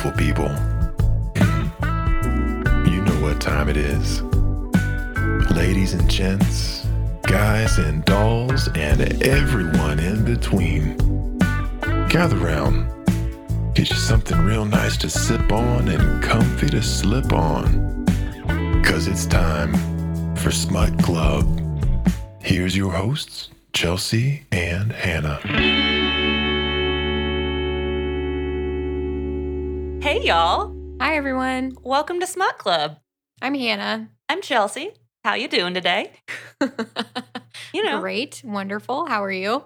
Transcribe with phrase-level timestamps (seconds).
[0.00, 0.48] beautiful people.
[2.90, 4.22] You know what time it is.
[5.50, 6.86] Ladies and gents,
[7.22, 10.96] guys and dolls, and everyone in between.
[12.08, 12.88] Gather round.
[13.74, 18.06] Get you something real nice to sip on and comfy to slip on.
[18.82, 19.74] Cause it's time
[20.34, 21.46] for Smut Club.
[22.40, 26.49] Here's your hosts, Chelsea and Hannah.
[30.30, 30.72] Y'all.
[31.00, 31.72] Hi everyone.
[31.82, 32.98] Welcome to Smut Club.
[33.42, 34.10] I'm Hannah.
[34.28, 34.92] I'm Chelsea.
[35.24, 36.12] How you doing today?
[37.74, 39.06] You know, Great, wonderful.
[39.06, 39.64] How are you?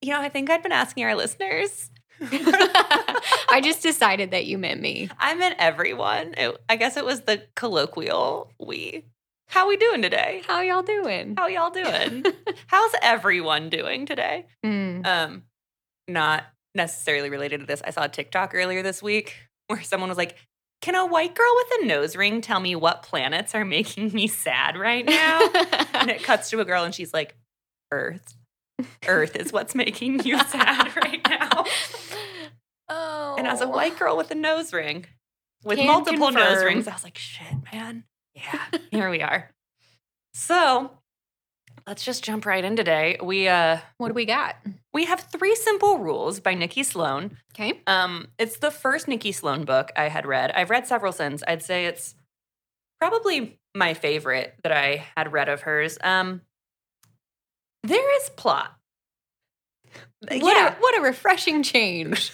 [0.00, 1.88] you know, I think I'd been asking our listeners.
[2.20, 5.08] I just decided that you meant me.
[5.20, 6.34] I meant everyone.
[6.36, 9.04] It- I guess it was the colloquial we.
[9.46, 10.42] How we doing today?
[10.48, 11.36] How y'all doing?
[11.38, 12.24] How y'all doing?
[12.66, 14.46] How's everyone doing today?
[14.66, 15.06] Mm.
[15.06, 15.42] Um,
[16.08, 16.42] not
[16.74, 17.82] necessarily related to this.
[17.84, 19.36] I saw a TikTok earlier this week
[19.68, 20.36] where someone was like,
[20.80, 24.26] "Can a white girl with a nose ring tell me what planets are making me
[24.26, 25.40] sad right now?"
[25.94, 27.36] and it cuts to a girl and she's like,
[27.92, 28.34] Earth.
[29.06, 31.64] Earth is what's making you sad right now.
[32.88, 33.36] oh.
[33.38, 33.68] And as a oh.
[33.68, 35.06] white girl with a nose ring,
[35.62, 38.04] with Can multiple nose rings, I was like, shit, man.
[38.34, 39.50] Yeah, here we are.
[40.34, 40.90] So
[41.86, 43.18] let's just jump right in today.
[43.22, 44.56] We uh what do we got?
[44.92, 47.38] we have three simple rules by Nikki Sloane.
[47.54, 47.80] Okay.
[47.86, 50.50] Um, it's the first Nikki Sloane book I had read.
[50.52, 51.42] I've read several since.
[51.46, 52.14] I'd say it's
[53.00, 55.98] probably my favorite that I had read of hers.
[56.02, 56.42] Um,
[57.82, 58.76] there is plot.
[60.20, 60.74] What yeah.
[60.74, 62.30] a, what a refreshing change.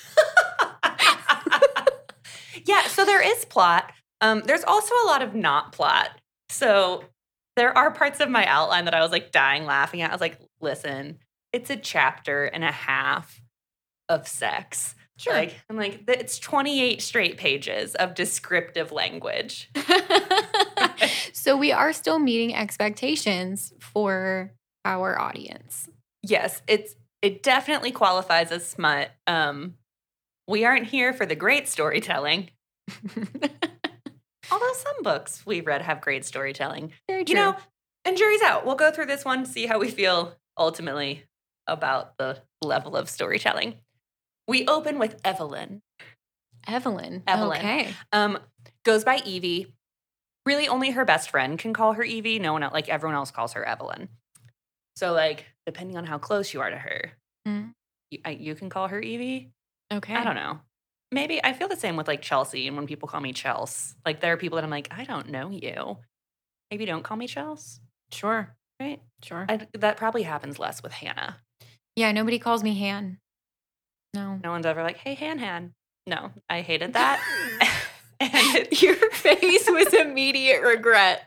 [2.64, 3.92] yeah, so there is plot.
[4.20, 6.10] Um, there's also a lot of not plot.
[6.50, 7.04] So
[7.58, 10.10] there are parts of my outline that I was like dying laughing at.
[10.10, 11.18] I was like, listen,
[11.52, 13.42] it's a chapter and a half
[14.08, 14.94] of sex.
[15.16, 15.34] Sure.
[15.34, 19.70] Like, I'm like, it's 28 straight pages of descriptive language.
[21.32, 24.52] so we are still meeting expectations for
[24.84, 25.88] our audience.
[26.22, 29.10] Yes, it's it definitely qualifies as smut.
[29.26, 29.74] Um,
[30.46, 32.50] we aren't here for the great storytelling.
[34.50, 36.92] Although some books we've read have great storytelling.
[37.08, 37.56] Very You know,
[38.04, 38.64] and jury's out.
[38.64, 41.24] We'll go through this one, see how we feel ultimately
[41.66, 43.74] about the level of storytelling.
[44.46, 45.82] We open with Evelyn.
[46.66, 47.22] Evelyn.
[47.26, 47.58] Evelyn.
[47.58, 47.94] Okay.
[48.12, 48.38] Um,
[48.84, 49.74] goes by Evie.
[50.46, 52.38] Really, only her best friend can call her Evie.
[52.38, 54.08] No one else, like everyone else, calls her Evelyn.
[54.96, 57.12] So, like, depending on how close you are to her,
[57.46, 57.72] Mm.
[58.10, 59.50] you, I, you can call her Evie.
[59.92, 60.14] Okay.
[60.14, 60.60] I don't know.
[61.10, 64.20] Maybe I feel the same with like Chelsea, and when people call me Chels, like
[64.20, 65.98] there are people that I'm like, I don't know you.
[66.70, 67.80] Maybe don't call me Chels,
[68.12, 68.54] Sure.
[68.78, 69.00] right?
[69.24, 69.46] Sure.
[69.48, 71.38] I, that probably happens less with Hannah.
[71.96, 73.18] yeah, nobody calls me Han.
[74.14, 74.38] No.
[74.42, 75.72] No one's ever like, hey, Han Han.
[76.06, 77.20] No, I hated that.
[78.20, 81.22] and Your face was immediate regret.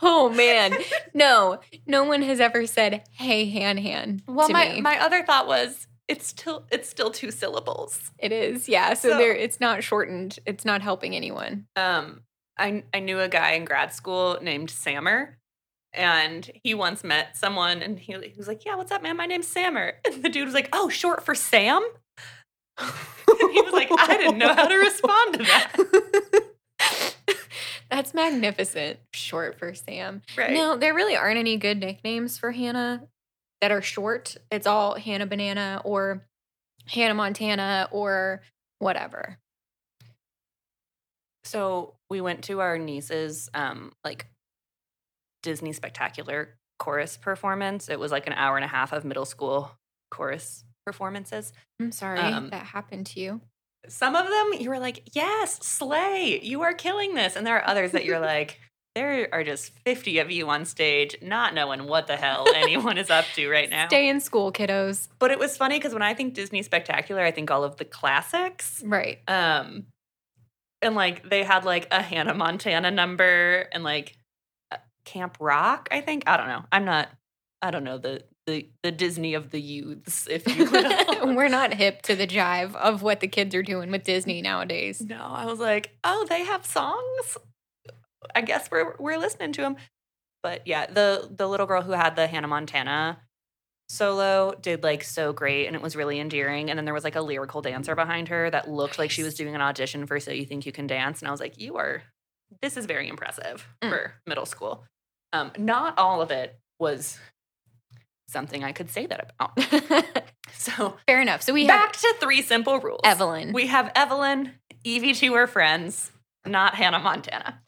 [0.00, 0.74] Oh man.
[1.12, 4.22] No, no one has ever said, hey, Han Han.
[4.26, 4.80] well, my, me.
[4.80, 8.10] my other thought was, it's still it's still two syllables.
[8.18, 8.94] it is, yeah.
[8.94, 10.38] So, So- there it's not shortened.
[10.44, 11.66] It's not helping anyone.
[11.76, 12.22] Um,
[12.58, 15.38] I I knew a guy in grad school named Sammer,
[15.94, 19.16] and he once met someone, and he, he was like, "Yeah, what's up, man?
[19.16, 21.82] My name's Sammer." And the dude was like, "Oh, short for Sam."
[23.42, 26.42] And he was like, "I didn't know how to respond to that."
[27.90, 28.98] That's magnificent.
[29.12, 30.22] Short for Sam.
[30.36, 30.52] Right?
[30.52, 33.02] No, there really aren't any good nicknames for Hannah
[33.60, 34.36] that are short.
[34.50, 36.26] It's all Hannah Banana or
[36.86, 38.42] Hannah Montana or
[38.78, 39.38] whatever.
[41.44, 44.26] So we went to our niece's um like
[45.42, 47.88] Disney spectacular chorus performance.
[47.88, 49.70] It was like an hour and a half of middle school
[50.10, 51.52] chorus performances.
[51.78, 53.40] I'm sorry Um, that happened to you.
[53.88, 57.36] Some of them you were like, yes, slay, you are killing this.
[57.36, 58.60] And there are others that you're like,
[58.94, 63.10] there are just 50 of you on stage, not knowing what the hell anyone is
[63.10, 63.88] up to right now.
[63.88, 65.08] Stay in school, kiddos.
[65.18, 67.84] But it was funny because when I think Disney Spectacular, I think all of the
[67.84, 68.82] classics.
[68.84, 69.18] Right.
[69.28, 69.86] Um,
[70.82, 74.16] and like they had like a Hannah Montana number and like
[75.04, 76.24] Camp Rock, I think.
[76.26, 76.64] I don't know.
[76.72, 77.08] I'm not,
[77.62, 81.34] I don't know the the the Disney of the youths, if you will.
[81.34, 85.00] We're not hip to the jive of what the kids are doing with Disney nowadays.
[85.00, 87.36] No, I was like, oh, they have songs.
[88.34, 89.76] I guess we're we're listening to him.
[90.42, 93.18] But yeah, the the little girl who had the Hannah Montana
[93.88, 96.70] solo did like so great, and it was really endearing.
[96.70, 99.34] And then there was like a lyrical dancer behind her that looked like she was
[99.34, 101.76] doing an audition for "So You Think You Can Dance," and I was like, you
[101.76, 102.02] are.
[102.62, 103.90] This is very impressive Mm.
[103.90, 104.84] for middle school.
[105.32, 107.18] Um, not all of it was
[108.28, 110.24] something I could say that about.
[110.52, 111.42] So Fair enough.
[111.42, 113.00] So we back to three simple rules.
[113.04, 113.52] Evelyn.
[113.52, 114.52] We have Evelyn.
[114.82, 116.10] Evie two her friends,
[116.44, 117.60] not Hannah Montana.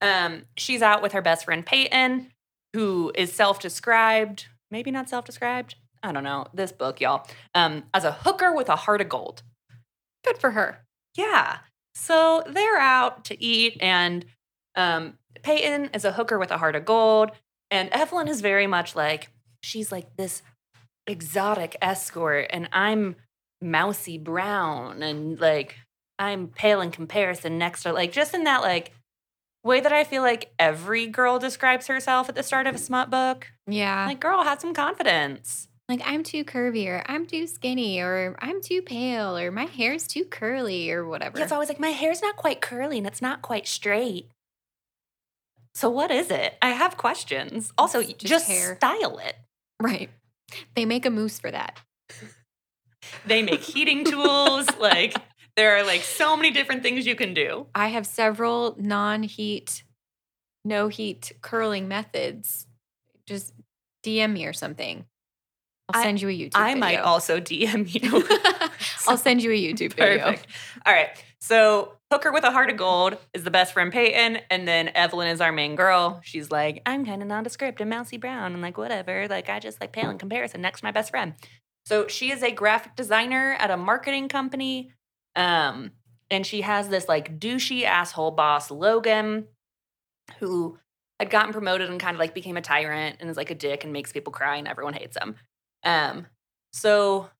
[0.00, 2.30] Um, she's out with her best friend Peyton,
[2.74, 5.74] who is self-described, maybe not self-described.
[6.02, 6.46] I don't know.
[6.54, 9.42] This book, y'all, um, as a hooker with a heart of gold.
[10.24, 10.84] Good for her.
[11.16, 11.58] Yeah.
[11.94, 14.24] So they're out to eat, and
[14.76, 17.32] um, Peyton is a hooker with a heart of gold,
[17.70, 19.30] and Evelyn is very much like
[19.64, 20.42] she's like this
[21.08, 23.16] exotic escort, and I'm
[23.60, 25.74] mousy brown, and like
[26.20, 28.92] I'm pale in comparison next to like just in that like
[29.64, 33.10] way that I feel like every girl describes herself at the start of a smut
[33.10, 33.48] book.
[33.66, 34.06] Yeah.
[34.06, 35.68] Like, girl, have some confidence.
[35.88, 40.06] Like I'm too curvy or I'm too skinny or I'm too pale or my hair's
[40.06, 41.38] too curly or whatever.
[41.38, 44.28] Yeah, it's always like my hair's not quite curly and it's not quite straight.
[45.74, 46.58] So what is it?
[46.60, 47.72] I have questions.
[47.78, 48.76] Also, It's just just, hair.
[48.76, 49.36] style it.
[49.80, 50.10] right.
[50.74, 51.78] They make a mousse for that.
[53.26, 54.66] They make heating tools.
[54.78, 55.14] like
[55.58, 57.66] there are like so many different things you can do.
[57.74, 59.82] I have several non-heat,
[60.64, 62.68] no heat curling methods.
[63.26, 63.52] Just
[64.04, 65.04] DM me or something.
[65.92, 66.52] I'll send you a YouTube.
[66.52, 66.60] Video.
[66.60, 68.24] I might also DM you.
[69.08, 70.26] I'll send you a YouTube video.
[70.26, 70.46] Perfect.
[70.86, 71.08] All right.
[71.40, 75.26] So Hooker with a heart of gold is the best friend Peyton, and then Evelyn
[75.26, 76.20] is our main girl.
[76.22, 79.26] She's like, I'm kind of nondescript and mousy brown, and like whatever.
[79.26, 81.34] Like I just like pale in comparison next to my best friend.
[81.84, 84.92] So she is a graphic designer at a marketing company.
[85.36, 85.92] Um,
[86.30, 89.46] and she has this like douchey asshole boss, Logan,
[90.38, 90.78] who
[91.18, 93.84] had gotten promoted and kind of like became a tyrant and is like a dick
[93.84, 95.36] and makes people cry and everyone hates him.
[95.84, 96.26] Um,
[96.72, 97.30] so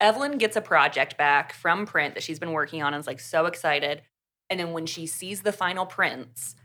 [0.00, 3.20] Evelyn gets a project back from print that she's been working on and is like
[3.20, 4.02] so excited.
[4.50, 6.56] And then when she sees the final prints,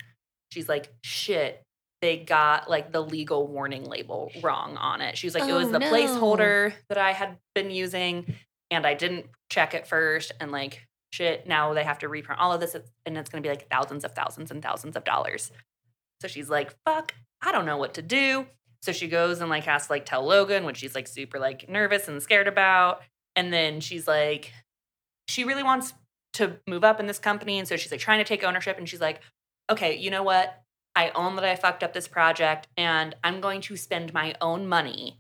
[0.52, 1.62] she's like, shit,
[2.02, 5.18] they got like the legal warning label wrong on it.
[5.18, 5.92] She was like, it was Oh, the no.
[5.92, 8.36] placeholder that I had been using
[8.74, 10.32] and I didn't check it first.
[10.40, 12.76] And like, shit, now they have to reprint all of this
[13.06, 15.52] and it's going to be like thousands of thousands and thousands of dollars.
[16.22, 18.48] So she's like, fuck, I don't know what to do.
[18.82, 21.70] So she goes and like has to like tell Logan, which she's like super like
[21.70, 23.02] nervous and scared about.
[23.36, 24.52] And then she's like,
[25.28, 25.94] she really wants
[26.34, 27.60] to move up in this company.
[27.60, 28.78] And so she's like trying to take ownership.
[28.78, 29.22] And she's like,
[29.70, 30.62] okay, you know what?
[30.96, 34.68] I own that I fucked up this project and I'm going to spend my own
[34.68, 35.20] money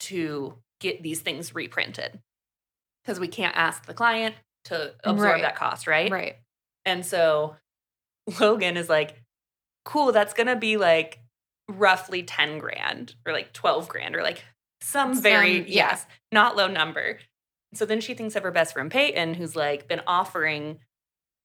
[0.00, 2.20] to get these things reprinted.
[3.08, 4.34] Because we can't ask the client
[4.66, 5.40] to absorb Right.
[5.40, 6.10] that cost, right?
[6.10, 6.36] Right.
[6.84, 7.56] And so
[8.38, 9.22] Logan is like,
[9.86, 11.18] cool, that's going to be like
[11.70, 14.44] roughly 10 grand or like 12 grand or like
[14.82, 15.64] some very, yeah.
[15.88, 17.18] yes, not low number.
[17.72, 20.80] So then she thinks of her best friend Peyton, who's like been offering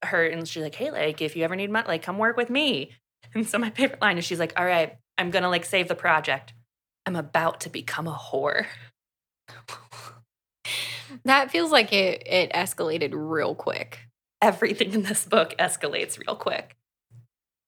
[0.03, 2.49] her, and she's like, hey, like, if you ever need money, like, come work with
[2.49, 2.91] me.
[3.35, 5.87] And so my favorite line is she's like, all right, I'm going to like save
[5.87, 6.53] the project.
[7.05, 8.65] I'm about to become a whore.
[11.25, 13.99] That feels like it it escalated real quick.
[14.41, 16.75] Everything in this book escalates real quick.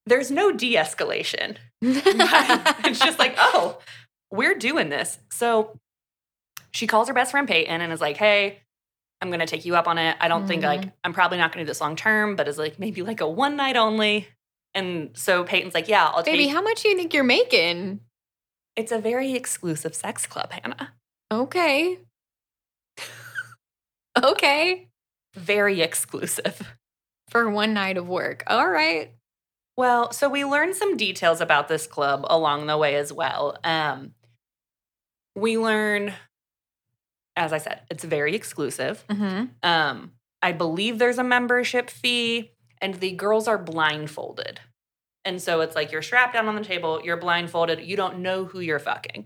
[0.06, 1.58] There's no de escalation.
[1.82, 3.80] it's just like, oh,
[4.32, 5.18] we're doing this.
[5.32, 5.80] So
[6.72, 8.60] she calls her best friend Peyton and is like, hey,
[9.22, 10.18] I'm gonna take you up on it.
[10.20, 10.90] I don't think like mm-hmm.
[11.04, 13.56] I'm probably not gonna do this long term, but it's like maybe like a one
[13.56, 14.28] night only.
[14.74, 16.34] And so Peyton's like, yeah, I'll do it.
[16.34, 16.54] Baby, take.
[16.54, 18.02] how much do you think you're making?
[18.76, 20.94] it's a very exclusive sex club, Hannah.
[21.32, 22.00] Okay.
[24.24, 24.89] Okay.
[25.36, 26.75] Very exclusive.
[27.29, 28.43] For one night of work.
[28.48, 29.13] All right.
[29.77, 33.57] Well, so we learned some details about this club along the way as well.
[33.63, 34.13] Um,
[35.36, 36.13] we learn,
[37.36, 39.03] as I said, it's very exclusive.
[39.10, 39.45] Mm-hmm.
[39.63, 44.62] Um, I believe there's a membership fee, and the girls are blindfolded.
[45.25, 48.45] And so it's like you're strapped down on the table, you're blindfolded, you don't know
[48.45, 49.25] who you're fucking.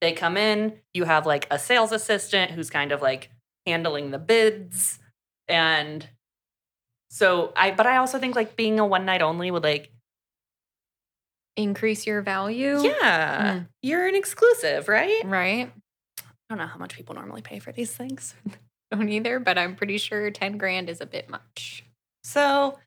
[0.00, 3.30] They come in, you have like a sales assistant who's kind of like
[3.70, 4.98] handling the bids.
[5.48, 6.06] And
[7.10, 9.90] so I, but I also think like being a one night only would like,
[11.56, 12.80] Increase your value.
[12.82, 13.68] yeah, Mm.
[13.82, 15.22] you're an exclusive, right?
[15.24, 15.70] Right.
[16.18, 18.34] I don't know how much people normally pay for these things.
[18.90, 21.84] Don't either, but I'm pretty sure 10 grand is a bit much.
[22.24, 22.78] So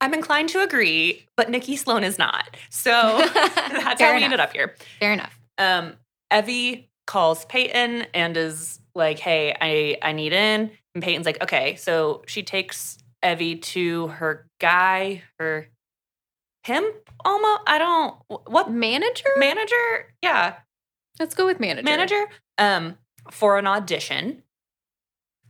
[0.00, 2.56] I'm inclined to agree, but Nikki Sloane is not.
[2.70, 2.90] So
[3.34, 4.22] that's how we enough.
[4.22, 4.74] ended up here.
[4.98, 5.38] Fair enough.
[5.58, 5.94] Um,
[6.32, 11.74] Evie calls Peyton and is like, "Hey, I I need in." And Peyton's like, "Okay."
[11.76, 15.68] So she takes Evie to her guy, her
[16.64, 17.60] pimp, almost.
[17.66, 18.14] I don't
[18.46, 19.28] what Manager?
[19.36, 20.14] manager?
[20.22, 20.54] Yeah,
[21.18, 21.84] Let's go with manager.
[21.84, 22.26] manager.
[22.58, 22.96] Um,
[23.30, 24.42] for an audition,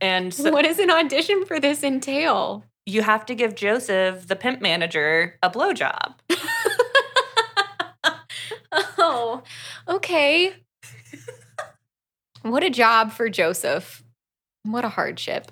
[0.01, 2.65] and so what does an audition for this entail?
[2.87, 6.15] you have to give Joseph, the pimp manager, a blowjob.
[8.73, 9.43] oh,
[9.89, 10.55] okay.
[12.43, 14.03] what a job for Joseph.
[14.63, 15.51] What a hardship.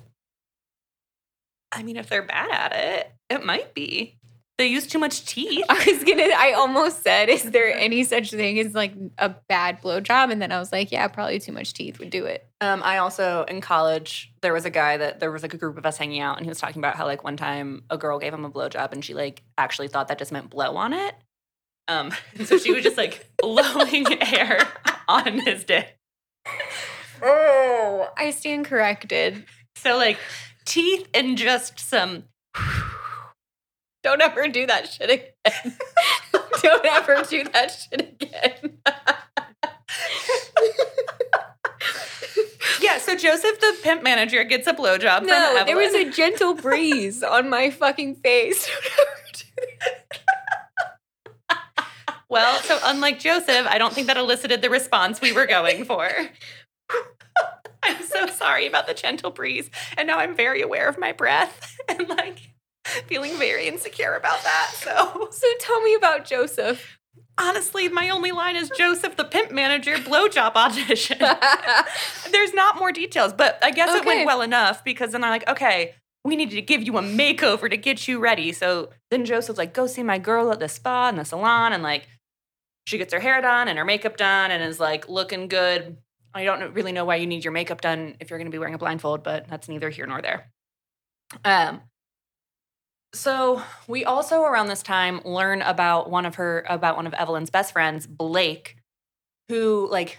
[1.71, 4.19] I mean, if they're bad at it, it might be.
[4.57, 5.63] They use too much teeth.
[5.69, 6.23] I was gonna.
[6.35, 10.51] I almost said, "Is there any such thing as like a bad blowjob?" And then
[10.51, 13.61] I was like, "Yeah, probably too much teeth would do it." Um, I also in
[13.61, 16.37] college there was a guy that there was like a group of us hanging out,
[16.37, 18.91] and he was talking about how like one time a girl gave him a blowjob,
[18.91, 21.15] and she like actually thought that just meant blow on it.
[21.87, 24.67] Um, and so she was just like blowing air
[25.07, 25.98] on his dick.
[27.21, 29.45] Oh, I stand corrected.
[29.75, 30.17] So like
[30.65, 32.23] teeth and just some.
[34.03, 35.77] Don't ever do that shit again.
[36.61, 38.77] Don't ever do that shit again.
[42.81, 45.65] Yeah, so Joseph, the pimp manager, gets a blowjob no, from Evelyn.
[45.65, 48.67] there was a gentle breeze on my fucking face.
[48.83, 49.43] Don't ever do
[49.79, 50.28] that.
[52.29, 56.09] Well, so unlike Joseph, I don't think that elicited the response we were going for.
[57.83, 61.75] I'm so sorry about the gentle breeze, and now I'm very aware of my breath
[61.89, 62.39] and like
[63.07, 64.71] feeling very insecure about that.
[64.75, 66.97] So So tell me about Joseph.
[67.39, 71.19] honestly, my only line is Joseph, the pimp manager, blowjob audition.
[72.31, 74.07] There's not more details, but I guess it Okay.
[74.07, 75.95] went well enough because then I'm like, okay,
[76.25, 78.51] we needed to give you a makeover to get you ready.
[78.51, 81.71] So then Joseph's like, go see my girl at the spa and the salon.
[81.71, 82.07] And like,
[82.89, 85.97] she gets her hair done and her makeup done and is like looking good.
[86.33, 88.57] I don't really know why you need your makeup done if you're going to be
[88.57, 90.51] wearing a blindfold, but that's neither here nor there.
[91.45, 91.81] Um,
[93.13, 97.51] so we also around this time learn about one of her about one of Evelyn's
[97.51, 98.77] best friends, Blake,
[99.49, 100.17] who like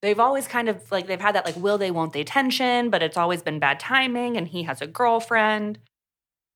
[0.00, 3.02] they've always kind of like they've had that like will they won't they tension, but
[3.02, 5.80] it's always been bad timing and he has a girlfriend.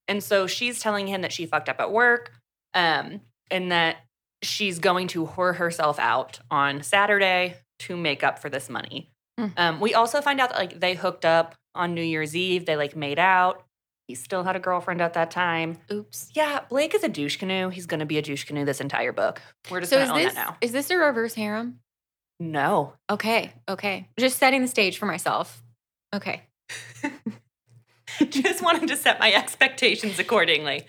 [0.09, 2.33] And so she's telling him that she fucked up at work
[2.73, 3.99] um and that
[4.43, 9.11] she's going to whore herself out on Saturday to make up for this money.
[9.39, 9.53] Mm.
[9.57, 12.77] Um we also find out that like they hooked up on New Year's Eve, they
[12.77, 13.65] like made out.
[14.09, 15.79] He still had a girlfriend at that time.
[15.93, 16.31] Oops.
[16.35, 17.69] Yeah, Blake is a douche canoe.
[17.69, 19.41] He's going to be a douche canoe this entire book.
[19.71, 20.57] We're just So going to own this that now.
[20.61, 21.79] is this a reverse harem?
[22.41, 22.95] No.
[23.09, 24.09] Okay, okay.
[24.19, 25.63] Just setting the stage for myself.
[26.13, 26.43] Okay.
[28.31, 30.87] just wanted to set my expectations accordingly.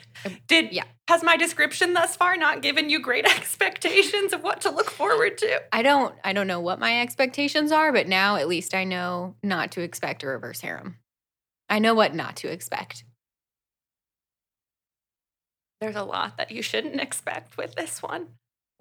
[0.48, 0.84] Did Um, yeah.
[1.08, 5.38] has my description thus far not given you great expectations of what to look forward
[5.40, 5.62] to?
[5.72, 9.36] I don't I don't know what my expectations are, but now at least I know
[9.44, 10.98] not to expect a reverse harem.
[11.70, 13.04] I know what not to expect.
[15.80, 18.28] There's a lot that you shouldn't expect with this one.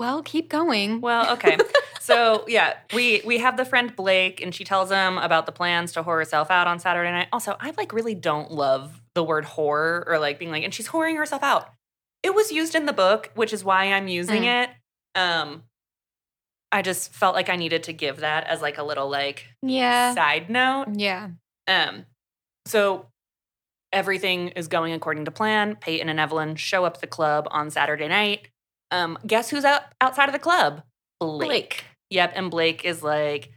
[0.01, 1.03] Well, keep going.
[1.03, 1.59] Well, okay.
[2.01, 5.93] so yeah, we we have the friend Blake, and she tells him about the plans
[5.93, 7.29] to whore herself out on Saturday night.
[7.35, 10.89] Also, I like really don't love the word whore or like being like, and she's
[10.89, 11.69] whoring herself out.
[12.23, 14.71] It was used in the book, which is why I'm using it.
[15.15, 15.65] Um,
[16.73, 20.15] I just felt like I needed to give that as like a little like yeah.
[20.15, 20.87] side note.
[20.95, 21.29] Yeah.
[21.69, 22.07] Um,
[22.65, 23.09] so
[23.93, 25.77] everything is going according to plan.
[25.77, 28.49] Peyton and Evelyn show up at the club on Saturday night.
[28.91, 30.83] Um, guess who's out outside of the club?
[31.21, 31.49] Blake.
[31.49, 31.85] Blake.
[32.11, 33.51] Yep, and Blake is like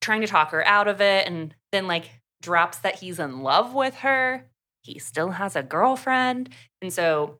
[0.00, 2.10] trying to talk her out of it, and then like
[2.42, 4.46] drops that he's in love with her.
[4.82, 6.48] He still has a girlfriend,
[6.82, 7.38] and so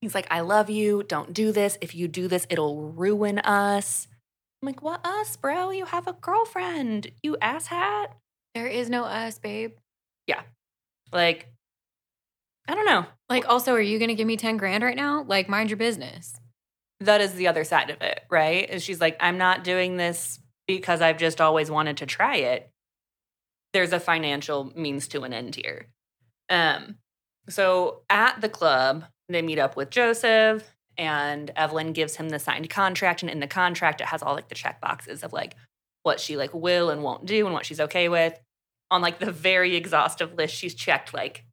[0.00, 1.02] he's like, "I love you.
[1.02, 1.78] Don't do this.
[1.80, 4.08] If you do this, it'll ruin us."
[4.60, 5.70] I'm like, "What us, bro?
[5.70, 7.12] You have a girlfriend.
[7.22, 8.08] You asshat."
[8.54, 9.72] There is no us, babe.
[10.26, 10.42] Yeah,
[11.12, 11.46] like,
[12.66, 13.06] I don't know.
[13.28, 15.24] Like, also, are you going to give me 10 grand right now?
[15.26, 16.40] Like, mind your business.
[17.00, 18.68] That is the other side of it, right?
[18.68, 22.70] Is she's like, I'm not doing this because I've just always wanted to try it.
[23.72, 25.86] There's a financial means to an end here.
[26.48, 26.96] Um,
[27.48, 30.64] so at the club, they meet up with Joseph,
[30.96, 33.22] and Evelyn gives him the signed contract.
[33.22, 35.54] And in the contract, it has all like the check boxes of like
[36.02, 38.38] what she like will and won't do and what she's okay with.
[38.90, 41.44] On like the very exhaustive list, she's checked like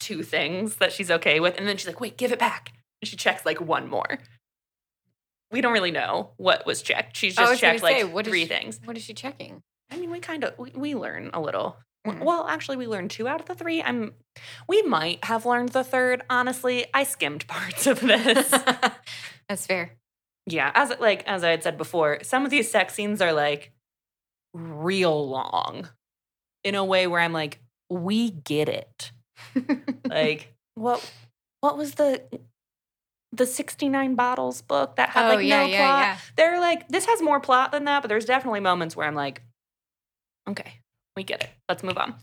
[0.00, 1.56] two things that she's okay with.
[1.58, 2.72] And then she's like, wait, give it back.
[3.02, 4.18] And she checks like one more.
[5.52, 7.16] We don't really know what was checked.
[7.16, 8.80] She's just checked like say, what three she- things.
[8.84, 9.62] What is she checking?
[9.92, 11.76] I mean, we kind of we, we learn a little.
[12.06, 12.20] Mhm.
[12.24, 13.82] Well, actually, we learned two out of the three.
[13.82, 14.14] I'm
[14.68, 16.22] we might have learned the third.
[16.30, 18.48] Honestly, I skimmed parts of this.
[19.48, 19.96] That's fair.
[20.46, 23.72] yeah, as like as I had said before, some of these sex scenes are like
[24.54, 25.88] real long,
[26.64, 27.58] in a way where I'm like,
[27.90, 29.10] we get it.
[30.04, 31.12] Like what
[31.60, 32.22] what was the
[33.32, 36.00] the 69 bottles book that had oh, like yeah, no yeah, plot?
[36.02, 36.18] yeah.
[36.36, 39.42] they're like this has more plot than that but there's definitely moments where i'm like
[40.48, 40.80] okay
[41.16, 41.50] we get it.
[41.68, 42.14] Let's move on.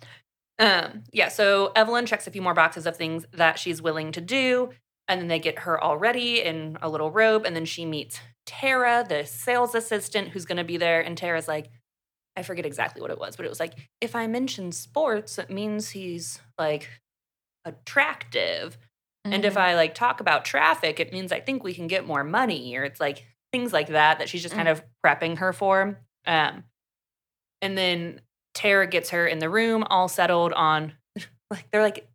[0.59, 4.21] Um yeah so evelyn checks a few more boxes of things that she's willing to
[4.21, 4.71] do
[5.07, 8.19] and then they get her all ready in a little robe and then she meets
[8.47, 11.69] tara the sales assistant who's going to be there and tara's like
[12.35, 15.51] i forget exactly what it was but it was like if i mention sports it
[15.51, 16.89] means he's like
[17.67, 18.77] attractive.
[19.25, 19.61] And if Mhm.
[19.61, 22.83] I like talk about traffic, it means I think we can get more money, or
[22.83, 25.99] it's like things like that that she's just kind of prepping her for.
[26.25, 26.63] Um,
[27.61, 28.21] and then
[28.53, 30.93] Tara gets her in the room, all settled on
[31.51, 32.07] like they're like,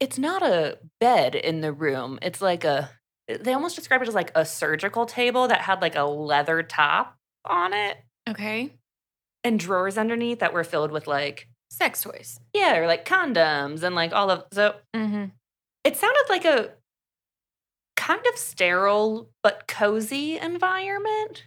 [0.00, 2.18] it's not a bed in the room.
[2.22, 2.90] It's like a
[3.28, 7.16] they almost describe it as like a surgical table that had like a leather top
[7.46, 7.96] on it
[8.28, 8.70] okay.
[9.42, 12.38] and drawers underneath that were filled with like Sex toys.
[12.54, 15.24] yeah, or like condoms and like all of so Mm-hmm.
[15.84, 16.70] it sounded like a
[17.96, 21.44] kind of sterile but cozy environment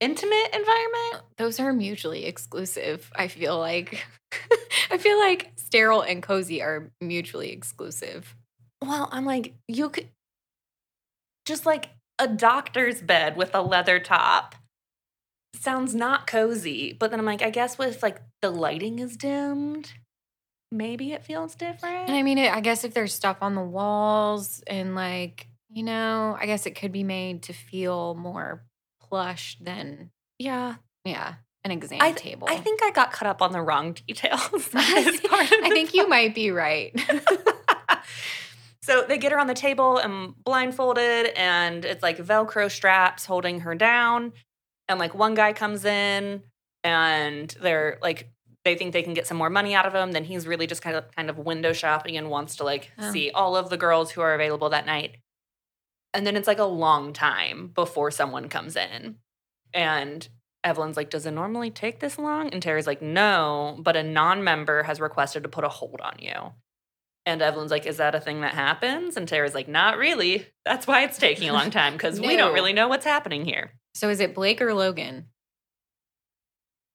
[0.00, 3.10] intimate environment Those are mutually exclusive.
[3.14, 4.04] I feel like.
[4.90, 8.34] I feel like sterile and cozy are mutually exclusive.
[8.82, 10.08] well i'm like you could
[11.46, 14.54] just like a doctor's bed with a leather top
[15.60, 19.92] sounds not cozy but then i'm like i guess with like the lighting is dimmed
[20.74, 23.62] maybe it feels different And I mean, it, I guess if there's stuff on the
[23.62, 28.64] walls and like, you know, I guess it could be made to feel more
[29.00, 31.34] plush than, yeah yeah,
[31.64, 32.48] an exam I, table.
[32.50, 36.50] I think i got caught up on the wrong details I think you might be
[36.50, 36.98] right.
[38.82, 43.60] so they get her on the table and blindfolded, and it's like Velcro straps holding
[43.60, 44.32] her down.
[44.88, 46.42] And like one guy comes in,
[46.82, 48.30] and they're like,
[48.64, 50.12] they think they can get some more money out of him.
[50.12, 53.10] Then he's really just kind of kind of window shopping and wants to like Oh.
[53.12, 55.16] see all of the girls who are available that night.
[56.14, 59.16] And then it's like a long time before someone comes in.
[59.74, 60.26] And
[60.62, 62.48] Evelyn's like, Does it normally take this long?
[62.50, 66.14] And Tara's like, No, but a non member has requested to put a hold on
[66.20, 66.52] you.
[67.26, 69.16] And Evelyn's like, Is that a thing that happens?
[69.18, 70.46] And Tara's like, Not really.
[70.64, 73.72] That's why it's taking a long time because we don't really know what's happening here.
[73.94, 75.26] So is it Blake or Logan?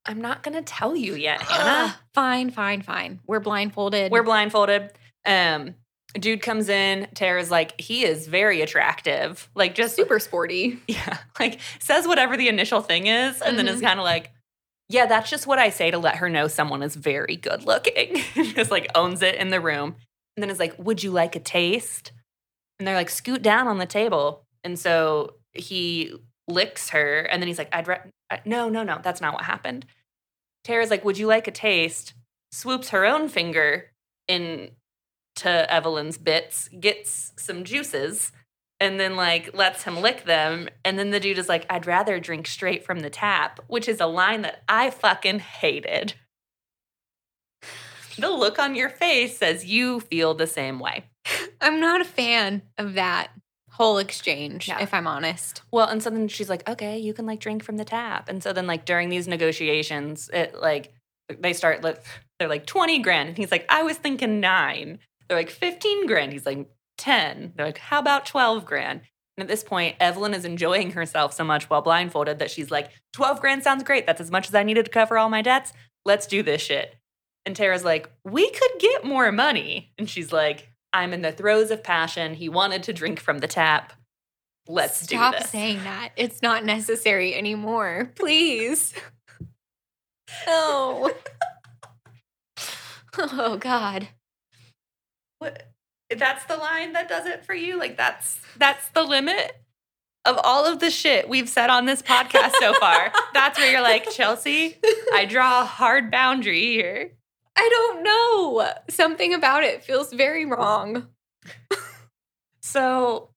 [0.05, 1.63] I'm not going to tell you yet, Hannah.
[1.65, 3.19] Ah, fine, fine, fine.
[3.27, 4.11] We're blindfolded.
[4.11, 4.91] We're blindfolded.
[5.25, 5.75] Um,
[6.13, 7.07] dude comes in.
[7.13, 9.49] Tara's like, He is very attractive.
[9.55, 10.79] Like, just super sporty.
[10.87, 14.31] Yeah, like says whatever the initial thing is, and then is kind of like,
[14.89, 18.17] yeah, that's just what I say to let her know someone is very good looking.
[18.55, 19.95] just like owns it in the room.
[20.35, 22.11] And then is like, would you like a taste?
[22.79, 24.45] And they're like, scoot down on the table.
[24.63, 26.13] And so he
[26.49, 29.45] licks her, and then he's like, I'd re- uh, no, no, no, that's not what
[29.45, 29.85] happened.
[30.63, 32.13] Tara's like, would you like a taste?
[32.51, 33.91] Swoops her own finger
[34.27, 34.71] into
[35.45, 38.31] Evelyn's bits, gets some juices,
[38.79, 40.69] and then like lets him lick them.
[40.83, 43.99] And then the dude is like, I'd rather drink straight from the tap, which is
[43.99, 46.15] a line that I fucking hated.
[48.17, 51.05] The look on your face says you feel the same way.
[51.61, 53.29] I'm not a fan of that
[53.79, 54.79] whole exchange, Yeah.
[54.81, 55.61] if I'm honest.
[55.71, 58.27] Well, and so then she's like, okay, you can like drink from the tap.
[58.29, 60.93] And so then like during these negotiations, it like
[61.39, 62.03] they start like
[62.39, 63.29] they're like 20 grand.
[63.29, 64.99] And he's like, I was thinking nine.
[65.27, 66.33] They're like 15 grand.
[66.33, 67.53] He's like 10.
[67.55, 69.01] They're like, how about 12 grand?
[69.37, 72.91] And at this point, Evelyn is enjoying herself so much while blindfolded that she's like,
[73.13, 74.05] 12 grand sounds great.
[74.05, 75.71] That's as much as I needed to cover all my debts.
[76.03, 76.95] Let's do this shit.
[77.45, 79.93] And Tara's like, we could get more money.
[79.97, 82.33] And she's like, I'm in the throes of passion.
[82.33, 83.93] He wanted to drink from the tap.
[84.67, 85.49] Let's Stop do this.
[85.49, 86.11] saying that.
[86.15, 88.11] It's not necessary anymore.
[88.15, 88.93] Please.
[90.45, 91.11] No.
[93.17, 94.09] oh God.
[95.39, 95.71] What?
[96.15, 97.77] That's the line that does it for you?
[97.77, 99.55] Like that's that's the limit
[100.25, 103.11] of all of the shit we've said on this podcast so far.
[103.33, 104.77] that's where you're like, Chelsea,
[105.13, 107.11] I draw a hard boundary here.
[107.61, 108.73] I don't know.
[108.89, 111.07] Something about it feels very wrong.
[112.61, 113.29] So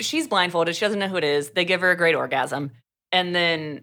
[0.00, 0.74] she's blindfolded.
[0.74, 1.50] She doesn't know who it is.
[1.50, 2.72] They give her a great orgasm.
[3.12, 3.82] And then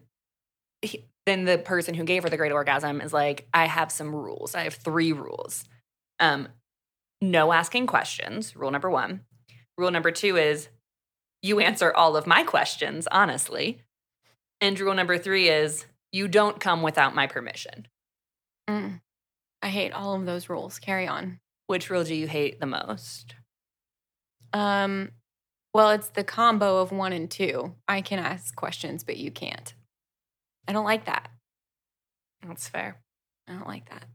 [0.82, 4.14] he, then the person who gave her the great orgasm is like, I have some
[4.14, 4.54] rules.
[4.54, 5.64] I have three rules.
[6.20, 6.50] Um,
[7.22, 9.22] no asking questions, rule number one.
[9.78, 10.68] Rule number two is
[11.42, 13.82] you answer all of my questions, honestly.
[14.60, 17.88] And rule number three is you don't come without my permission.
[18.70, 19.02] Mm.
[19.62, 20.80] I hate all of those rules.
[20.80, 21.40] Carry on.
[21.68, 23.36] Which rule do you hate the most?
[24.54, 25.12] Um,
[25.74, 27.76] well, it's the combo of one and two.
[27.88, 29.74] I can ask questions, but you can't.
[30.68, 31.30] I don't like that.
[32.46, 33.00] That's fair.
[33.48, 34.06] I don't like that.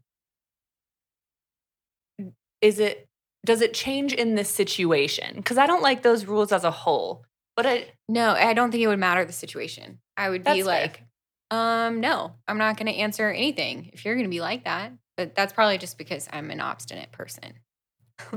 [2.60, 3.06] is it
[3.44, 7.22] does it change in this situation because i don't like those rules as a whole
[7.56, 9.98] but I, No, I don't think it would matter the situation.
[10.16, 10.80] I would be That's fair.
[10.82, 11.02] like,
[11.50, 14.92] um, no, I'm not going to answer anything if you're going to be like that.
[15.16, 17.54] But that's probably just because I'm an obstinate person.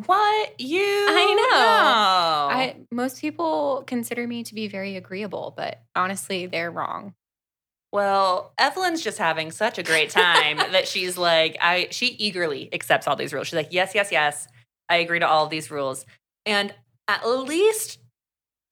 [0.06, 1.58] what you I know.
[1.58, 2.58] know.
[2.58, 7.13] I most people consider me to be very agreeable, but honestly, they're wrong.
[7.92, 13.08] well evelyn's just having such a great time that she's like i she eagerly accepts
[13.08, 14.48] all these rules she's like yes yes yes
[14.92, 16.04] I agree to all of these rules.
[16.48, 16.74] And
[17.08, 18.00] at least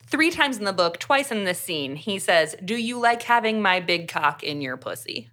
[0.01, 3.61] three times in the book, twice in this scene, he says, Do you like having
[3.61, 5.29] my big cock in your pussy?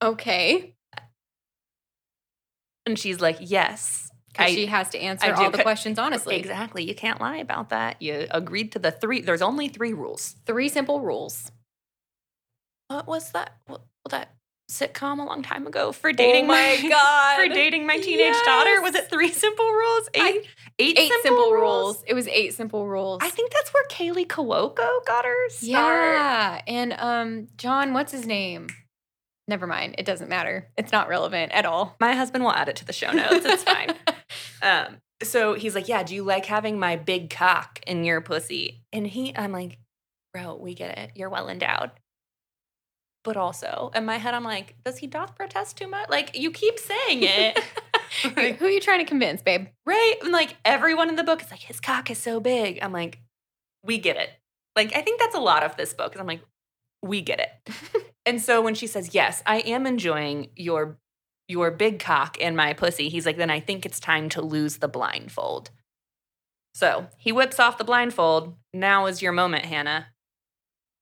[0.00, 0.73] Okay.
[2.86, 4.10] And she's like, Yes.
[4.36, 6.36] I- she has to answer all the questions honestly.
[6.36, 6.82] Exactly.
[6.82, 8.02] You can't lie about that.
[8.02, 9.20] You agreed to the three.
[9.20, 10.34] There's only three rules.
[10.44, 11.52] Three simple rules.
[12.88, 13.52] What was that?
[13.66, 14.30] What, that
[14.70, 17.36] sitcom a long time ago for dating oh my, god.
[17.36, 18.80] for dating my teenage daughter?
[18.82, 20.08] Was it three simple rules?
[20.14, 20.42] Eight, I-
[20.80, 22.02] eight, Eight simple, rules.
[22.06, 23.20] It was eight simple rules.
[23.22, 25.64] I think that's where Kaley Cuoco got her start.
[26.16, 26.60] Yeah.
[26.66, 28.66] And um John, what's his name?
[29.46, 29.96] Never mind.
[29.98, 30.70] It doesn't matter.
[30.76, 31.96] It's not relevant at all.
[32.00, 33.44] My husband will add it to the show notes.
[33.44, 33.94] It's fine.
[34.62, 38.82] Um, so he's like, Yeah, do you like having my big cock in your pussy?
[38.94, 39.78] And he, I'm like,
[40.32, 41.10] Bro, we get it.
[41.14, 41.90] You're well endowed.
[43.24, 46.08] But also, in my head, I'm like, Does he doth protest too much?
[46.08, 47.62] Like, you keep saying it.
[48.36, 49.66] Like, Who are you trying to convince, babe?
[49.84, 50.14] right?
[50.22, 52.78] And like, everyone in the book is like, His cock is so big.
[52.80, 53.18] I'm like,
[53.82, 54.30] We get it.
[54.76, 56.16] Like, I think that's a lot of this book.
[56.18, 56.42] I'm like,
[57.04, 57.74] We get it.
[58.26, 60.98] and so when she says, Yes, I am enjoying your
[61.46, 64.78] your big cock in my pussy, he's like, then I think it's time to lose
[64.78, 65.70] the blindfold.
[66.74, 68.56] So he whips off the blindfold.
[68.72, 70.06] Now is your moment, Hannah.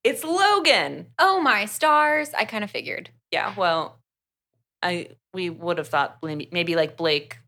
[0.03, 1.07] It's Logan.
[1.19, 2.31] Oh my stars.
[2.37, 3.11] I kind of figured.
[3.31, 4.01] Yeah, well,
[4.83, 7.39] I we would have thought maybe, maybe like Blake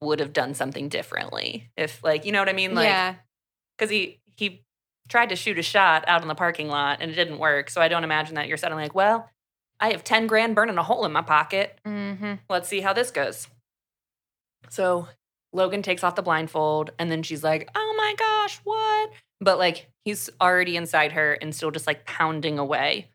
[0.00, 3.14] would have done something differently if like you know what I mean like yeah.
[3.76, 4.64] because he he
[5.08, 7.80] tried to shoot a shot out in the parking lot and it didn't work so
[7.80, 9.28] I don't imagine that you're suddenly like well
[9.80, 12.34] I have ten grand burning a hole in my pocket Mm-hmm.
[12.48, 13.48] let's see how this goes.
[14.70, 15.08] So
[15.52, 19.10] Logan takes off the blindfold and then she's like, oh my gosh, what?
[19.40, 23.08] But like he's already inside her and still just like pounding away.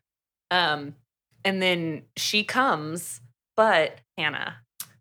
[0.50, 0.94] Um,
[1.44, 3.20] and then she comes,
[3.56, 4.56] but Hannah,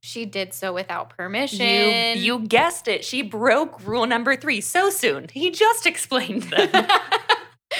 [0.08, 2.18] She did so without permission.
[2.18, 3.04] you you guessed it.
[3.04, 5.28] She broke rule number three so soon.
[5.34, 6.70] He just explained them.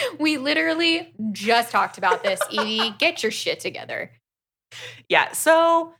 [0.20, 2.94] we literally just talked about this, Evie.
[3.00, 4.12] Get your shit together.
[5.08, 5.32] Yeah.
[5.32, 5.94] So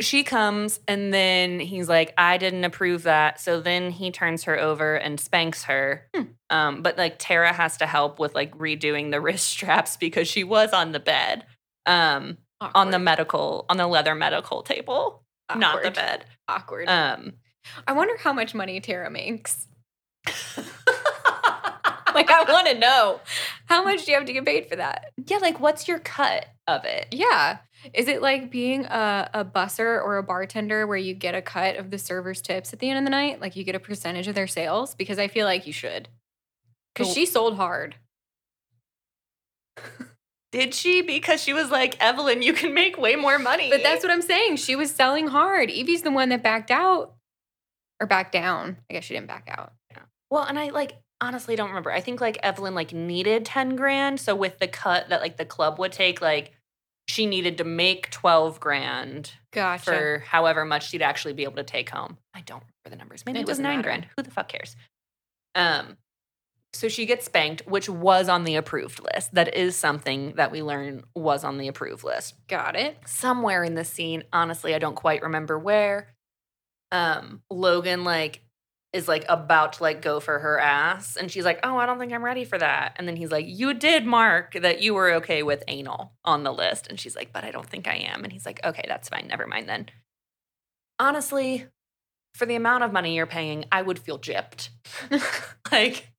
[0.00, 3.38] she comes and then he's like, I didn't approve that.
[3.38, 6.08] So then he turns her over and spanks her.
[6.14, 6.22] Hmm.
[6.48, 10.42] Um, but like Tara has to help with like redoing the wrist straps because she
[10.42, 11.44] was on the bed.
[11.84, 12.38] Um,
[12.74, 15.22] on the medical, on the leather medical table,
[15.54, 16.24] not the bed.
[16.48, 16.88] Awkward.
[16.88, 17.34] Um
[17.86, 19.68] I wonder how much money Tara makes.
[22.14, 23.20] Like, I want to know
[23.66, 25.12] how much do you have to get paid for that?
[25.26, 27.06] yeah, like what's your cut of it?
[27.10, 27.58] Yeah.
[27.94, 31.76] Is it like being a, a busser or a bartender where you get a cut
[31.76, 33.40] of the server's tips at the end of the night?
[33.40, 34.94] Like you get a percentage of their sales?
[34.94, 36.08] Because I feel like you should.
[36.94, 37.96] Because she sold hard.
[40.52, 41.00] Did she?
[41.02, 43.70] Because she was like, Evelyn, you can make way more money.
[43.70, 44.56] But that's what I'm saying.
[44.56, 45.70] She was selling hard.
[45.70, 47.14] Evie's the one that backed out
[48.00, 48.76] or backed down.
[48.90, 49.72] I guess she didn't back out.
[50.30, 51.90] Well, and I like honestly don't remember.
[51.92, 54.18] I think like Evelyn like needed 10 grand.
[54.20, 56.52] So with the cut that like the club would take, like
[57.08, 59.84] she needed to make 12 grand Gotcha.
[59.84, 62.16] for however much she'd actually be able to take home.
[62.34, 63.24] I don't remember the numbers.
[63.26, 63.82] Maybe It it, was nine matter.
[63.88, 64.06] grand.
[64.16, 64.74] Who the fuck cares?
[65.54, 65.96] Um,
[66.74, 69.34] so she gets spanked, which was on the approved list.
[69.34, 72.34] That is something that we learn was on the approved list.
[72.48, 72.96] Got it.
[73.06, 76.14] Somewhere in the scene, honestly, I don't quite remember where.
[76.90, 78.42] Um, Logan like
[78.92, 81.98] is like about to like go for her ass, and she's like, "Oh, I don't
[81.98, 85.14] think I'm ready for that." And then he's like, "You did mark that you were
[85.14, 88.24] okay with anal on the list," and she's like, "But I don't think I am."
[88.24, 89.26] And he's like, "Okay, that's fine.
[89.28, 89.86] Never mind then."
[90.98, 91.66] Honestly,
[92.34, 94.70] for the amount of money you're paying, I would feel gypped.
[95.72, 96.11] like,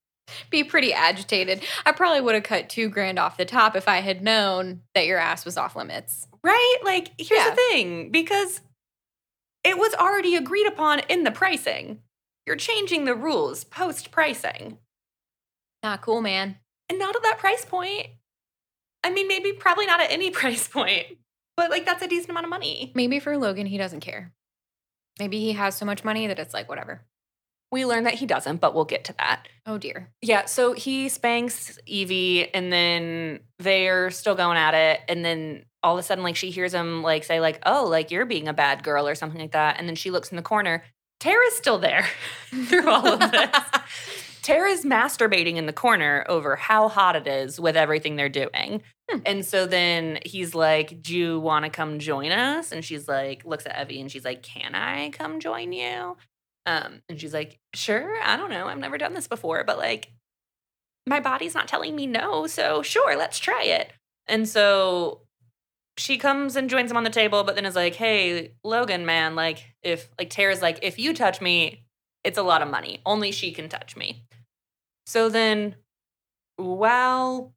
[0.50, 1.62] Be pretty agitated.
[1.86, 5.06] I probably would have cut two grand off the top if I had known that
[5.06, 6.28] your ass was off limits.
[6.44, 6.78] right?
[6.84, 7.52] Like, here's Yeah.
[7.52, 8.60] the thing because
[9.64, 12.02] it was already agreed upon in the pricing.
[12.46, 14.78] You're changing the rules post pricing.
[15.82, 16.58] Not cool, man.
[16.90, 18.08] And not at that price point.
[19.06, 21.06] I mean, maybe probably not at any price point,
[21.56, 22.92] but like that's a decent amount of money.
[22.96, 24.34] Maybe for Logan, he doesn't care.
[25.20, 27.02] Maybe he has so much money that it's like, whatever.
[27.74, 29.48] We learned that he doesn't, but we'll get to that.
[29.66, 30.12] Oh dear.
[30.22, 35.96] Yeah, so he spanks Evie and then they're still going at it and then all
[35.96, 38.54] of a sudden like she hears him like say like, "Oh, like you're being a
[38.54, 39.80] bad girl" or something like that.
[39.80, 40.84] And then she looks in the corner.
[41.20, 42.06] Tara's still there
[42.68, 43.50] through all of this.
[44.44, 48.84] Tara's masturbating in the corner over how hot it is with everything they're doing.
[49.10, 49.20] Hmm.
[49.26, 52.72] And so then he's like, Do you want to come join us?
[52.72, 56.18] And she's like, looks at Evie and she's like, Can I come join you?
[56.66, 58.68] Um, and she's like, Sure, I don't know.
[58.68, 60.10] I've never done this before, but like,
[61.06, 62.48] my body's not telling me no.
[62.48, 63.92] So sure, let's try it.
[64.28, 65.22] And so
[65.98, 69.36] she comes and joins him on the table, but then is like, hey, Logan, man,
[69.36, 71.86] like, if, like, Tara's like, if you touch me,
[72.24, 73.02] it's a lot of money.
[73.06, 74.26] Only she can touch me.
[75.06, 75.76] So then,
[76.56, 77.54] while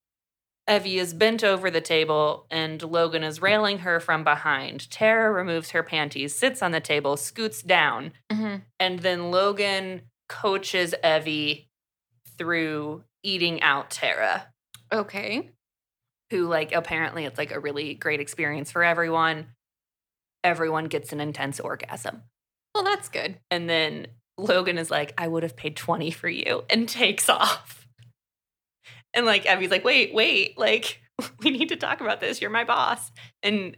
[0.68, 5.70] Evie is bent over the table and Logan is railing her from behind, Tara removes
[5.70, 8.62] her panties, sits on the table, scoots down, Mhm.
[8.81, 11.68] and then Logan coaches Evie
[12.37, 14.52] through eating out Tara
[14.92, 15.52] Okay.
[16.31, 19.55] who like apparently it's like a really great experience for everyone.
[20.42, 22.22] Everyone gets an intense orgasm.
[22.74, 23.38] Well, that's good.
[23.50, 27.86] And then Logan is like, I would have paid 20 for you and takes off.
[29.16, 31.00] And like Evie's like, wait, wait, like
[31.42, 32.40] we need to talk about this.
[32.40, 33.11] You're my boss.
[33.42, 33.76] And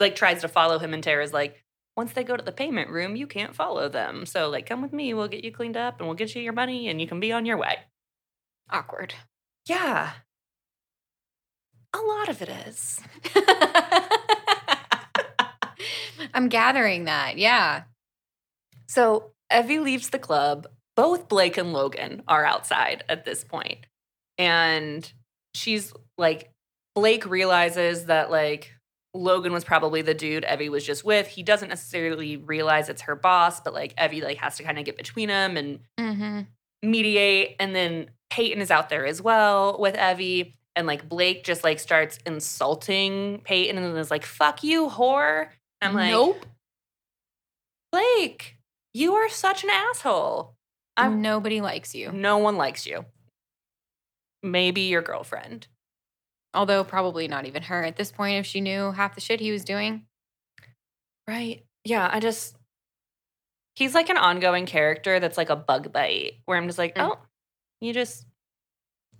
[0.00, 1.62] like tries to follow him and Tara's like,
[1.96, 4.24] once they go to the payment room, you can't follow them.
[4.24, 6.52] So like come with me, we'll get you cleaned up and we'll get you your
[6.52, 7.78] money and you can be on your way.
[8.70, 9.14] Awkward.
[9.66, 10.12] Yeah.
[11.94, 13.00] A lot of it is.
[16.34, 17.38] I'm gathering that.
[17.38, 17.84] Yeah.
[18.86, 20.66] So Evie leaves the club.
[20.96, 23.86] Both Blake and Logan are outside at this point.
[24.38, 25.10] And
[25.54, 26.50] she's like,
[26.94, 28.72] Blake realizes that like
[29.14, 31.26] Logan was probably the dude Evie was just with.
[31.26, 34.84] He doesn't necessarily realize it's her boss, but like Evie like has to kind of
[34.84, 36.40] get between them and Mm-hmm.
[36.82, 37.56] mediate.
[37.58, 40.54] And then Peyton is out there as well with Evie.
[40.74, 45.48] And like Blake just like starts insulting Peyton and is like, fuck you, whore.
[45.80, 46.44] I'm like, nope.
[47.92, 48.56] Blake,
[48.92, 50.54] you are such an asshole.
[50.96, 52.10] I'm Nobody likes you.
[52.12, 53.04] no one likes you.
[54.46, 55.66] Maybe your girlfriend.
[56.54, 59.50] Although probably not even her at this point if she knew half the shit he
[59.50, 60.06] was doing.
[61.28, 61.64] Right.
[61.84, 62.56] Yeah, I just
[63.74, 67.10] he's like an ongoing character that's like a bug bite where I'm just like, Mm.
[67.10, 67.18] "Oh,
[67.80, 68.24] you just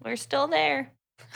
[0.02, 0.92] we're still there."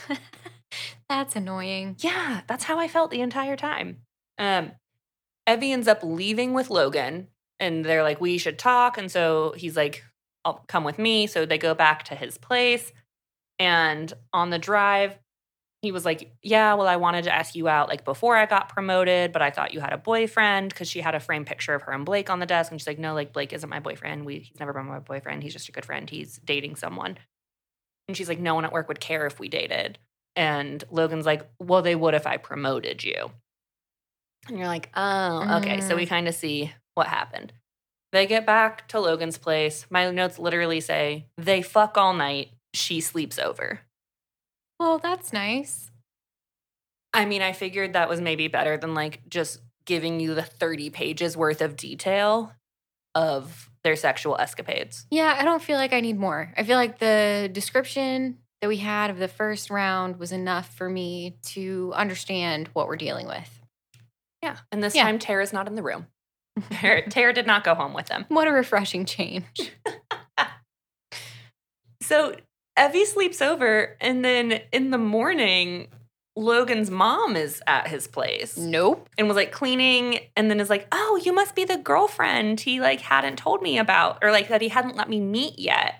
[1.09, 1.97] That's annoying.
[1.99, 3.97] Yeah, that's how I felt the entire time.
[4.37, 4.71] Um
[5.45, 7.27] Evie ends up leaving with Logan
[7.59, 10.03] and they're like, "We should talk." And so he's like,
[10.45, 12.93] "I'll come with me." So they go back to his place.
[13.59, 15.17] And on the drive,
[15.81, 18.69] he was like, Yeah, well, I wanted to ask you out like before I got
[18.69, 21.81] promoted, but I thought you had a boyfriend because she had a framed picture of
[21.83, 22.71] her and Blake on the desk.
[22.71, 24.25] And she's like, No, like Blake isn't my boyfriend.
[24.25, 25.43] We, he's never been my boyfriend.
[25.43, 26.09] He's just a good friend.
[26.09, 27.17] He's dating someone.
[28.07, 29.97] And she's like, No one at work would care if we dated.
[30.35, 33.31] And Logan's like, Well, they would if I promoted you.
[34.47, 35.81] And you're like, Oh, okay.
[35.81, 36.09] So we mm.
[36.09, 37.53] kind of see what happened.
[38.11, 39.85] They get back to Logan's place.
[39.89, 42.49] My notes literally say, They fuck all night.
[42.73, 43.81] She sleeps over.
[44.79, 45.91] Well, that's nice.
[47.13, 50.89] I mean, I figured that was maybe better than like just giving you the 30
[50.91, 52.53] pages worth of detail
[53.13, 55.05] of their sexual escapades.
[55.11, 56.53] Yeah, I don't feel like I need more.
[56.55, 60.87] I feel like the description that we had of the first round was enough for
[60.87, 63.49] me to understand what we're dealing with.
[64.41, 64.57] Yeah.
[64.71, 65.03] And this Yeah.
[65.03, 66.07] time, Tara's not in the room.
[66.69, 68.25] Tara, Tara did not go home with them.
[68.29, 69.71] What a refreshing change.
[72.03, 72.35] So
[72.81, 75.87] Evie sleeps over, and then in the morning,
[76.35, 79.09] Logan's mom is at his place Nope.
[79.17, 82.79] and was like cleaning, and then is like, "Oh, you must be the girlfriend he
[82.79, 85.95] like hadn't told me about, or like that he hadn't let me meet yet."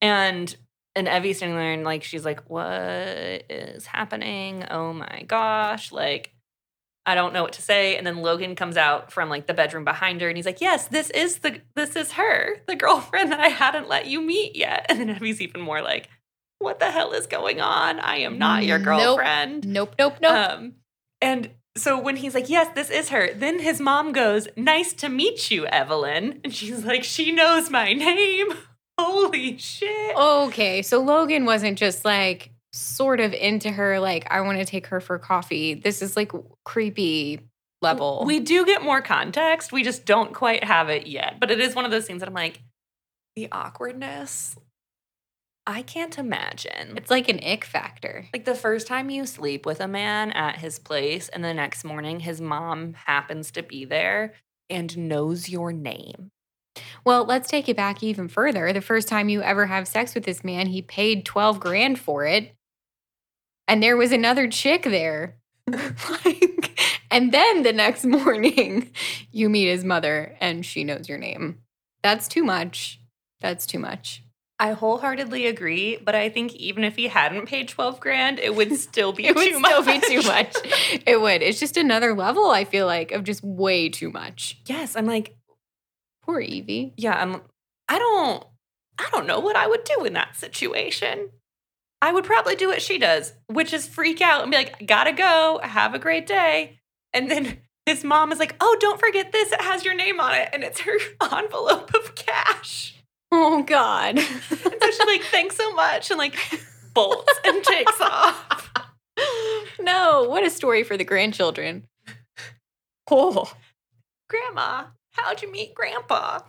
[0.00, 0.54] And
[0.94, 4.64] and Evie's standing there, and like she's like, "What is happening?
[4.70, 6.34] Oh my gosh!" Like
[7.04, 7.96] I don't know what to say.
[7.96, 10.86] And then Logan comes out from like the bedroom behind her and he's like, Yes,
[10.86, 14.86] this is the this is her, the girlfriend that I hadn't let you meet yet.
[14.88, 16.08] And then Evie's even more like,
[16.60, 17.98] What the hell is going on?
[17.98, 18.84] I am not your Nope.
[19.18, 19.66] girlfriend.
[19.66, 20.32] Nope, nope, nope.
[20.50, 20.72] Um
[21.20, 25.08] and so when he's like, Yes, this is her, then his mom goes, Nice to
[25.08, 26.40] meet you, Evelyn.
[26.44, 28.46] And she's like, She knows my name.
[29.00, 30.14] Holy shit.
[30.16, 34.86] okay, so Logan wasn't just like sort of into her, like, I want to take
[34.88, 35.74] her for coffee.
[35.74, 36.32] This is like
[36.64, 37.40] creepy
[37.80, 38.22] level.
[38.26, 39.72] We do get more context.
[39.72, 41.38] We just don't quite have it yet.
[41.40, 42.60] But it is one of those things that I'm like,
[43.36, 44.56] the awkwardness.
[45.66, 46.96] I can't imagine.
[46.96, 48.26] it's like an ick factor.
[48.32, 51.84] like the first time you sleep with a man at his place, and the next
[51.84, 54.34] morning his mom happens to be there
[54.68, 56.30] and knows your name.
[57.04, 58.72] Well, let's take it back even further.
[58.72, 62.24] The first time you ever have sex with this man, he paid 12 grand for
[62.26, 62.54] it.
[63.68, 65.36] And there was another chick there.
[66.24, 68.90] like, and then the next morning,
[69.30, 71.58] you meet his mother and she knows your name.
[72.02, 73.00] That's too much.
[73.40, 74.22] That's too much.
[74.58, 78.76] I wholeheartedly agree, but I think even if he hadn't paid 12 grand, it would
[78.76, 80.02] still be It would too still much.
[80.02, 80.54] be too much.
[81.04, 81.42] It would.
[81.42, 84.60] It's just another level, I feel like, of just way too much.
[84.66, 85.34] yes, I'm like,
[86.22, 86.92] Poor Evie.
[86.96, 87.40] yeah, I'm
[87.88, 88.44] I don't
[88.98, 91.30] I don't know what I would do in that situation.
[92.02, 95.12] I would probably do what she does, which is freak out and be like, gotta
[95.12, 96.80] go, have a great day.
[97.12, 99.52] And then his mom is like, oh, don't forget this.
[99.52, 100.48] It has your name on it.
[100.52, 100.98] And it's her
[101.32, 102.96] envelope of cash.
[103.30, 104.18] Oh God.
[104.18, 106.10] And so she's like, thanks so much.
[106.10, 106.36] And like
[106.92, 108.72] bolts and takes off.
[109.80, 111.84] no, what a story for the grandchildren.
[113.10, 113.52] Oh,
[114.28, 116.40] Grandma, how'd you meet Grandpa?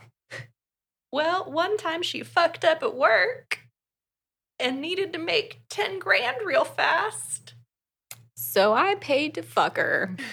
[1.12, 3.63] Well, one time she fucked up at work
[4.58, 7.54] and needed to make 10 grand real fast.
[8.36, 10.16] so I paid to fuck her.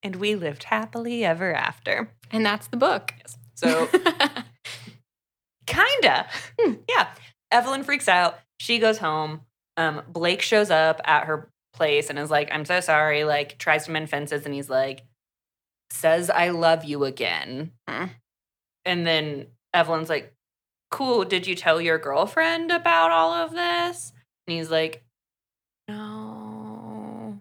[0.00, 2.08] And we lived happily ever after.
[2.30, 3.12] And that's the book.
[3.18, 3.36] Yes.
[3.56, 3.88] So,
[5.66, 6.26] kinda.
[6.58, 6.72] Hmm.
[6.88, 7.08] Yeah.
[7.50, 8.38] Evelyn freaks out.
[8.60, 9.40] She goes home.
[9.76, 13.24] Um, Blake shows up at her place and is like, I'm so sorry.
[13.24, 14.44] Like, tries to mend fences.
[14.46, 15.02] And he's like,
[15.90, 17.72] says, I love you again.
[17.88, 18.06] Hmm.
[18.84, 20.32] And then Evelyn's like,
[20.90, 21.24] Cool.
[21.24, 24.12] Did you tell your girlfriend about all of this?
[24.46, 25.04] And he's like,
[25.88, 27.40] No.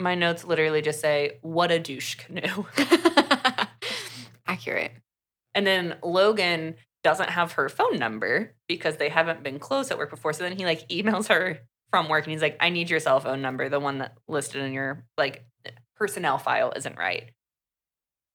[0.00, 2.66] My notes literally just say, What a douche canoe.
[4.46, 4.92] Accurate.
[5.54, 10.10] And then Logan doesn't have her phone number because they haven't been close at work
[10.10, 10.32] before.
[10.32, 13.20] So then he like emails her from work and he's like, I need your cell
[13.20, 13.68] phone number.
[13.68, 15.44] The one that listed in your like
[15.96, 17.30] personnel file isn't right.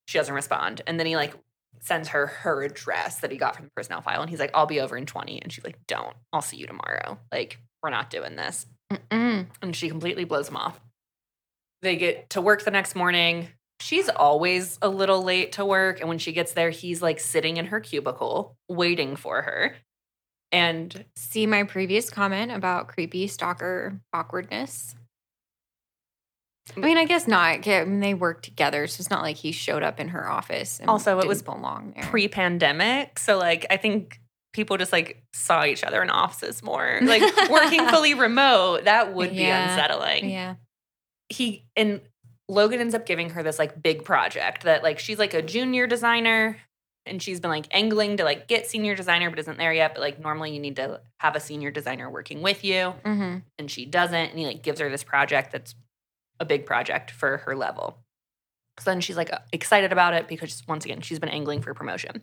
[0.07, 0.81] She doesn't respond.
[0.87, 1.33] And then he like
[1.79, 4.21] sends her her address that he got from the personnel file.
[4.21, 5.41] And he's like, I'll be over in 20.
[5.41, 7.17] And she's like, don't, I'll see you tomorrow.
[7.31, 9.47] Like, we're not doing this Mm-mm.
[9.61, 10.79] and she completely blows him off.
[11.81, 13.49] They get to work the next morning.
[13.79, 15.99] She's always a little late to work.
[15.99, 19.75] And when she gets there, he's like sitting in her cubicle waiting for her.
[20.51, 24.95] And See my previous comment about creepy stalker awkwardness.
[26.75, 27.67] I mean, I guess not.
[27.67, 30.79] I mean, they work together, so it's not like he showed up in her office.
[30.79, 32.03] And Also, it was belong there.
[32.03, 33.19] pre pandemic.
[33.19, 34.19] So, like, I think
[34.53, 36.99] people just like saw each other in offices more.
[37.03, 39.69] Like, working fully remote, that would be Yeah.
[39.71, 40.29] unsettling.
[40.29, 40.55] yeah,
[41.29, 42.01] he and
[42.49, 45.85] Logan ends up giving her this like big project that like she's like a junior
[45.87, 46.57] designer
[47.05, 49.99] and she's been like angling to like get senior designer but isn't there yet but
[50.01, 53.85] like normally you need to have a senior designer working with you hmm and she
[53.85, 55.75] doesn't and he like gives her this project that's
[56.39, 57.97] a big project for her level
[58.79, 62.21] so then she's like excited about it because once again she's been angling for promotion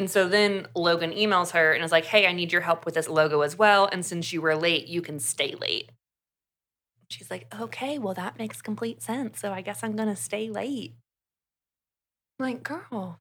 [0.00, 2.94] and so then Logan emails her and is like, hey, I need your help with
[2.94, 3.86] this logo as well.
[3.92, 5.90] And since you were late, you can stay late.
[7.10, 9.40] She's like, okay, well, that makes complete sense.
[9.40, 10.94] So I guess I'm going to stay late.
[12.38, 13.18] I'm like, girl,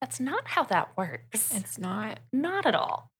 [0.00, 1.54] that's not how that works.
[1.54, 2.20] it's not.
[2.32, 3.10] Not at all.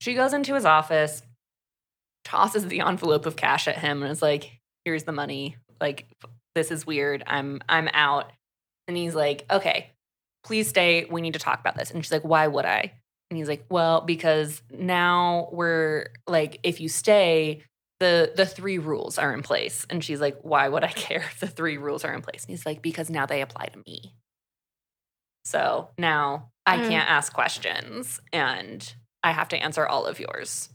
[0.00, 1.22] She goes into his office,
[2.24, 5.56] tosses the envelope of cash at him, and is like, "Here's the money.
[5.80, 6.06] Like,
[6.54, 7.22] this is weird.
[7.26, 8.32] I'm I'm out."
[8.88, 9.90] And he's like, "Okay,
[10.44, 11.04] please stay.
[11.06, 12.92] We need to talk about this." And she's like, "Why would I?"
[13.30, 17.62] And he's like, "Well, because now we're like, if you stay."
[18.00, 19.86] The, the three rules are in place.
[19.88, 22.42] And she's like, Why would I care if the three rules are in place?
[22.42, 24.12] And he's like, Because now they apply to me.
[25.44, 26.88] So now I Mm.
[26.88, 30.70] can't ask questions and I have to answer all of yours.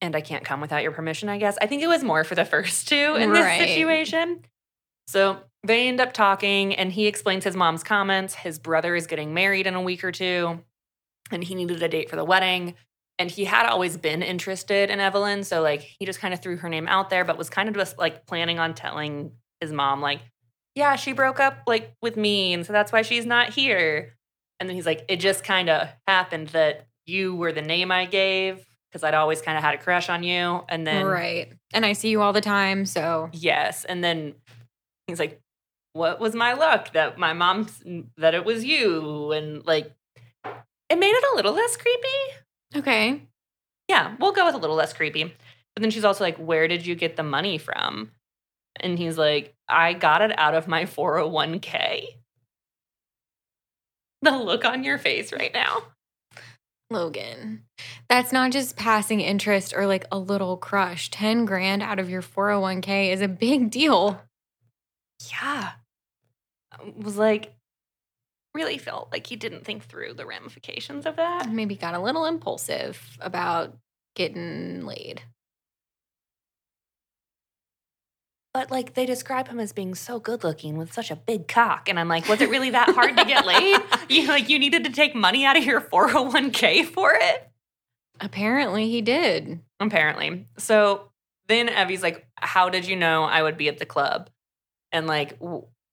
[0.00, 1.58] And I can't come without your permission, I guess.
[1.60, 4.42] I think it was more for the first two in this situation.
[5.06, 8.34] So they end up talking and he explains his mom's comments.
[8.34, 10.60] His brother is getting married in a week or two
[11.30, 12.74] and he needed a date for the wedding.
[13.18, 15.44] And he had always been interested in Evelyn.
[15.44, 17.74] So, like, he just kind of threw her name out there, but was kind of
[17.74, 20.20] just like planning on telling his mom, like,
[20.74, 22.54] yeah, she broke up like with me.
[22.54, 24.16] And so that's why she's not here.
[24.58, 28.06] And then he's like, it just kind of happened that you were the name I
[28.06, 30.64] gave because I'd always kind of had a crush on you.
[30.68, 31.52] And then, right.
[31.72, 33.84] And I see you all the time, so yes.
[33.84, 34.34] And then
[35.06, 35.40] he's like,
[35.92, 37.68] what was my luck that my mom,
[38.16, 39.32] that it was you?
[39.32, 39.92] And like,
[40.44, 42.78] it made it a little less creepy.
[42.78, 43.22] okay.
[43.88, 45.24] Yeah, we'll go with a little less creepy.
[45.24, 48.12] But then she's also like, Where did you get the money from?
[48.76, 52.04] And he's like, I got it out of my 401k.
[54.22, 55.82] The look on your face right now.
[56.90, 57.62] Logan.
[58.08, 61.10] That's not just passing interest or like a little crush.
[61.10, 64.20] 10 grand out of your 401k is a big deal.
[65.30, 65.70] Yeah.
[66.72, 67.54] I was like,
[68.54, 71.50] really felt like he didn't think through the ramifications of that.
[71.50, 73.76] Maybe got a little impulsive about
[74.16, 75.22] getting laid.
[78.52, 81.88] But like they describe him as being so good looking with such a big cock.
[81.88, 83.80] And I'm like, was it really that hard to get laid?
[84.08, 87.48] You like you needed to take money out of your 401k for it?
[88.18, 89.60] Apparently he did.
[89.78, 90.46] Apparently.
[90.58, 91.12] So
[91.46, 94.30] then Evie's like, How did you know I would be at the club?
[94.90, 95.38] And like,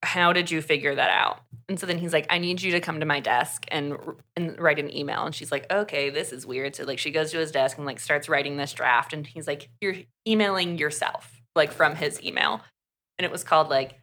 [0.03, 1.41] how did you figure that out?
[1.69, 3.97] And so then he's like, I need you to come to my desk and
[4.35, 5.25] and write an email.
[5.25, 6.75] And she's like, okay, this is weird.
[6.75, 9.13] So like she goes to his desk and like starts writing this draft.
[9.13, 9.95] And he's like, you're
[10.27, 12.61] emailing yourself, like from his email.
[13.17, 13.99] And it was called like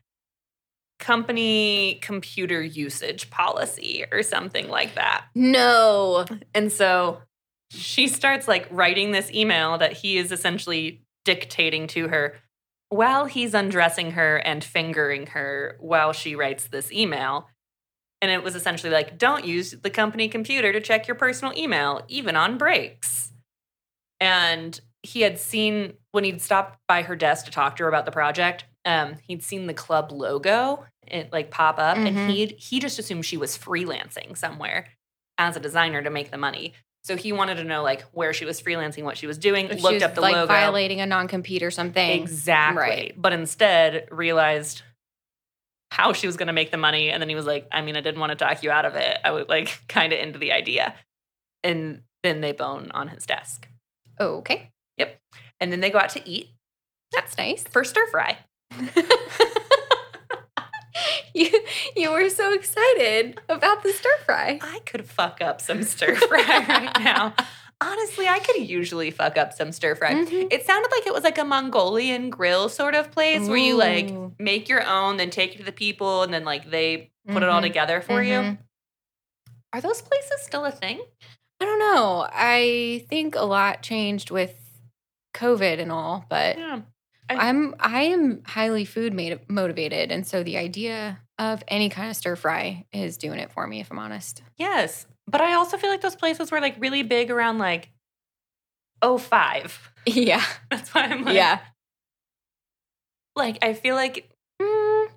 [0.98, 5.24] company computer usage policy or something like that.
[5.34, 6.24] No.
[6.54, 7.20] And so
[7.70, 12.36] she starts like writing this email that he is essentially dictating to her
[12.90, 17.48] while he's undressing her and fingering her while she writes this email.
[18.22, 22.02] And it was essentially like, don't use the company computer to check your personal email,
[22.08, 23.32] even on breaks.
[24.20, 28.04] And he had seen when he'd stopped by her desk to talk to her about
[28.06, 32.06] the project, um, he'd seen the club logo it like pop up, Mhm.
[32.06, 34.86] and he he just assumed she was freelancing somewhere
[35.36, 36.72] as a designer to make the money.
[37.02, 39.66] So he wanted to know like where she was freelancing, what she was doing.
[39.66, 40.46] If looked was, up the like logo.
[40.46, 42.22] violating a non-compete or something.
[42.22, 42.80] Exactly.
[42.80, 43.14] Right.
[43.16, 44.80] But instead realized
[45.90, 47.10] how she was going to make the money.
[47.10, 48.94] And then he was like, I mean, I didn't want to talk you out of
[48.96, 49.18] it.
[49.22, 50.94] I was like kind of into the idea.
[51.62, 53.68] And then they bone on his desk.
[54.18, 54.70] Okay.
[55.60, 56.50] And then they go out to eat
[57.12, 57.62] That's nice.
[57.64, 58.38] for stir fry.
[61.34, 61.50] you
[61.96, 64.58] you were so excited about the stir fry.
[64.62, 67.34] I could fuck up some stir fry right now.
[67.80, 70.14] Honestly, I could usually fuck up some stir fry.
[70.14, 70.48] Mhm.
[70.52, 74.10] It sounded like it was like a Mongolian grill sort of place where you like
[74.38, 77.48] make your own, then take it to the people, and then like they put it
[77.48, 77.64] all Mhm.
[77.64, 78.34] together for you.
[78.38, 78.58] Mhm.
[79.72, 81.04] Are those places still a thing?
[81.60, 82.28] I don't know.
[82.32, 84.54] I think a lot changed with
[85.34, 86.80] COVID and all, but Yeah.
[87.28, 92.16] I'm I am highly food made, motivated, and so the idea of any kind of
[92.16, 93.80] stir fry is doing it for me.
[93.80, 94.42] If I'm honest.
[94.56, 95.06] Yes.
[95.26, 97.88] But I also feel like those places were like really big around like
[99.02, 99.92] 05.
[100.06, 100.44] Yeah.
[100.70, 101.60] That's why I'm like, yeah.
[103.34, 104.28] like I feel like,
[104.60, 105.08] mm,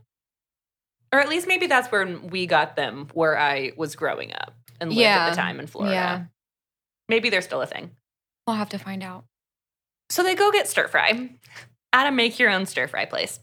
[1.11, 4.89] or at least maybe that's where we got them where I was growing up and
[4.91, 5.93] lived at the time in Florida.
[5.93, 6.24] Yeah.
[7.09, 7.91] Maybe they're still a thing.
[8.45, 9.26] We'll have to find out.
[10.09, 11.29] So they go get stir fry
[11.93, 13.39] at a make your own stir fry place.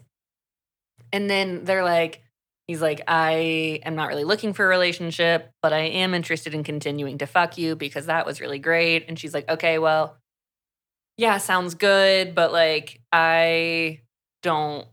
[1.13, 2.23] And then they're like,
[2.67, 6.65] he's like, I am not really looking for a relationship, but I am interested in
[6.65, 9.05] continuing to fuck you because that was really great.
[9.09, 10.17] And she's like, okay, well,
[11.17, 14.01] yeah, sounds good, but like, I
[14.43, 14.87] don't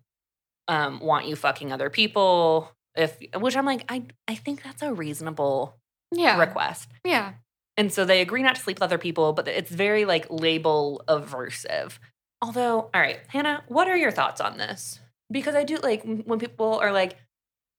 [0.67, 2.69] um, want you fucking other people.
[2.95, 5.75] If which I'm like, I I think that's a reasonable
[6.11, 6.37] Yeah.
[6.39, 6.89] request.
[7.05, 7.33] Yeah.
[7.81, 11.03] And so they agree not to sleep with other people, but it's very like label
[11.07, 11.97] aversive.
[12.39, 14.99] Although, all right, Hannah, what are your thoughts on this?
[15.31, 17.17] Because I do like when people are like,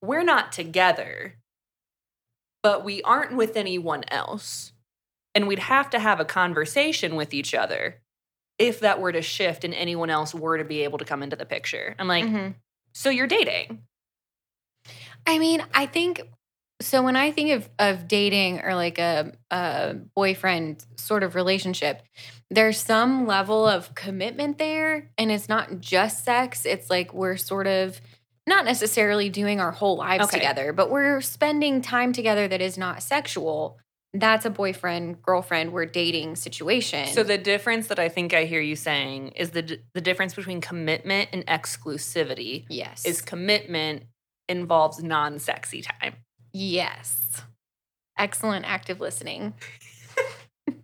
[0.02, 1.36] we're not together,
[2.64, 4.72] but we aren't with anyone else.
[5.36, 8.00] And we'd have to have a conversation with each other
[8.58, 11.36] if that were to shift and anyone else were to be able to come into
[11.36, 11.94] the picture.
[12.00, 12.56] I'm like, Mhm.
[12.92, 13.84] so you're dating.
[15.28, 16.22] I mean, I think
[16.82, 17.02] so.
[17.02, 22.02] When I think of of dating or like a a boyfriend sort of relationship,
[22.50, 26.64] there's some level of commitment there, and it's not just sex.
[26.66, 28.00] It's like we're sort of
[28.46, 30.38] not necessarily doing our whole lives Okay.
[30.38, 33.78] together, but we're spending time together that is not sexual.
[34.14, 37.06] That's a boyfriend girlfriend we're dating situation.
[37.06, 40.60] So the difference that I think I hear you saying is the the difference between
[40.60, 44.02] commitment and exclusivity yes, is commitment
[44.48, 46.16] involves non-sexy time.
[46.52, 47.42] Yes,
[48.18, 49.54] excellent active listening.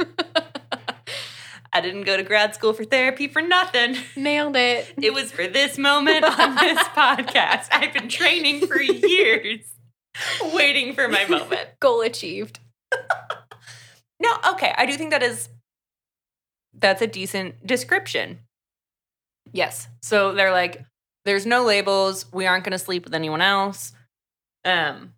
[1.72, 3.96] I didn't go to grad school for therapy for nothing.
[4.16, 4.94] Nailed it.
[5.02, 7.68] It was for this moment on this podcast.
[7.70, 9.60] I've been training for years,
[10.52, 11.68] waiting for my moment.
[11.80, 12.58] Goal achieved.
[14.20, 15.48] No, okay, I do think that is
[16.74, 18.40] that's a decent description.
[19.52, 19.88] Yes.
[20.02, 20.84] So they're like
[21.24, 23.92] there's no labels, we aren't going to sleep with anyone else.
[24.64, 25.12] Um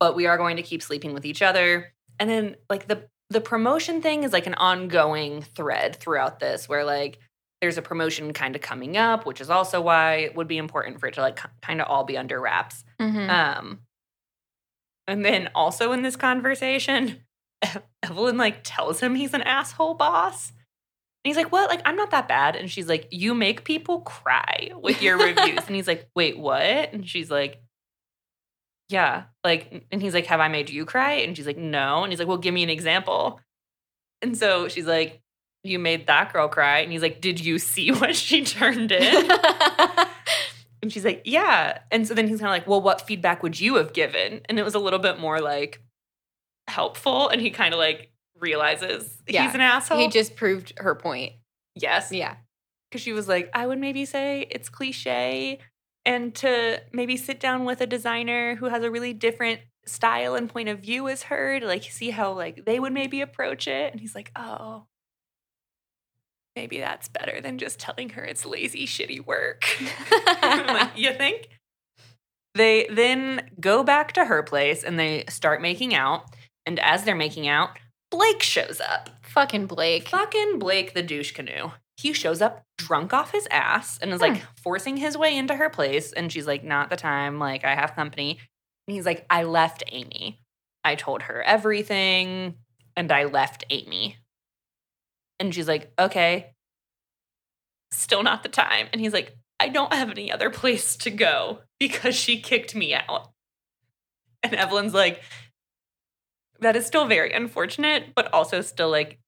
[0.00, 1.92] but we are going to keep sleeping with each other.
[2.18, 6.84] And then like the the promotion thing is like an ongoing thread throughout this where
[6.84, 7.18] like
[7.60, 11.00] there's a promotion kind of coming up, which is also why it would be important
[11.00, 12.84] for it to like kind of all be under wraps.
[13.00, 13.28] Mhm.
[13.28, 13.80] Um,
[15.08, 17.22] and then also in this conversation,
[18.02, 20.50] Evelyn like tells him he's an asshole boss.
[20.50, 21.68] And he's like, What?
[21.70, 22.56] Like, I'm not that bad.
[22.56, 25.60] And she's like, You make people cry with your reviews.
[25.66, 26.62] and he's like, Wait, what?
[26.92, 27.60] And she's like,
[28.88, 29.24] Yeah.
[29.44, 31.14] Like, and he's like, Have I made you cry?
[31.14, 32.02] And she's like, No.
[32.02, 33.40] And he's like, Well, give me an example.
[34.22, 35.20] And so she's like,
[35.64, 36.78] You made that girl cry.
[36.80, 39.30] And he's like, Did you see what she turned in?
[40.82, 41.78] And she's like, Yeah.
[41.90, 44.42] And so then he's kind of like, Well, what feedback would you have given?
[44.48, 45.80] And it was a little bit more like
[46.68, 47.28] helpful.
[47.28, 49.46] And he kind of like realizes Yeah.
[49.46, 49.98] he's an asshole.
[49.98, 51.32] he just proved her point.
[51.74, 52.12] yes.
[52.12, 52.36] Yeah.
[52.90, 55.58] Because she was like, I would maybe say it's cliche
[56.06, 60.48] and to maybe sit down with a designer who has a really different style and
[60.48, 63.92] point of view as her to like see how like they would maybe approach it.
[63.92, 64.86] And he's like, oh,
[66.54, 69.64] maybe that's better than just telling her it's lazy, shitty work.
[70.42, 71.48] Like, you think?
[72.54, 76.24] They then go back to her place and they start making out.
[76.64, 77.70] And as they're making out,
[78.10, 79.10] Blake shows up.
[79.22, 80.08] Fucking Blake.
[80.08, 81.70] Fucking Blake the douche canoe.
[81.96, 85.70] He shows up drunk off his ass and is like forcing his way into her
[85.70, 86.12] place.
[86.12, 87.38] And she's like, not the time.
[87.38, 88.38] Like, I have company.
[88.86, 90.40] And he's like, I left Amy.
[90.84, 92.54] I told her everything
[92.96, 94.16] and I left Amy.
[95.40, 96.54] And she's like, okay,
[97.92, 98.88] still not the time.
[98.92, 102.94] And he's like, I don't have any other place to go because she kicked me
[102.94, 103.30] out.
[104.42, 105.22] And Evelyn's like,
[106.60, 109.18] that is still very unfortunate, but also still like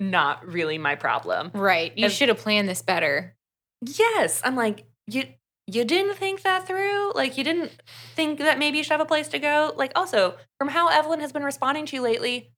[0.00, 1.50] not really my problem.
[1.54, 1.96] Right.
[1.96, 3.36] You should have planned this better.
[3.80, 4.40] Yes.
[4.44, 5.24] I'm like, you
[5.66, 7.12] you didn't think that through?
[7.14, 7.72] Like you didn't
[8.14, 9.72] think that maybe you should have a place to go?
[9.76, 12.52] Like also, from how Evelyn has been responding to you lately,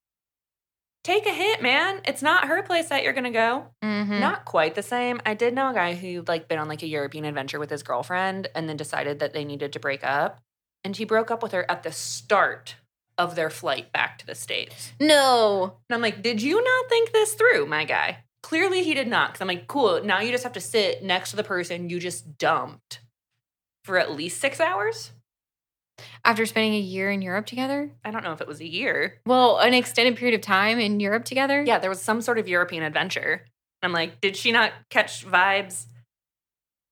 [1.03, 2.01] take a hit, man.
[2.05, 3.67] It's not her place that you're gonna go.
[3.83, 4.21] Mm-hmm.
[4.21, 5.21] Not quite the same.
[5.27, 7.83] I did know a guy who like been on like a European adventure with his
[7.83, 10.41] girlfriend and then decided that they needed to break up.
[10.85, 12.77] And he broke up with her at the start
[13.21, 14.93] of their flight back to the States.
[14.99, 15.77] no.
[15.89, 18.25] And I'm like, did you not think this through, my guy?
[18.43, 19.35] Clearly he did not.
[19.35, 22.01] Cause I'm like, cool, now you just have to sit next to the person you
[22.01, 23.01] just dumped
[23.85, 25.13] for at least six hours.
[26.25, 27.91] After spending a year in Europe together?
[28.03, 29.21] I don't know if it was a year.
[29.27, 31.63] Well, an extended period of time in Europe together?
[31.63, 33.45] Yeah, there was some sort of European adventure.
[33.83, 35.85] I'm like, did she not catch vibes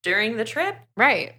[0.02, 0.76] during the trip?
[0.96, 1.34] Right.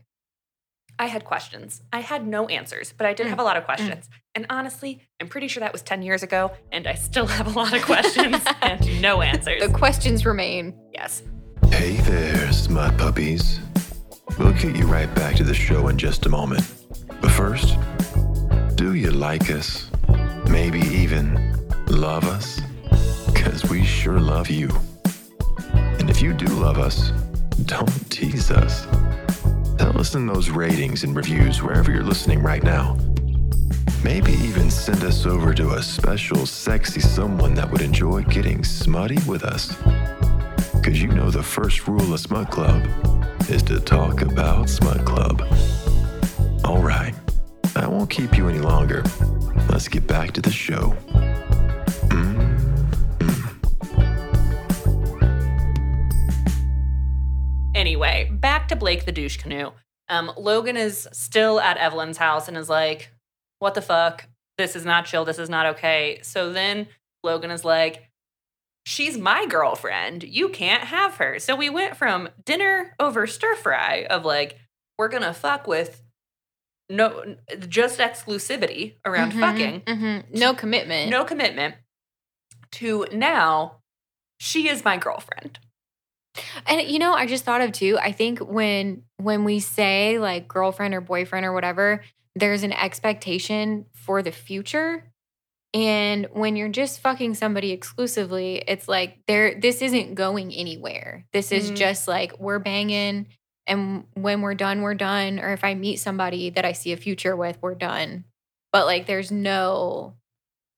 [1.02, 1.82] I had questions.
[1.93, 3.30] I had no answers, but I did Mm.
[3.30, 4.10] have a lot of questions.
[4.36, 7.58] And honestly, I'm pretty sure that was 10 years ago, and I still have a
[7.58, 9.62] lot of questions and no answers.
[9.66, 10.74] The questions remain.
[10.93, 11.24] yes.
[11.72, 13.60] Hey there, smart puppies.
[14.38, 16.64] We'll get you right back to the show in just a moment.
[17.22, 17.78] But first,
[18.76, 19.89] do you like us?
[20.50, 21.56] Maybe even
[21.88, 22.60] love us?
[23.34, 24.70] Because we sure love you.
[26.00, 27.12] And if you do love us,
[27.66, 28.86] don't tease us.
[29.80, 32.97] Tell us in those ratings and reviews wherever you're listening right now.
[34.03, 39.19] Maybe even send us over to a special, sexy someone that would enjoy getting smutty
[39.25, 39.73] with us.
[40.73, 42.86] Because you know the first rule of Smut Club
[43.49, 45.41] is to talk about Smut Club.
[46.65, 47.15] All right,
[47.77, 49.01] I won't keep you any longer.
[49.69, 50.93] Let's get back to the show.
[57.80, 59.71] Anyway, back to Blake the douche canoe.
[60.09, 63.09] Um, Logan is still at Evelyn's house and is like,
[63.59, 64.25] what the fuck?
[64.57, 65.23] This is not chill.
[65.23, 66.19] This is not okay.
[66.21, 66.88] So then
[67.23, 68.09] Logan is like,
[68.86, 70.23] she's my girlfriend.
[70.23, 71.39] You can't have her.
[71.39, 74.57] So we went from dinner over stir fry of like,
[74.97, 76.03] we're going to fuck with
[76.89, 77.38] no,
[77.69, 80.36] just exclusivity around Mhm, fucking, mhm.
[80.38, 81.09] No commitment.
[81.11, 81.75] no commitment,
[82.73, 83.77] to now,
[84.39, 85.59] she is my girlfriend.
[86.65, 87.97] And you know, I just thought of too.
[88.01, 92.03] I think when when we say like girlfriend or boyfriend or whatever,
[92.36, 95.03] there's an expectation for the future.
[95.73, 101.25] And when you're just fucking somebody exclusively, it's like there this isn't going anywhere.
[101.34, 101.75] This is Mhm.
[101.75, 103.27] just like we're banging
[103.67, 105.39] and when we're done, we're done.
[105.39, 108.25] Or if I meet somebody that I see a future with, we're done.
[108.71, 110.15] But like there's no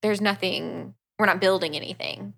[0.01, 2.33] there's nothing we're not building anything.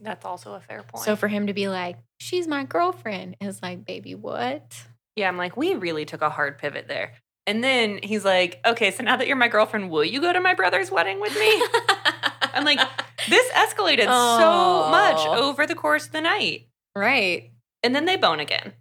[0.00, 1.04] That's also a fair point.
[1.04, 4.84] So for him to be like, she's my girlfriend, is like, baby, what?
[5.16, 7.12] Yeah, I'm like, we really took a hard pivot there.
[7.46, 10.40] And then he's like, okay, so now that you're my girlfriend, will you go to
[10.40, 11.62] my brother's wedding with me?
[12.54, 12.80] I'm like,
[13.28, 15.48] this escalated so much Oh.
[15.50, 16.68] over the course of the night.
[16.96, 17.50] right.
[17.82, 18.72] And then they bone again.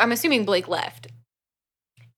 [0.00, 1.08] I'm assuming Blake left.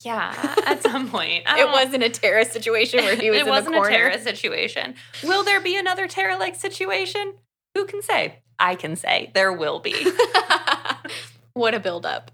[0.05, 0.35] Yeah,
[0.67, 1.45] at some point.
[1.49, 3.95] It wasn't a Tara situation where he was it in wasn't the corner.
[3.95, 4.95] a Tara situation.
[5.25, 7.35] Will there be another Tara like situation?
[7.75, 8.41] Who can say?
[8.59, 9.95] I can say there will be.
[11.55, 12.31] what a buildup.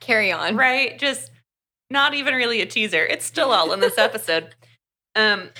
[0.00, 0.56] Carry on.
[0.56, 0.98] right?
[0.98, 1.30] Just
[1.90, 3.04] not even really a teaser.
[3.04, 4.54] It's still all in this episode.
[5.16, 5.50] Um,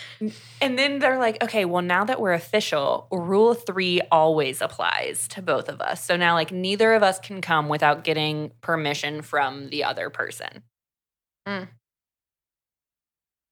[0.61, 5.43] and then they're like, okay, well, now that we're official, rule three always applies to
[5.43, 6.05] both of us.
[6.05, 10.65] So now, like, neither of us can come without getting permission from the other person.
[11.47, 11.69] Mm.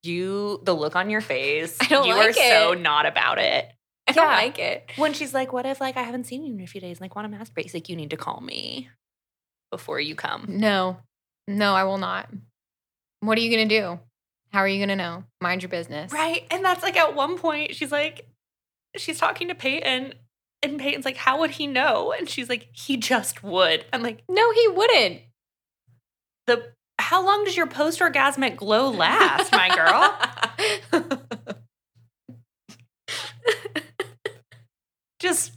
[0.03, 3.71] You, the look on your face, I don't you like are so not about it.
[4.07, 4.91] I don't like it.
[4.97, 7.15] When she's like, what if, like, I haven't seen you in a few days, like,
[7.15, 7.63] want to masturbate?
[7.63, 8.89] He's like, you need to call me
[9.71, 10.45] before you come.
[10.49, 10.97] No,
[11.47, 12.29] no, I will not.
[13.21, 13.99] What are you going to do?
[14.51, 15.23] How are you going to know?
[15.41, 16.11] Mind your business.
[16.11, 16.45] Right.
[16.51, 18.27] And that's like at one point, she's like,
[18.97, 20.13] she's talking to Peyton,
[20.61, 22.13] and Peyton's like, how would he know?
[22.17, 23.85] And she's like, he just would.
[23.91, 25.21] I'm like, No, he wouldn't.
[26.47, 31.19] the how long does your post orgasmic glow last, my girl?
[35.23, 35.53] Just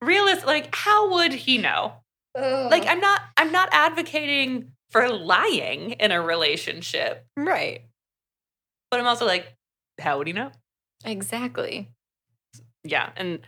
[0.00, 1.94] realist like how would he know?
[2.36, 7.82] Like I'm not I'm not advocating for lying in a relationship, right.
[8.90, 9.52] but I'm also like
[10.00, 10.52] how would he know?
[11.04, 11.90] Exactly.
[12.84, 13.40] Yeah, and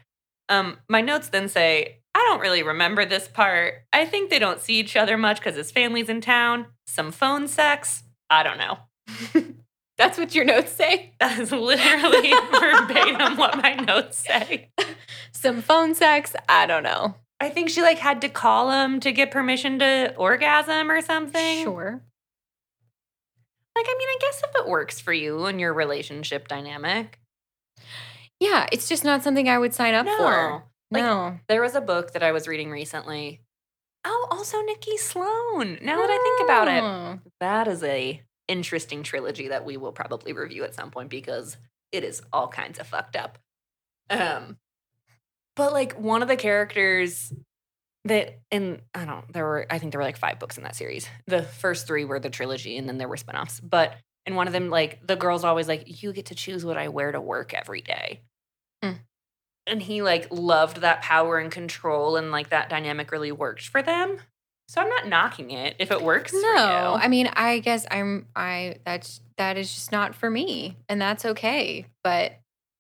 [0.49, 3.85] um my notes then say I don't really remember this part.
[3.93, 6.67] I think they don't see each other much cuz his family's in town.
[6.89, 8.03] Some phone sex.
[8.29, 8.79] I don't know.
[10.03, 11.13] That's what your notes say?
[11.21, 14.71] That is literally verbatim what my notes say.
[15.31, 16.35] Some phone sex?
[16.49, 17.15] I don't know.
[17.41, 21.63] I think she like had to call him to get permission to orgasm or something.
[21.63, 22.03] Sure.
[23.77, 27.21] Like, I mean, I guess if it works for you and your relationship dynamic.
[28.41, 30.65] Yeah, it's just not something I would sign up for.
[30.91, 31.39] Like, no.
[31.49, 33.41] There was a book that I was reading recently.
[34.05, 35.79] Oh, also Nikki Sloane.
[35.81, 37.19] Now that I think about it, Oh.
[37.41, 41.57] that is a interesting trilogy that we will probably review at some point because
[41.91, 43.39] it is all kinds of fucked up.
[44.11, 44.59] Um,
[45.57, 47.33] but like one of the characters
[48.05, 50.77] that and I don't there were I think there were like five books in that
[50.77, 51.09] series.
[51.27, 53.61] The first three were the trilogy, and then there were spinoffs.
[53.63, 56.77] But in one of them, like the girl's always like, "You get to choose what
[56.77, 58.23] I wear to work every day."
[58.83, 58.99] Mm.
[59.67, 63.83] And he like loved that power and control, and like that dynamic really worked for
[63.83, 64.19] them.
[64.69, 66.31] So I'm not knocking it if it works.
[66.33, 67.01] for No, you.
[67.03, 71.25] I mean, I guess I'm I that's that is just not for me, and that's
[71.25, 71.87] okay.
[72.05, 72.39] But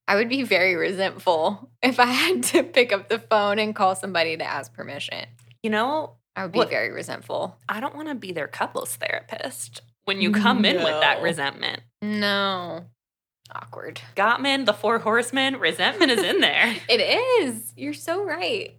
[0.08, 3.94] I would be very resentful if I had to pick up the phone and call
[3.94, 5.26] somebody to ask permission.
[5.62, 7.58] you know, I would be What- very resentful.
[7.68, 11.82] I don't want to be their couples therapist when you come in with that resentment.
[12.00, 12.86] No,
[13.54, 14.00] awkward.
[14.16, 16.74] Gottman, the four horsemen, resentment is in there.
[16.88, 17.00] It
[17.44, 17.72] is.
[17.76, 18.74] You're so right.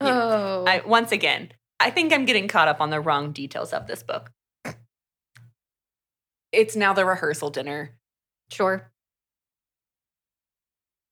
[0.00, 3.86] Oh, I once again, I think I'm getting caught up on the wrong details of
[3.86, 4.30] this book.
[6.52, 7.96] It's now the rehearsal dinner.
[8.50, 8.90] sure.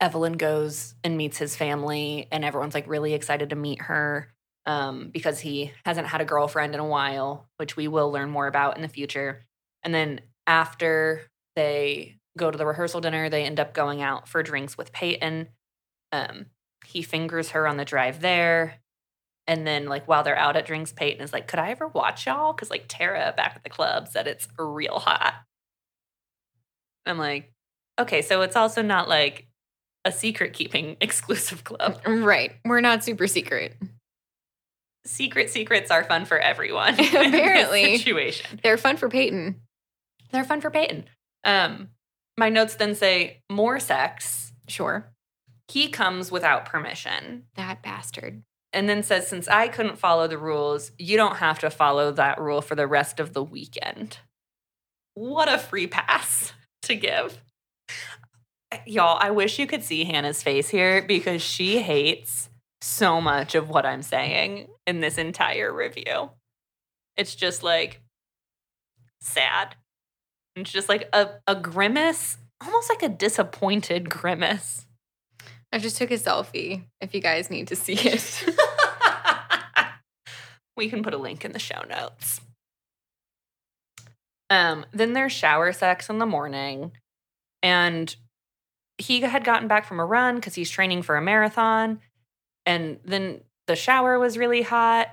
[0.01, 4.32] Evelyn goes and meets his family, and everyone's like really excited to meet her
[4.66, 8.47] um, because he hasn't had a girlfriend in a while, which we will learn more
[8.47, 9.45] about in the future.
[9.82, 11.22] And then after
[11.57, 15.49] they go to the rehearsal dinner, they end up going out for drinks with Peyton.
[16.12, 16.47] Um,
[16.89, 18.80] he fingers her on the drive there.
[19.47, 22.26] And then, like, while they're out at drinks, Peyton is like, Could I ever watch
[22.26, 22.53] y'all?
[22.53, 25.34] Because, like, Tara back at the club said it's real hot.
[27.07, 27.53] I'm like,
[27.99, 29.49] Okay, so it's also not like
[30.05, 32.01] a secret keeping exclusive club.
[32.07, 32.53] Right.
[32.64, 33.76] We're not super secret.
[35.05, 36.95] Secret secrets are fun for everyone.
[37.01, 37.99] Apparently.
[37.99, 38.61] situation.
[38.62, 39.61] They're fun for Peyton.
[40.30, 41.05] They're fun for Peyton.
[41.45, 41.89] Um,
[42.39, 44.53] my notes then say more sex.
[44.68, 45.07] Sure.
[45.68, 47.44] He comes without permission.
[47.56, 48.42] That bastard.
[48.72, 52.40] And then says, since I couldn't follow the rules, you don't have to follow that
[52.40, 54.18] rule for the rest of the weekend.
[55.14, 56.52] What a free pass
[56.82, 57.42] to give.
[58.70, 62.50] Uh, y'all, I wish you could see Hannah's face here because she hates
[62.80, 66.30] so much of what I'm saying in this entire review.
[67.16, 68.00] It's just like
[69.20, 69.74] sad.
[70.54, 74.86] It's just like a, a grimace, almost like a disappointed grimace.
[75.72, 78.44] I just took a selfie if you guys need to see it.
[80.76, 82.40] we can put a link in the show notes.
[84.50, 86.92] Um, then there's shower sex in the morning,
[87.62, 88.14] and
[88.96, 92.00] he had gotten back from a run because he's training for a marathon,
[92.64, 95.08] and then the shower was really hot.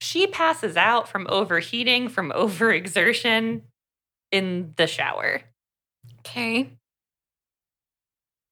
[0.00, 3.62] She passes out from overheating from overexertion
[4.30, 5.42] in the shower.
[6.20, 6.70] okay.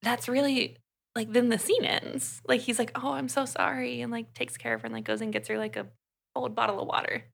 [0.02, 0.76] That's really
[1.14, 2.40] like then the scene ends.
[2.46, 5.04] Like he's like, "Oh, I'm so sorry," and like takes care of her and like
[5.04, 5.86] goes and gets her like a
[6.34, 7.24] old bottle of water.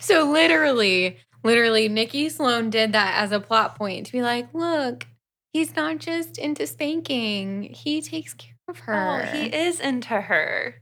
[0.00, 5.06] so literally, literally, Nikki Sloane did that as a plot point to be like, look,
[5.52, 7.64] he's not just into spanking.
[7.64, 8.94] He takes care of her.
[8.94, 10.76] Oh, he is into her.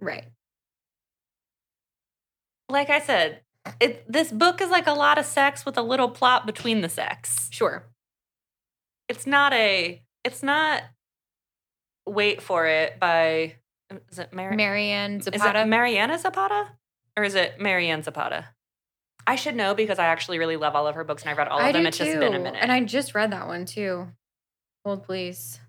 [0.00, 0.24] right.
[2.68, 3.42] Like I said,
[3.80, 6.88] it this book is like a lot of sex with a little plot between the
[6.88, 7.48] sex.
[7.50, 7.84] Sure.
[9.08, 10.82] It's not a it's not
[12.06, 13.54] Wait for it by
[14.10, 15.66] is it Mary Marianne Is it Zapata.
[15.66, 16.70] Mariana Zapata?
[17.16, 18.46] Or is it Marianne Zapata?
[19.26, 21.48] I should know because I actually really love all of her books and I've read
[21.48, 21.86] all of I them.
[21.86, 22.58] It's just been a minute.
[22.60, 24.08] And I just read that one too.
[24.84, 25.60] Hold please.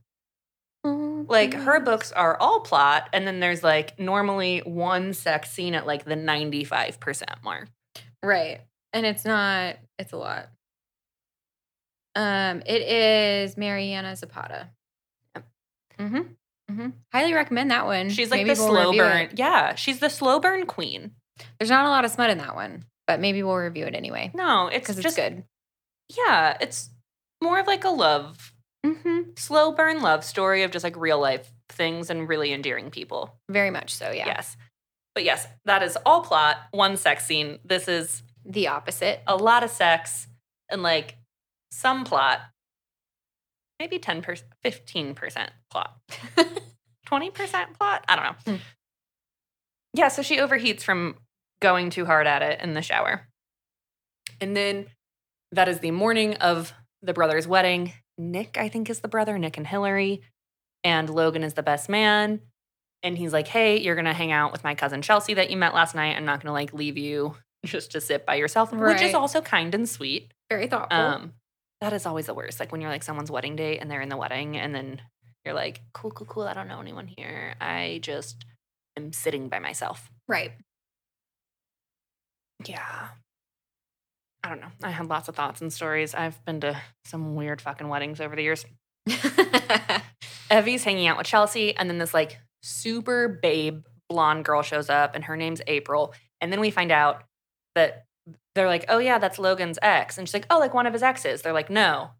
[0.83, 5.75] Hold like her books are all plot and then there's like normally one sex scene
[5.75, 7.69] at like the 95% mark
[8.23, 8.61] Right.
[8.93, 10.49] And it's not, it's a lot.
[12.15, 14.69] Um, it is Mariana Zapata.
[15.35, 15.45] Yep.
[15.99, 16.17] Mm-hmm.
[16.71, 16.89] Mm-hmm.
[17.11, 18.09] Highly recommend that one.
[18.09, 19.17] She's like Maybe the we'll slow burn.
[19.23, 19.39] it.
[19.39, 21.11] Yeah, she's the slow burn queen.
[21.59, 24.31] There's not a lot of smut in that one, but maybe we'll review it anyway
[24.35, 25.43] No, it's because it's just good.
[26.15, 26.89] Yeah, it's
[27.41, 28.53] more of like a love,
[28.85, 33.35] hmm slow burn love story of just like real life things and really endearing people.
[33.49, 34.11] Very much so.
[34.11, 34.27] Yeah.
[34.27, 34.55] Yes.
[35.15, 37.59] But yes, that is all plot, one sex scene.
[37.63, 39.21] This is The opposite.
[39.27, 40.27] a lot of sex
[40.69, 41.17] and like
[41.71, 42.39] some plot.
[43.79, 45.97] Maybe 10%, 15% plot.
[47.07, 48.05] 20% plot?
[48.07, 48.53] I don't know.
[48.53, 48.61] Hmm.
[49.93, 51.15] Yeah, so she overheats from
[51.61, 53.27] going too hard at it in the shower.
[54.41, 54.87] And then
[55.51, 57.93] that is the morning of the brother's wedding.
[58.17, 60.21] Nick, I think, is the brother, Nick and Hillary.
[60.83, 62.41] And Logan is the best man.
[63.03, 65.57] And he's like, hey, you're going to hang out with my cousin Chelsea that you
[65.57, 66.15] met last night.
[66.15, 67.35] I'm not going to like leave you
[67.65, 70.31] just to sit by yourself, which is also kind and sweet.
[70.49, 70.97] Very thoughtful.
[70.97, 71.33] Um,
[71.81, 72.59] that is always the worst.
[72.59, 75.01] Like when you're like someone's wedding date and they're in the wedding, and then
[75.43, 76.43] you're like, cool, cool, cool.
[76.43, 77.55] I don't know anyone here.
[77.59, 78.45] I just
[78.97, 80.09] am sitting by myself.
[80.27, 80.53] right.
[82.65, 83.07] Yeah.
[84.43, 84.71] I don't know.
[84.83, 86.13] I had lots of thoughts and stories.
[86.13, 88.65] I've been to some weird fucking weddings over the years.
[90.51, 95.15] Evie's hanging out with Chelsea, and then this like super babe blonde girl shows up,
[95.15, 96.13] and her name's April.
[96.41, 97.23] And then we find out
[97.75, 98.05] that
[98.55, 100.17] they're like, oh yeah, that's Logan's ex.
[100.17, 101.41] And she's like, oh, like one of his exes.
[101.41, 102.11] They're like, no,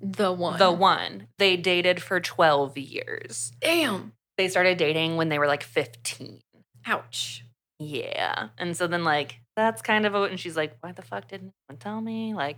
[0.00, 0.58] the one.
[0.58, 1.28] the one.
[1.38, 3.52] They dated for 12 years.
[3.60, 4.12] Damn.
[4.38, 6.40] They started dating when they were like 15.
[6.86, 7.44] Ouch.
[7.78, 8.48] Yeah.
[8.58, 11.52] And so then, like, that's kind of a, and she's like, why the fuck didn't
[11.68, 12.34] anyone tell me?
[12.34, 12.56] Like,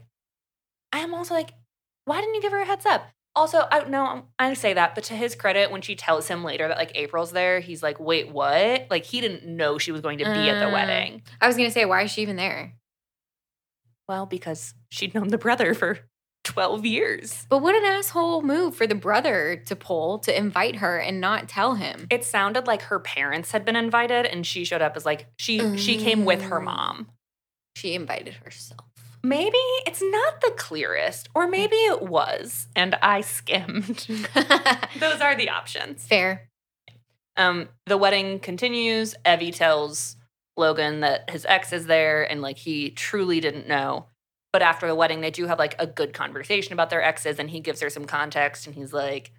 [0.93, 1.51] I am also like,
[2.05, 3.07] why didn't you give her a heads up?
[3.37, 6.69] Also, I no, I say that, but to his credit, when she tells him later
[6.69, 8.87] that like April's there, he's like, wait, what?
[8.91, 10.73] Like, he didn't know she was going to be at the Uh.
[10.73, 11.23] wedding.
[11.41, 12.75] I was gonna say, why is she even there?
[14.09, 15.99] Well, because she'd known the brother for
[16.45, 17.47] 12 years.
[17.49, 21.49] But what an asshole move for the brother to pull to invite her and not
[21.49, 22.07] tell him.
[22.11, 25.77] It sounded like her parents had been invited and she showed up as like she
[25.77, 26.65] she came with her Mm.
[26.65, 27.09] mom.
[27.77, 28.81] She invited herself.
[29.25, 29.57] Maybe
[29.87, 34.07] it's not the clearest, or maybe it was, and I skimmed.
[35.01, 36.07] Those are the options.
[36.07, 36.51] Fair.
[37.35, 39.15] Um, the wedding continues.
[39.27, 40.17] Evie tells
[40.59, 44.09] Logan that his ex is there and like he truly didn't know.
[44.53, 47.49] But after the wedding, they do have like a good conversation about their exes, and
[47.49, 49.33] he gives her some context and he's like,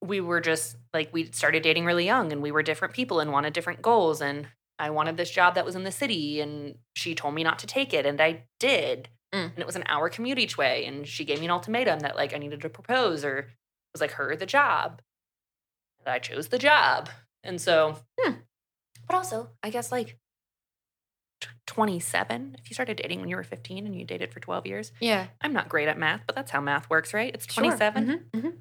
[0.00, 3.32] We were just like, we started dating really young and we were different people and
[3.32, 4.22] wanted different goals.
[4.22, 4.46] And
[4.78, 7.66] I wanted this job that was in the city, and she told me not to
[7.66, 9.08] take it, and I did.
[9.32, 9.50] Mm.
[9.52, 10.84] And it was an hour commute each way.
[10.86, 13.46] And she gave me an ultimatum that like I needed to propose, or it
[13.92, 15.00] was like her the job.
[16.00, 17.08] And I chose the job.
[17.42, 18.34] And so, Hmm.
[19.06, 20.18] but also, I guess like
[21.66, 24.92] 27, if you started dating when you were 15 and you dated for 12 years,
[25.00, 25.26] Yeah.
[25.40, 27.34] I'm not great at math, but that's how math works, right?
[27.34, 27.64] It's Sure.
[27.64, 28.30] 27.
[28.32, 28.58] Mhm, mhm.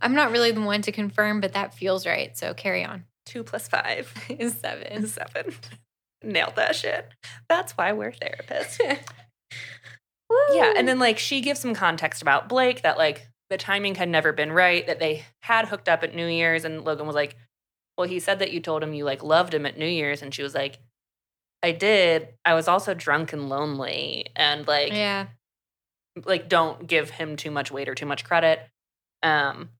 [0.00, 2.36] I'm not really the one to confirm, but that feels right.
[2.36, 3.04] So carry on.
[3.26, 5.04] Two plus five Is seven.
[5.04, 5.54] is seven.
[6.22, 7.08] Nailed that shit.
[7.48, 8.98] That's why we're therapists.
[10.52, 14.08] Yeah, and then like she gives some context about Blake that like the timing had
[14.08, 17.36] never been right, that they had hooked up at New Year's, and Logan was like,
[17.96, 20.34] Well, he said that you told him you like loved him at New Year's, and
[20.34, 20.78] she was like,
[21.62, 22.28] I did.
[22.44, 25.26] I was also drunk and lonely, and like yeah.
[26.24, 28.60] like don't give him too much weight or too much credit.
[29.22, 29.70] Um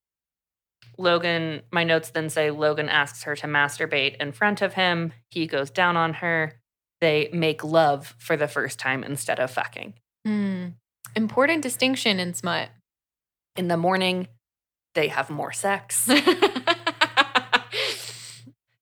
[0.98, 5.12] Logan, my notes then say Logan asks her to masturbate in front of him.
[5.30, 6.54] He goes down on her.
[7.00, 9.94] They make love for the first time instead of fucking.
[10.24, 10.68] Hmm.
[11.14, 12.70] Important distinction in smut.
[13.56, 14.28] In the morning,
[14.94, 16.10] they have more sex.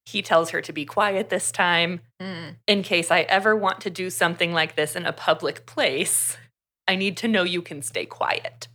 [0.05, 1.99] he tells her to be quiet this time.
[2.21, 2.51] Hmm.
[2.67, 6.37] In case I ever want to do something like this in a public place,
[6.87, 8.69] I need to know you can stay quiet.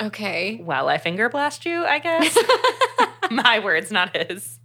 [0.00, 0.56] Okay.
[0.56, 2.36] While I finger blast you, I guess.
[3.30, 4.58] My words, not his.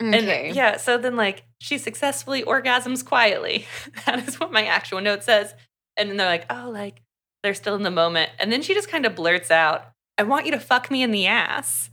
[0.00, 0.50] And okay.
[0.52, 3.66] yeah, so then like she successfully orgasms quietly.
[4.06, 5.54] that is what my actual note says.
[5.96, 7.02] And then they're like, oh, like
[7.44, 8.30] they're still in the moment.
[8.40, 11.12] And then she just kind of blurts out, I want you to fuck me in
[11.12, 11.88] the ass.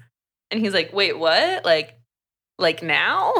[0.49, 1.63] And he's like, wait, what?
[1.63, 1.99] Like,
[2.57, 3.33] like now?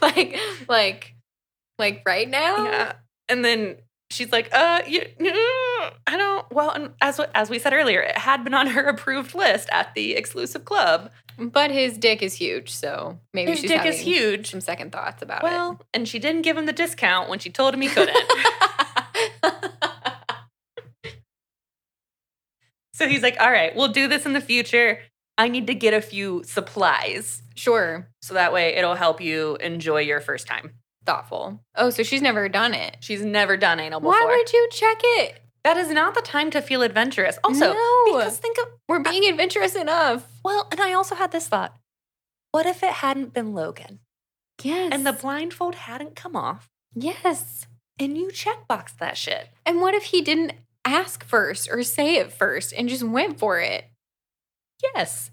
[0.00, 1.14] like, like,
[1.78, 2.64] like right now?
[2.64, 2.92] yeah.
[3.28, 3.76] And then
[4.10, 5.02] she's like, uh, you,
[6.06, 9.68] I don't, well, as, as we said earlier, it had been on her approved list
[9.72, 11.10] at the exclusive club.
[11.38, 14.50] But his dick is huge, so maybe His she's dick is having huge.
[14.50, 15.44] Some second thoughts about it.
[15.44, 18.16] Well, and she didn't give him the discount when she told him he couldn't.
[22.94, 25.00] So he's like, all right, we'll do this in the future.
[25.36, 28.08] I need to get a few supplies sure.
[28.22, 30.74] so that way it'll help you enjoy your first time.
[31.04, 31.60] Thoughtful.
[31.74, 32.98] Oh, so she's never done it.
[33.00, 34.12] She's never done anal before.
[34.12, 35.40] Why would you check it?
[35.64, 37.38] That is not the time to feel adventurous.
[37.42, 38.02] Also, No.
[38.06, 40.26] because think of We're being adventurous enough.
[40.44, 41.74] well, and I also had this thought.
[42.52, 44.00] What if it hadn't been Logan
[44.62, 44.92] Yes.
[44.92, 47.66] and the blindfold hadn't come off yes.
[47.98, 49.48] and you checkboxed that shit?
[49.66, 50.52] And what if he didn't
[50.84, 53.86] ask first or say it first and just went for it?
[54.94, 55.30] Yes.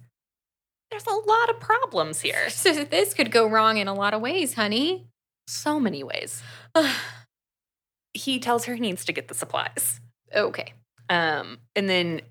[0.90, 2.46] There's a lot of problems here.
[2.50, 5.08] So this could go wrong in a lot of ways, honey.
[5.48, 6.42] So many ways.
[8.14, 10.02] He tells her he needs to get the supplies.
[10.36, 10.74] Okay.
[11.10, 12.22] Um, and then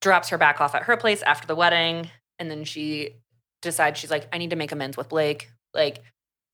[0.00, 2.10] drops her back off at her place after the wedding.
[2.38, 3.16] And then she
[3.60, 5.50] decides she's like, I need to make amends with Blake.
[5.74, 6.02] Like,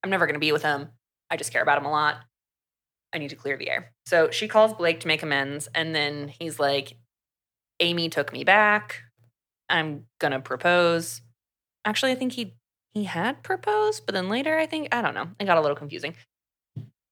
[0.03, 0.89] I'm never gonna be with him.
[1.31, 2.17] I just care about him a lot.
[3.13, 3.93] I need to clear the air.
[4.07, 6.97] So she calls Blake to make amends, and then he's like,
[7.81, 9.03] Amy took me back.
[9.69, 11.23] I'm gonna propose.
[11.85, 12.55] Actually, I think he
[12.93, 15.29] he had proposed, but then later I think I don't know.
[15.39, 16.15] It got a little confusing.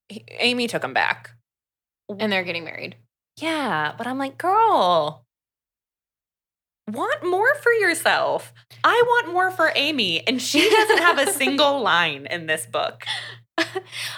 [0.08, 1.30] He- Amy took him back.
[2.18, 2.96] And they're getting married.
[3.36, 5.24] Yeah, but I'm like, girl,
[6.88, 8.52] want more for yourself.
[8.84, 13.04] I want more for Amy, and she doesn't have a single line in this book.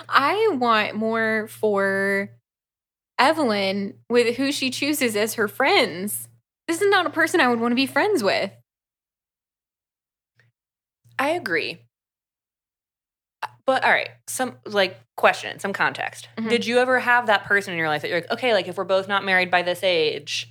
[0.09, 2.31] I want more for
[3.19, 6.29] Evelyn with who she chooses as her friends.
[6.69, 8.53] This is not a person I would want to be friends with.
[11.19, 11.85] I agree.
[13.69, 16.27] But all right, some like question, some context.
[16.39, 16.49] Mhm.
[16.49, 18.79] Did you ever have that person in your life that you're like, okay, like if
[18.79, 20.49] we're both not married by this age?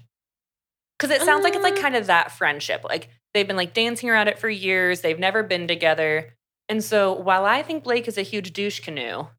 [0.99, 1.81] Because it sounds like it's like Uh.
[1.81, 2.83] kind of that friendship.
[2.83, 6.35] Like they've been like dancing around it for years, they've never been together.
[6.69, 9.29] And so while I think Blake is a huge douche canoe,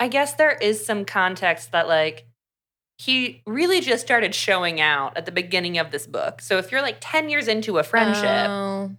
[0.00, 2.24] I guess there is some context that like
[2.96, 6.40] he really just started showing out at the beginning of this book.
[6.40, 8.90] So if you're like 10 years into a friendship, Oh.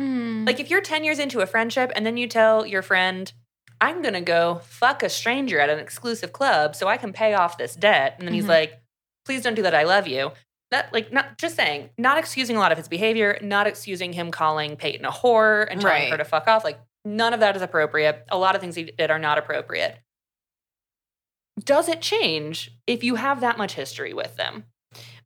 [0.00, 0.31] Hmm.
[0.46, 3.32] Like if you're 10 years into a friendship and then you tell your friend,
[3.80, 7.34] I'm going to go fuck a stranger at an exclusive club so I can pay
[7.34, 8.16] off this debt.
[8.18, 8.48] And then he's Mhm.
[8.48, 8.80] like,
[9.24, 9.74] please don't do that.
[9.74, 10.32] I love you.
[10.70, 14.30] That like not just saying, not excusing a lot of his behavior, not excusing him
[14.30, 16.10] calling Peyton a whore and telling Right.
[16.10, 16.64] her to fuck off.
[16.64, 18.24] Like none of that is appropriate.
[18.30, 19.98] A lot of things he did are not appropriate.
[21.62, 24.64] Does it change if you have that much history with them?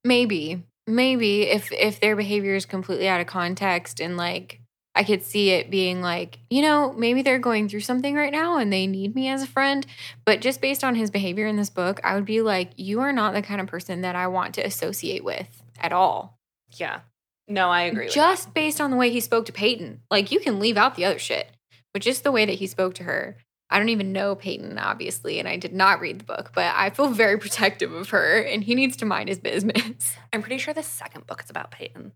[0.04, 4.60] maybe maybe if if their behavior is completely out of context and like
[4.96, 8.58] i could see it being like you know maybe they're going through something right now
[8.58, 9.86] and they need me as a friend
[10.24, 13.12] but just based on his behavior in this book i would be like you are
[13.12, 16.38] not the kind of person that i want to associate with at all
[16.76, 17.00] Yeah.
[17.48, 18.08] No, I agree.
[18.08, 21.04] just based on the way he spoke to peyton like you can leave out the
[21.04, 21.48] other shit
[21.92, 23.36] but just the way that he spoke to her
[23.68, 26.90] I don't even know Peyton, obviously, and I did not read the book, but I
[26.90, 30.14] feel very protective of her, and he needs to mind his business.
[30.32, 32.12] I'm pretty sure the second book is about Peyton.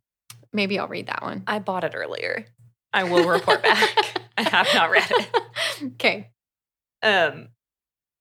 [0.53, 1.43] Maybe I'll read that one.
[1.49, 2.45] I bought it earlier.
[2.93, 4.23] I will report back.
[4.39, 5.29] I have not read it.
[5.95, 6.31] okay.
[7.03, 7.49] Um,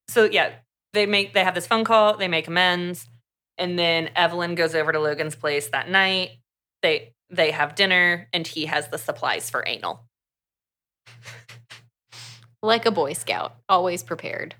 [0.07, 0.53] so yeah,
[0.93, 2.17] they make they have this phone call.
[2.17, 3.07] They make amends,
[3.57, 6.31] and then Evelyn goes over to Logan's place that night.
[6.81, 10.05] They they have dinner, and he has the supplies for anal.
[12.61, 14.55] Like a Boy Scout, always prepared.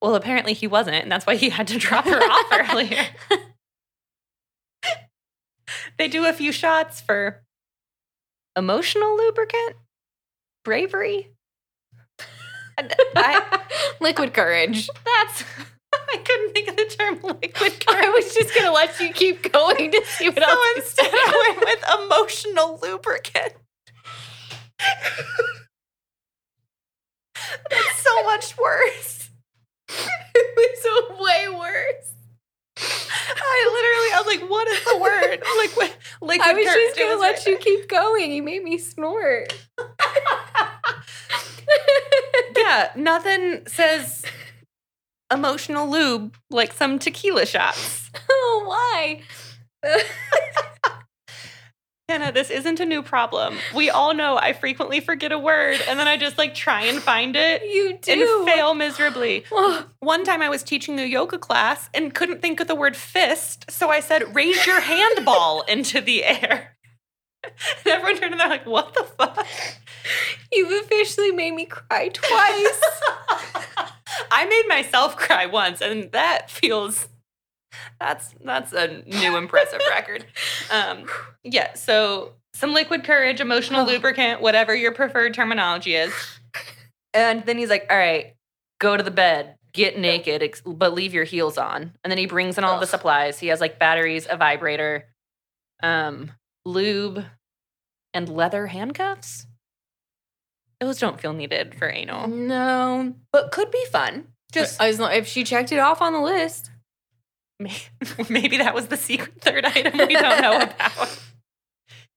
[0.00, 3.04] Well, apparently he wasn't, and that's why he had to drop her off earlier.
[5.98, 7.42] they do a few shots for
[8.56, 9.76] emotional lubricant,
[10.64, 11.30] bravery.
[12.78, 13.60] I,
[14.00, 14.88] Liquid courage.
[15.04, 15.44] that's
[15.92, 18.04] I couldn't think of the term liquid courage.
[18.04, 20.76] I was just gonna let you keep going to see what so else.
[20.76, 21.10] instead.
[21.12, 23.54] I went with emotional lubricant.
[27.70, 29.30] That's so much worse.
[29.88, 32.12] it was way worse.
[32.82, 36.48] I literally, I was like, "What is the word?" Liquid, liquid.
[36.48, 37.46] I was just gonna was let right.
[37.46, 38.32] you keep going.
[38.32, 39.54] You made me snort.
[42.56, 44.24] yeah, nothing says
[45.32, 48.10] emotional lube like some tequila shots.
[48.30, 49.22] oh, why?
[52.10, 53.56] Hannah, this isn't a new problem.
[53.72, 57.00] We all know I frequently forget a word and then I just like try and
[57.00, 58.12] find it you do.
[58.12, 59.44] and fail miserably.
[60.00, 63.70] One time I was teaching a yoga class and couldn't think of the word fist,
[63.70, 66.76] so I said, raise your handball into the air.
[67.84, 69.46] And everyone turned and they're like, what the fuck?
[70.52, 72.80] you've officially made me cry twice.
[74.30, 77.08] I made myself cry once, and that feels
[77.98, 80.26] that's that's a new impressive record.
[80.72, 81.06] Um,
[81.42, 86.12] yeah, so some liquid courage, emotional lubricant, whatever your preferred terminology is.
[87.12, 88.36] And then he's like, "All right,
[88.78, 92.26] go to the bed, get naked, ex- but leave your heels on." And then he
[92.26, 93.40] brings in all the supplies.
[93.40, 95.08] He has like batteries, a vibrator,
[95.82, 96.30] um,
[96.64, 97.24] lube,
[98.14, 99.46] and leather handcuffs.
[100.80, 103.14] Those don't feel needed for anal, no.
[103.32, 104.28] but could be fun.
[104.52, 106.70] Just As long, if she checked it off on the list.
[107.60, 107.82] May-
[108.28, 111.18] Maybe that was the secret third item we don't know about.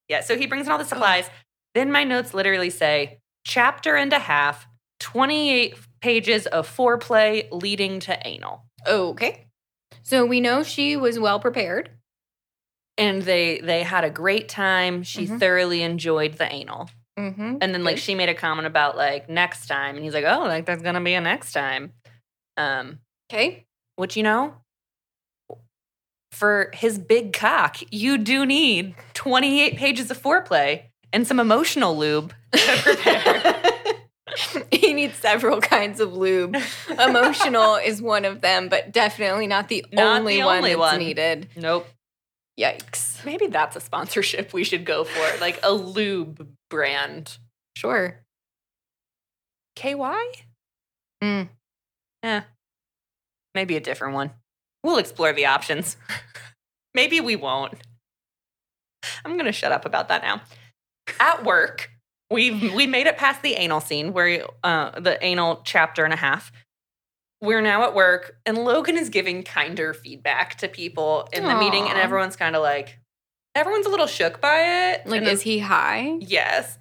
[0.09, 1.29] Yeah, so he brings in all the supplies.
[1.75, 4.65] Then my notes literally say chapter and a half,
[5.01, 8.63] 28 pages of foreplay leading to anal.
[8.87, 9.45] Okay.
[10.01, 11.91] So we know she was well prepared.
[12.97, 15.01] And they they had a great time.
[15.03, 15.39] She Mhm.
[15.39, 16.89] thoroughly enjoyed the anal.
[17.17, 17.57] Mm-hmm.
[17.61, 20.41] And then like she made a comment about like next time and he's like, "Oh,
[20.41, 21.93] like there's going to be a next time."
[22.55, 22.99] Um
[23.31, 23.65] okay.
[23.95, 24.55] Which, you know,
[26.33, 32.33] for his big cock, you do need 28 pages of foreplay and some emotional lube
[32.51, 34.65] to prepare.
[34.71, 36.55] he needs several kinds of lube.
[36.89, 40.79] Emotional is one of them, but definitely not the Not only the one only that's
[40.79, 40.99] one.
[40.99, 41.49] needed.
[41.55, 41.87] nope.
[42.59, 43.23] Yikes.
[43.25, 47.37] Maybe that's a sponsorship we should go for, like a lube brand.
[47.75, 48.19] Sure.
[49.75, 49.95] KY?
[51.23, 51.49] Mm.
[52.21, 52.41] Eh.
[53.55, 54.31] Maybe a different one.
[54.83, 55.97] We'll explore the options.
[56.93, 57.75] Maybe we won't.
[59.25, 60.41] I'm going to shut up about that now.
[61.19, 61.89] At work,
[62.29, 66.17] we we made it past the anal scene where uh, the anal chapter and a
[66.17, 66.51] half.
[67.41, 71.89] We're now at work, and Logan is giving kinder feedback to people in the meeting,
[71.89, 72.99] and everyone's kind of like,
[73.53, 75.05] everyone's a little shook by it.
[75.05, 76.19] Like, and is he high?
[76.21, 76.77] Yes.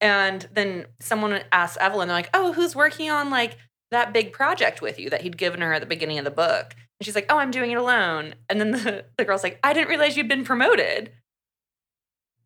[0.00, 3.56] And then someone asks Evelyn, they're like, oh, who's working on like
[3.90, 6.76] that big project with you that he'd given her at the beginning of the book?
[6.98, 8.34] And she's like, oh, I'm doing it alone.
[8.48, 11.12] And then the, the girl's like, I didn't realize you'd been promoted.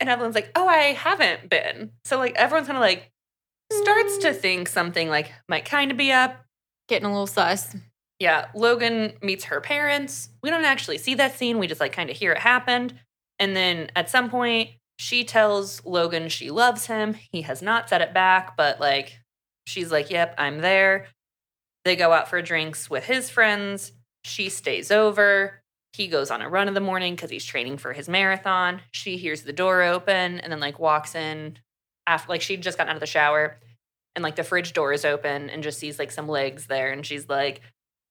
[0.01, 1.93] And Evelyn's like, oh, I haven't been.
[2.05, 3.11] So like everyone's kind of like
[3.73, 4.37] starts to mm.
[4.37, 6.45] think something like might kind of be up.
[6.89, 7.77] Getting a little sus.
[8.19, 10.29] Yeah, Logan meets her parents.
[10.43, 11.59] We don't actually see that scene.
[11.59, 12.95] We just like kind of hear it happened.
[13.39, 17.15] And then at some point, she tells Logan she loves him.
[17.15, 19.19] He has not said it back, but like
[19.67, 21.07] she's like, "Yep, I'm there."
[21.87, 23.93] They go out for drinks with his friends.
[24.25, 25.63] She stays over.
[25.93, 28.81] He goes on a run in the morning cuz he's training for his marathon.
[28.93, 31.59] She hears the door open and then like walks in
[32.07, 33.59] after like she'd just gotten out of the shower
[34.15, 37.07] and like the fridge door is open and just sees like some legs there and
[37.07, 37.61] she's like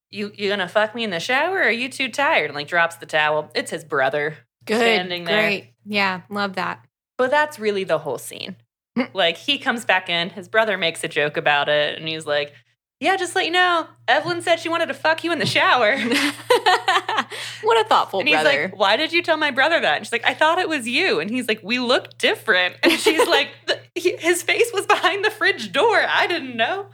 [0.09, 2.67] you you gonna fuck me in the shower or are you too tired and like
[2.67, 4.77] drops the towel it's his brother Good.
[4.77, 5.41] Standing there.
[5.41, 5.73] Great.
[5.85, 6.85] Yeah, love that.
[7.17, 8.55] but that's really the whole scene
[8.97, 9.09] mm.
[9.13, 12.53] like he comes back in his brother makes a joke about it and he's like
[12.99, 15.97] yeah just let you know evelyn said she wanted to fuck you in the shower
[17.63, 18.63] what a thoughtful and he's brother.
[18.63, 20.87] like why did you tell my brother that and she's like i thought it was
[20.87, 25.23] you and he's like we look different and she's like "The- his face was behind
[25.25, 26.87] the fridge door i didn't know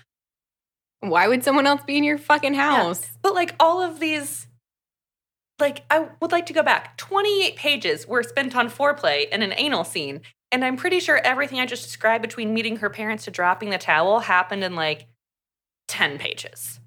[1.02, 3.06] Why would someone else be in your fucking house?
[3.22, 4.48] But like all of these,
[5.60, 6.98] like I would like to go back.
[6.98, 10.22] 28 pages were spent on foreplay and an anal scene.
[10.52, 13.78] And I'm pretty sure everything I just described between meeting her parents to dropping the
[13.78, 15.06] towel happened in like
[15.88, 16.80] 10 pages.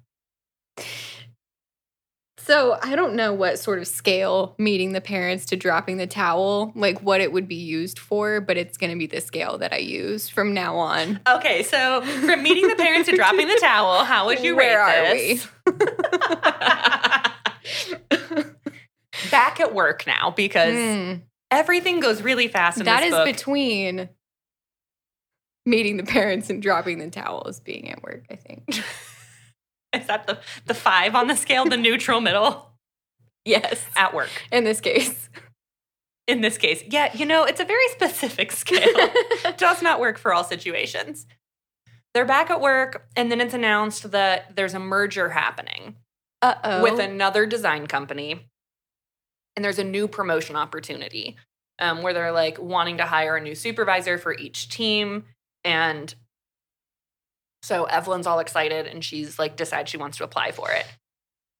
[2.37, 6.71] So I don't know what sort of scale meeting the parents to dropping the towel,
[6.73, 9.71] like what it would be used for, but it's going to be the scale that
[9.71, 11.19] I use from now on.
[11.29, 15.11] Okay, so from meeting the parents to dropping the towel, how would you Where rate
[15.11, 15.47] are this?
[19.31, 21.13] Back at work now because Hmm.
[21.51, 23.25] everything goes really fast in That is book.
[23.25, 24.09] between
[25.65, 28.67] meeting the parents and dropping the towels being at work, I think.
[29.93, 32.71] is that the, the five on the scale, the neutral middle
[33.45, 33.85] yes.
[33.95, 34.29] at work?
[34.51, 35.29] In this case.
[36.27, 36.83] in this case.
[36.87, 39.09] Yeah, you know, it's a very specific scale.
[39.57, 41.25] Does not work for all situations.
[42.13, 45.95] They're back at work, and then it's announced that there's a merger happening
[46.41, 46.81] Uh-oh.
[46.81, 48.47] with another design company,
[49.55, 51.37] and there's a new promotion opportunity
[51.79, 55.25] um, where they're like wanting to hire a new supervisor for each team.
[55.63, 56.13] And
[57.61, 60.85] so Evelyn's all excited, and she's like, decides she wants to apply for it.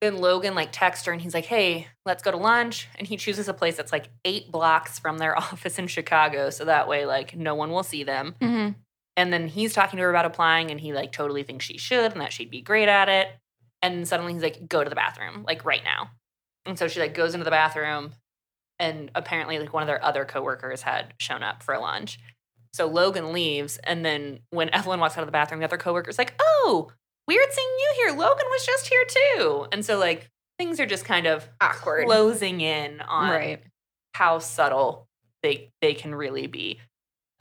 [0.02, 3.18] Then Logan like texts her and he's like, "Hey, let's go to lunch." And he
[3.18, 7.06] chooses a place that's like eight blocks from their office in Chicago, so that way
[7.06, 8.36] like no one will see them.
[8.42, 8.76] Mhm.
[9.18, 12.14] And then he's talking to her about applying, and he like totally thinks she should
[12.14, 13.28] and that she'd be great at it.
[13.82, 16.12] And suddenly he's like, "Go to the bathroom, like right now."
[16.66, 18.14] And so she like goes into the bathroom,
[18.80, 22.20] and apparently like one of their other coworkers had shown up for lunch.
[22.74, 26.18] So Logan leaves, and then when Evelyn walks out of the bathroom, the other coworker's
[26.18, 26.92] like, "Oh,
[27.28, 28.10] weird seeing you here.
[28.18, 32.06] Logan was just here too." And so like things are just kind of Awkward.
[32.06, 33.64] closing in on Right.
[34.14, 35.08] how subtle
[35.44, 36.80] they they can really be.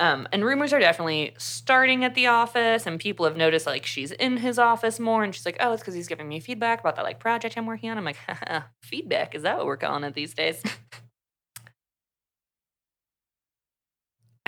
[0.01, 4.13] Um, and rumors are definitely starting at the office, and people have noticed like she's
[4.13, 6.95] in his office more, and she's like, "Oh, it's because he's giving me feedback about
[6.97, 8.19] that like project I'm working on." I'm like,
[8.85, 10.63] "Feedback is that what we're calling it these days?"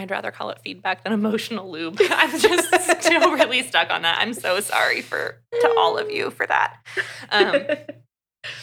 [0.00, 1.98] I'd rather call it feedback than emotional lube.
[2.10, 4.18] I'm just still really stuck on that.
[4.20, 6.76] I'm so sorry for to all of you for that.
[7.30, 7.56] Um,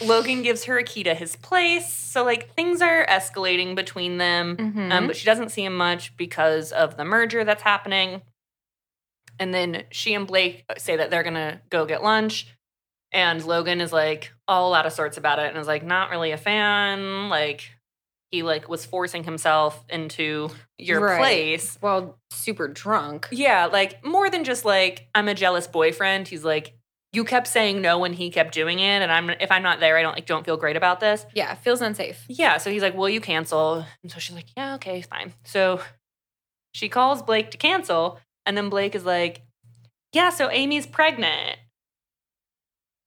[0.02, 1.92] Logan gives her a key to his place.
[1.92, 4.56] So, like, things are escalating between them.
[4.56, 4.90] Mhm.
[4.92, 8.22] Um, but she doesn't see him much because of the merger that's happening.
[9.38, 12.48] And then she and Blake say that they're gonna go get lunch.
[13.12, 16.32] And Logan is like all out of sorts about it and is like not really
[16.32, 17.28] a fan.
[17.28, 17.70] Like
[18.30, 21.18] he like was forcing himself into your Right.
[21.18, 21.78] place.
[21.80, 23.28] well, super drunk.
[23.32, 26.28] Yeah, like more than just like I'm a jealous boyfriend.
[26.28, 26.74] He's like,
[27.14, 29.96] you kept saying no when he kept doing it, and I'm if I'm not there,
[29.96, 31.24] I don't like don't feel great about this.
[31.34, 32.24] Yeah, feels unsafe.
[32.28, 33.84] Yeah, so he's like, Will you cancel?
[34.02, 35.32] And so she's like, Yeah, okay, fine.
[35.44, 35.80] So
[36.72, 39.40] she calls Blake to cancel, and then Blake is like,
[40.12, 41.56] Yeah, so Amy's pregnant.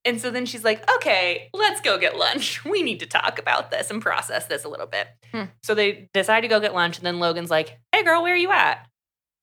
[0.04, 2.64] And so then she's like, Okay, let's go get lunch.
[2.72, 5.08] We need to talk about this and process this a little bit.
[5.32, 5.44] Hmm.
[5.62, 8.36] So they decide to go get lunch, and then Logan's like, Hey girl, where are
[8.36, 8.86] you at?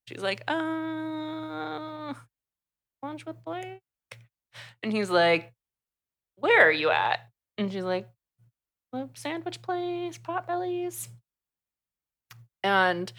[0.08, 2.14] She's like, Uh,
[3.04, 3.80] lunch with Blake?
[4.84, 5.54] And he's like,
[6.38, 7.20] Where are you at?
[7.58, 8.08] And she's like,
[9.14, 11.10] sandwich place, Potbellies.
[12.64, 13.12] And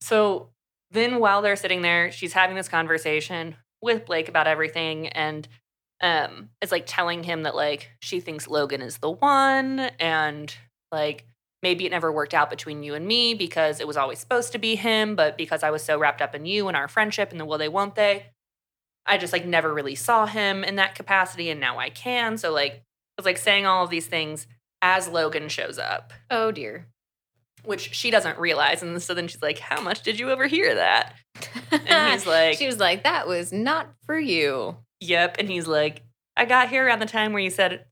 [0.00, 0.50] so
[0.90, 5.46] then while they're sitting there, she's having this conversation with Blake about everything and
[6.00, 10.54] um is like telling him that like she thinks Logan is the one and
[10.92, 11.24] like
[11.62, 14.58] maybe it never worked out between you and me because it was always supposed to
[14.58, 17.38] be him, but because I was so wrapped up in you and our friendship and
[17.40, 18.26] the will they won't they,
[19.04, 22.38] I just like never really saw him in that capacity and now I can.
[22.38, 22.82] So like I
[23.18, 24.46] was like saying all of these things
[24.80, 26.86] as Logan shows up, Oh dear.
[27.64, 28.82] which she doesn't realize.
[28.82, 31.14] And so then she's like, How much did you overhear that?
[31.72, 34.76] And he's like, she was like, that was not for you.
[35.00, 35.36] Yep.
[35.38, 36.02] And he's like,
[36.36, 37.84] I got here around the time where you said,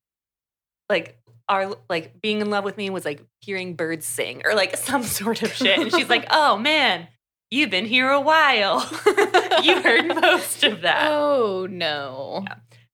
[0.89, 4.77] like, our like being in love with me was like hearing birds sing or like
[4.77, 5.79] some sort of shit.
[5.79, 7.09] And she's like, Oh man,
[7.51, 8.81] you've been here a while.
[9.63, 11.11] you heard most of that.
[11.11, 12.45] Oh no.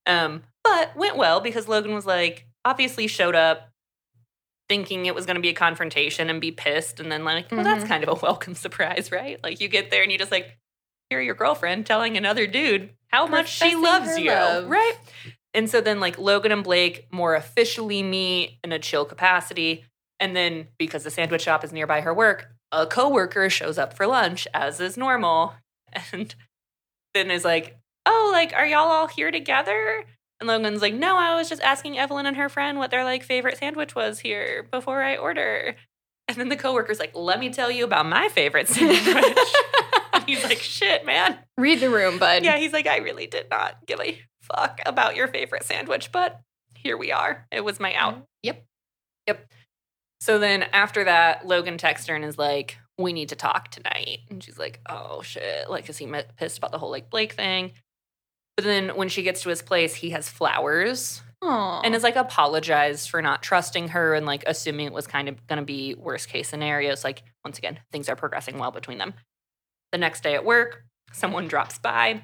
[0.07, 3.71] Um, but went well because Logan was like, obviously showed up
[4.69, 6.99] thinking it was going to be a confrontation and be pissed.
[7.01, 7.89] And then, like, well, that's Mhm.
[7.89, 9.39] kind of a welcome surprise, right?
[9.43, 10.57] Like, you get there and you just like
[11.11, 14.69] hear your girlfriend telling another dude how much she loves you, love.
[14.69, 14.95] right?
[15.53, 19.85] And so then, like, Logan and Blake more officially meet in a chill capacity.
[20.19, 24.07] And then, because the sandwich shop is nearby her work, a coworker shows up for
[24.07, 25.55] lunch, as is normal.
[26.13, 26.35] And
[27.15, 30.05] then is like, oh, like, are y'all all here together?
[30.41, 33.23] And Logan's like, no, I was just asking Evelyn and her friend what their like
[33.23, 35.77] favorite sandwich was here before I order.
[36.29, 39.55] And then the coworker's like, let me tell you about my favorite sandwich.
[40.13, 41.39] and he's like, shit, man.
[41.59, 42.45] Read the room, bud.
[42.45, 46.41] Yeah, he's like, I really did not give a fuck about your favorite sandwich, but
[46.75, 47.47] here we are.
[47.53, 48.27] It was my out.
[48.43, 48.65] Yep.
[49.27, 49.53] Yep.
[50.21, 54.21] So then after that, Logan texts her and is like, we need to talk tonight.
[54.31, 55.69] And she's like, oh shit.
[55.69, 57.73] Like, is he pissed about the whole like Blake thing?
[58.57, 61.83] But then when she gets to his place, he has flowers Aw.
[61.83, 65.47] and is like apologized for not trusting her and like assuming it was kind of
[65.47, 67.05] going to be worst case scenarios.
[67.05, 69.15] Like, once again, things are progressing well between them.
[69.93, 72.23] The next day at work, someone drops by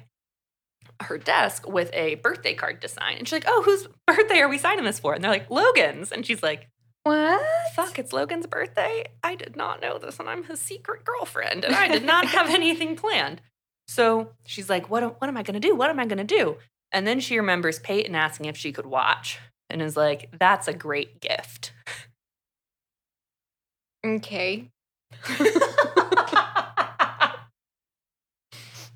[1.03, 3.17] her desk with a birthday card to sign.
[3.17, 5.13] And she's like, Oh, whose birthday are we signing this for?
[5.13, 6.11] And they're like, Logan's.
[6.11, 6.67] And she's like,
[7.03, 7.41] what?
[7.73, 9.05] Fuck, it's Logan's birthday.
[9.23, 12.49] I did not know this, and I'm his secret girlfriend, and I did not have
[12.53, 13.41] anything planned.
[13.87, 15.75] So she's like, what, what am I going to do?
[15.75, 16.57] What am I going to do?
[16.91, 19.39] And then she remembers Peyton asking if she could watch
[19.69, 21.71] and is like, that's a great gift.
[24.05, 24.67] Okay.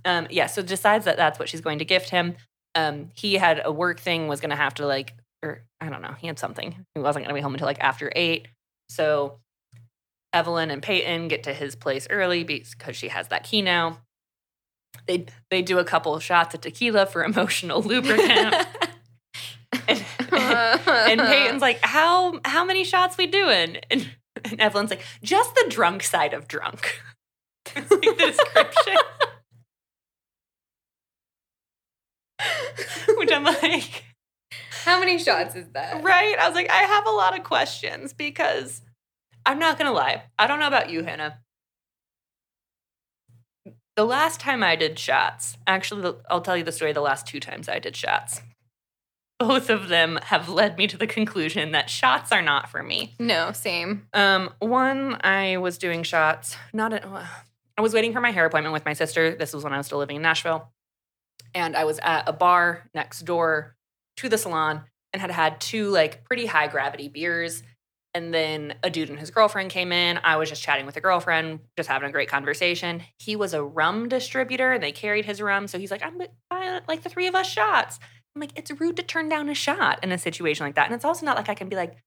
[0.05, 2.35] um, yeah, so decides that that's what she's going to gift him.
[2.73, 5.13] Um, he had a work thing, was going to have to like,
[5.43, 6.85] or I don't know, he had something.
[6.95, 8.47] He wasn't going to be home until like after eight.
[8.89, 9.39] So
[10.33, 13.99] Evelyn and Peyton get to his place early because she has that key now.
[15.07, 18.55] They they do a couple of shots of tequila for emotional lubricant.
[19.87, 24.09] and, and Peyton's like, "How how many shots we doing?" And,
[24.43, 27.01] and Evelyn's like, "Just the drunk side of drunk."
[27.75, 28.95] It's like the description.
[33.17, 34.03] Which I'm like,
[34.83, 36.03] How many shots is that?
[36.03, 36.37] right?
[36.39, 38.81] I was like, I have a lot of questions because
[39.45, 40.23] I'm not gonna lie.
[40.37, 41.39] I don't know about you, Hannah.
[43.95, 46.91] The last time I did shots, actually, I'll tell you the story.
[46.91, 48.41] The last two times I did shots,
[49.39, 53.15] both of them have led me to the conclusion that shots are not for me.
[53.19, 54.07] No, same.
[54.13, 56.57] Um, one, I was doing shots.
[56.73, 57.25] Not, at, uh,
[57.77, 59.33] I was waiting for my hair appointment with my sister.
[59.33, 60.71] This was when I was still living in Nashville,
[61.53, 63.75] and I was at a bar next door
[64.17, 64.81] to the salon
[65.13, 67.63] and had had two like pretty high gravity beers.
[68.15, 70.17] And then a dude and his girlfriend came in.
[70.23, 73.03] I was just chatting with a girlfriend, just having a great conversation.
[73.19, 75.67] He was a rum distributor and they carried his rum.
[75.67, 76.21] So he's like, I'm
[76.87, 77.99] like the three of us shots.
[78.33, 80.85] I'm like, it's rude to turn down a shot in a situation like that.
[80.85, 81.97] And it's also not like I can be like,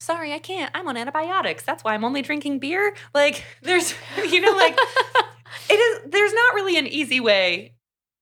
[0.00, 0.70] sorry, I can't.
[0.74, 1.64] I'm on antibiotics.
[1.64, 2.94] That's why I'm only drinking beer.
[3.14, 3.94] Like, there's,
[4.28, 4.78] you know, like,
[5.70, 7.72] it is, there's not really an easy way.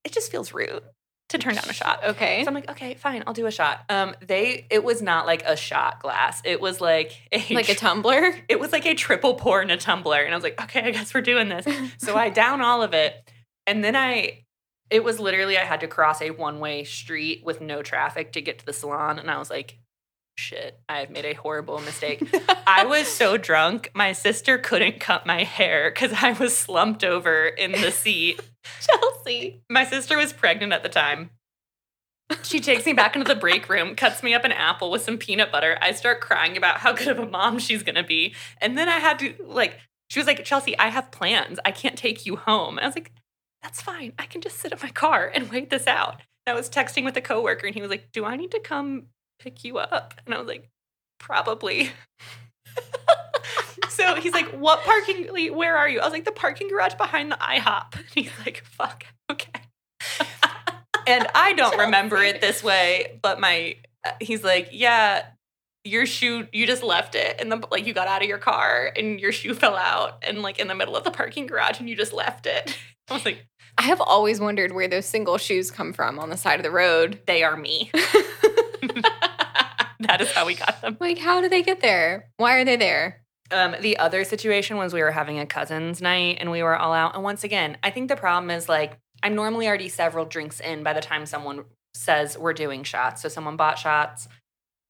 [0.05, 0.85] It just feels rude
[1.33, 2.01] to turn down a shot.
[2.05, 2.43] Okay.
[2.45, 3.85] So I'm like, okay, fine, I'll do a shot.
[3.89, 6.41] Um, they, it was not like a shot glass.
[6.45, 8.35] It was like a, like a tumbler?
[8.49, 10.23] it was like a triple pour in a tumbler.
[10.23, 11.67] And I was like, okay, I guess we're doing this.
[11.99, 13.15] So I down all of it.
[13.67, 14.45] And then I,
[14.91, 18.41] it was literally, I had to cross a one way street with no traffic to
[18.41, 19.19] get to the salon.
[19.19, 19.79] And I was like,
[20.37, 22.23] shit, I've made a horrible mistake.
[22.67, 27.47] I was so drunk, my sister couldn't cut my hair because I was slumped over
[27.47, 28.41] in the seat.
[28.81, 29.63] Chelsea.
[29.69, 31.31] My sister was pregnant at the time.
[32.43, 35.19] She takes me back into the break room, cuts me up an apple with some
[35.19, 35.77] peanut butter.
[35.83, 38.35] I start crying about how good of a mom she's gonna be.
[38.59, 39.79] And then I had to, like,
[40.09, 41.59] she was like, Chelsea, I have plans.
[41.65, 42.79] I can't take you home.
[42.79, 43.13] And I was like,
[43.63, 44.13] that's fine.
[44.19, 46.21] I can just sit in my car and wait this out.
[46.47, 48.61] And I was texting with a coworker and he was like, Do I need to
[48.61, 49.05] come
[49.39, 50.15] pick you up?
[50.25, 50.69] And I was like,
[51.19, 51.91] Probably.
[53.93, 55.29] so he's like, What parking?
[55.33, 56.01] like, Where are you?
[56.01, 57.95] I was like, The parking garage behind the IHOP.
[57.97, 59.61] And he's like, Fuck, okay.
[61.07, 65.25] and I don't remember it this way, but my, uh, he's like, Yeah,
[65.85, 67.41] your shoe, you just left it.
[67.41, 70.43] And the, like, you got out of your car and your shoe fell out and
[70.43, 72.79] like in the middle of the parking garage and you just left it.
[73.11, 73.47] I was like,
[73.79, 76.71] I have always wondered where those single shoes come from on the side of the
[76.71, 77.21] road.
[77.27, 77.91] They are me.
[80.01, 80.97] that is how we got them.
[81.01, 82.31] Like, how do they get there?
[82.37, 83.22] Why are they there?
[83.53, 86.93] Um, the other situation was we were having a cousins night and we were all
[86.93, 87.15] out.
[87.15, 90.83] And once again, I think the problem is like I'm normally already several drinks in
[90.83, 91.65] by the time someone
[91.95, 93.23] says we're doing shots.
[93.23, 94.29] So someone bought shots.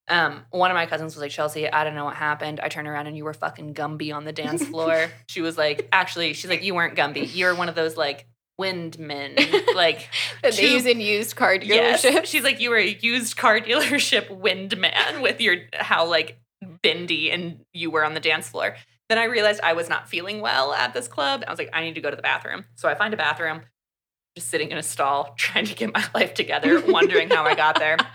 [0.09, 2.61] Um, one of my cousins was like, Chelsea, I don't know what happened.
[2.61, 5.09] I turned around and you were fucking Gumby on the dance floor.
[5.29, 7.33] she was like, actually, she's like, you weren't Gumby.
[7.35, 8.27] You were one of those like
[8.61, 9.37] windmen,
[9.75, 10.09] like
[10.43, 12.05] That they use in used car Yes.
[12.29, 16.39] She's like, you were a used car dealership wind man with your how like
[16.83, 18.77] bendy and you were on the dance floor.
[19.09, 21.45] Then I realized I was not feeling well at this club.
[21.47, 22.65] I was like, I need to go to the bathroom.
[22.75, 23.63] So I find a bathroom,
[24.37, 27.79] just sitting in a stall, trying to get my life together, wondering how I got
[27.79, 27.97] there.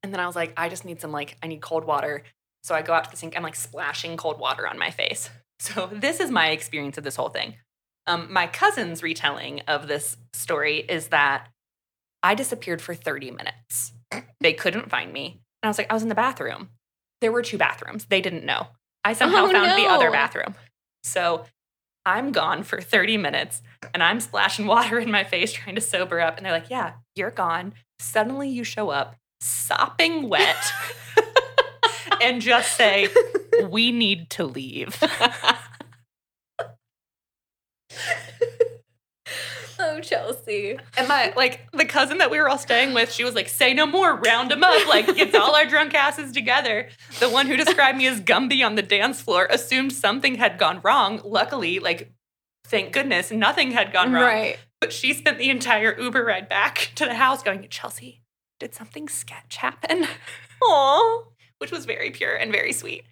[0.00, 2.22] And then I was like, I just need some like, I need cold water.
[2.62, 3.36] So I go out to the sink.
[3.36, 5.28] I'm like splashing cold water on my face.
[5.60, 7.54] So this is my experience of this whole thing.
[8.06, 11.48] Um, my cousin's retelling of this story is that
[12.22, 13.92] I disappeared for 30 minutes.
[14.40, 15.40] They couldn't find me.
[15.62, 16.68] And I was like, I was in the bathroom.
[17.20, 18.04] There were two bathrooms.
[18.06, 18.68] They didn't know.
[19.04, 20.54] I somehow Oh, found the other bathroom.
[21.02, 21.44] So
[22.06, 23.62] I'm gone for 30 minutes
[23.94, 26.36] and I'm splashing water in my face trying to sober up.
[26.36, 27.74] And they're like, Yeah, you're gone.
[28.00, 30.56] Suddenly you show up sopping wet
[32.22, 33.08] and just say,
[33.64, 35.02] We need to leave.
[39.80, 40.78] oh, Chelsea.
[40.96, 43.74] And my like the cousin that we were all staying with, she was like, "Say
[43.74, 46.88] no more, round them up, like gets all our drunk asses together."
[47.20, 50.80] The one who described me as Gumby on the dance floor assumed something had gone
[50.82, 51.20] wrong.
[51.24, 52.12] Luckily, like
[52.66, 54.24] thank goodness, nothing had gone wrong.
[54.24, 54.58] Right.
[54.80, 58.22] But she spent the entire Uber ride back to the house going, "Chelsea,
[58.58, 60.06] did something sketch happen?"
[60.62, 61.24] Aw,
[61.58, 63.04] which was very pure and very sweet.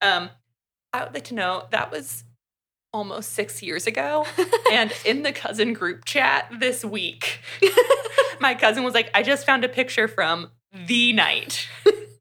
[0.00, 0.30] Um,
[0.92, 2.24] I would like to know that was
[2.94, 4.24] almost six years ago.
[4.72, 7.40] and in the cousin group chat this week,
[8.40, 10.50] my cousin was like, I just found a picture from
[10.86, 11.68] the night.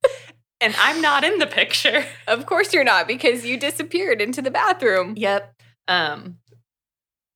[0.62, 2.06] and I'm not in the picture.
[2.28, 5.14] Of course you're not because you disappeared into the bathroom.
[5.16, 5.54] Yep.
[5.88, 6.40] Um,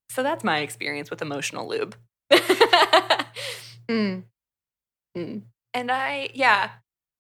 [0.10, 1.96] so that's my experience with emotional lube.
[3.90, 4.24] Mm.
[5.18, 5.42] Mm.
[5.74, 6.72] And I, yeah,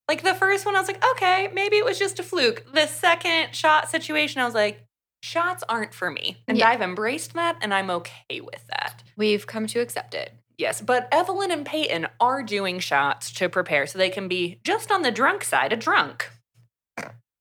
[0.07, 2.65] like the first one, I was like, okay, maybe it was just a fluke.
[2.73, 4.86] The second shot situation, I was like,
[5.27, 6.43] shots aren't for me.
[6.47, 6.69] And Yeah.
[6.69, 9.03] I've embraced that and I'm okay with that.
[9.15, 10.33] We've come to accept it.
[10.57, 14.91] Yes, but Evelyn and Peyton are doing shots to prepare so they can be just
[14.91, 16.29] on the drunk side of drunk.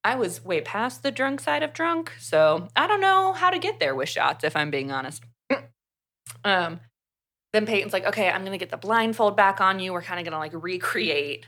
[0.04, 3.58] I was way past the drunk side of drunk, so I don't know how to
[3.58, 5.24] get there with shots if I'm being honest.
[6.44, 6.80] um
[7.52, 9.92] then Peyton's like, "Okay, I'm going to get the blindfold back on you.
[9.94, 11.46] We're kind of going to like recreate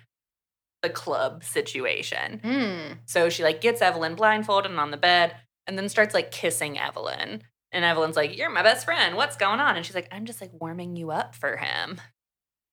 [0.82, 2.98] the club situation." Mm.
[3.04, 5.36] So she like gets Evelyn blindfolded and on the bed
[5.68, 7.42] and then starts like kissing Evelyn.
[7.70, 9.14] And Evelyn's like, You're my best friend.
[9.14, 9.76] What's going on?
[9.76, 12.00] And she's like, I'm just like warming you up for him.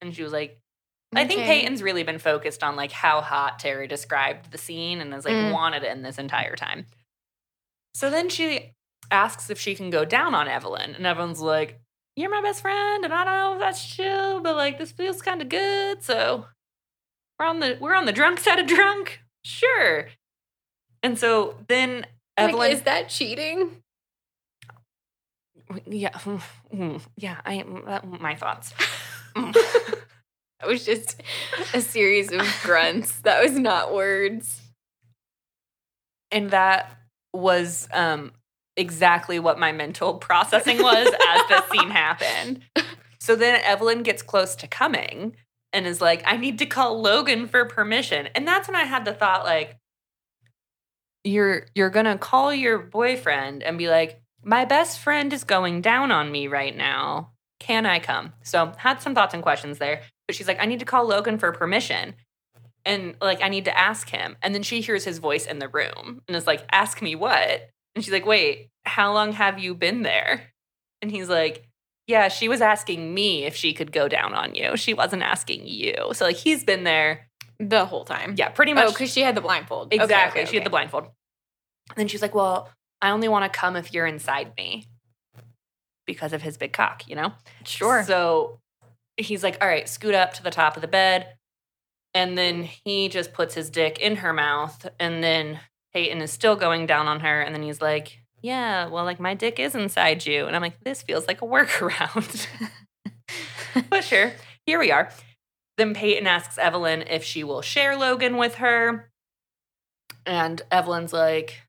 [0.01, 0.57] And she was like,
[1.13, 5.13] I think Peyton's really been focused on like how hot Terry described the scene and
[5.13, 5.53] has like Mm.
[5.53, 6.87] wanted it in this entire time.
[7.93, 8.71] So then she
[9.11, 10.95] asks if she can go down on Evelyn.
[10.95, 11.79] And Evelyn's like,
[12.15, 15.21] You're my best friend, and I don't know if that's true, but like this feels
[15.21, 16.03] kind of good.
[16.03, 16.45] So
[17.39, 19.21] we're on the we're on the drunk side of drunk.
[19.43, 20.07] Sure.
[21.03, 22.05] And so then
[22.37, 23.81] Evelyn Like, is that cheating?
[25.85, 28.73] yeah, mm, yeah, I am that- my thoughts.
[30.61, 31.21] That was just
[31.73, 33.19] a series of grunts.
[33.19, 34.61] That was not words.
[36.31, 36.89] And that
[37.33, 38.31] was um,
[38.77, 42.61] exactly what my mental processing was as the scene happened.
[43.19, 45.35] So then Evelyn gets close to coming
[45.73, 48.29] and is like, I need to call Logan for permission.
[48.33, 49.77] And that's when I had the thought, like,
[51.25, 56.11] you're you're gonna call your boyfriend and be like, my best friend is going down
[56.11, 57.31] on me right now.
[57.59, 58.33] Can I come?
[58.43, 60.01] So had some thoughts and questions there.
[60.27, 62.15] But she's like, I need to call Logan for permission.
[62.85, 64.37] And like, I need to ask him.
[64.43, 67.69] And then she hears his voice in the room and is like, ask me what?
[67.95, 70.53] And she's like, wait, how long have you been there?
[71.01, 71.67] And he's like,
[72.07, 74.77] yeah, she was asking me if she could go down on you.
[74.77, 75.95] She wasn't asking you.
[76.13, 77.27] So like he's been there.
[77.59, 78.35] The whole time.
[78.37, 78.87] Yeah, pretty much.
[78.87, 79.93] Oh, because she had the blindfold.
[79.93, 80.41] Exactly.
[80.41, 81.05] okay, She had the blindfold.
[81.05, 82.69] And then she's like, well,
[83.01, 84.85] I only want to come if you're inside me
[86.05, 87.33] because of his big cock, you know?
[87.63, 88.03] Sure.
[88.03, 88.59] So
[89.17, 91.35] he's like, all right, scoot up to the top of the bed.
[92.13, 94.87] And then he just puts his dick in her mouth.
[94.99, 95.59] And then
[95.93, 97.41] Peyton is still going down on her.
[97.41, 100.45] And then he's like, yeah, well, like my dick is inside you.
[100.45, 102.47] And I'm like, this feels like a workaround.
[103.89, 104.33] but sure,
[104.65, 105.09] here we are.
[105.77, 109.09] Then Peyton asks Evelyn if she will share Logan with her.
[110.25, 111.61] And Evelyn's like,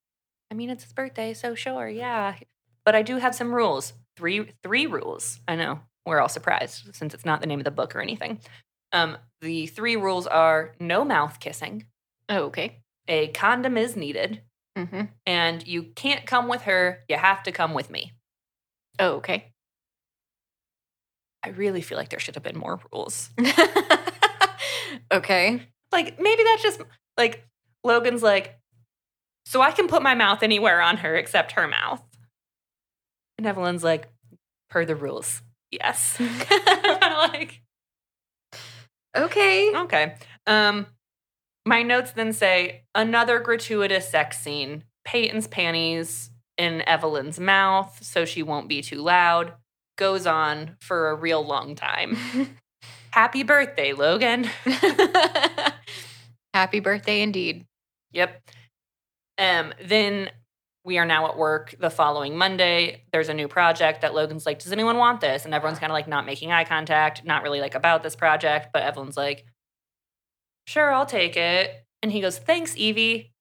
[0.51, 2.37] I mean, it's his birthday, so sure, yeah.
[2.85, 3.93] But I do have some rules.
[4.17, 5.41] Three three rules.
[5.47, 5.81] I know.
[6.07, 8.39] We're all surprised since it's not the name of the book or anything.
[8.93, 11.85] Um, the three rules are no mouth kissing,
[12.29, 12.79] Oh, okay.
[13.09, 14.41] a condom is needed,
[14.79, 15.03] Mm-hmm.
[15.27, 18.13] and you can't come with her, you have to come with me.
[19.01, 19.53] Oh, okay.
[21.47, 23.31] I really feel like there should have been more rules.
[25.13, 25.63] okay.
[25.93, 26.81] Like maybe that's just
[27.17, 27.47] like
[27.85, 28.59] Logan's like,
[29.45, 32.03] so I can put my mouth anywhere on her except her mouth.
[33.39, 34.09] And Evelyn's like,
[34.69, 35.41] per the rules,
[35.71, 36.21] yes.
[37.13, 37.63] like,
[39.17, 39.73] Okay.
[39.75, 40.17] okay.
[40.49, 40.87] Um,
[41.65, 44.83] my notes then say another gratuitous sex scene.
[45.05, 49.53] Peyton's panties in Evelyn's mouth, so she won't be too loud.
[49.97, 52.17] Goes on for a real long time.
[53.11, 54.49] Happy birthday, Logan.
[56.55, 57.65] Happy birthday indeed.
[58.13, 58.43] Yep.
[59.39, 60.31] Um, then
[60.85, 63.05] we are now at work the following Monday.
[63.13, 65.45] There's a new project that Logan's like, Does anyone want this?
[65.45, 68.69] And everyone's kind of like not making eye contact, not really like about this project,
[68.73, 69.45] but Evelyn's like,
[70.67, 71.85] Sure, I'll take it.
[72.03, 73.33] And he goes, Thanks, Evie,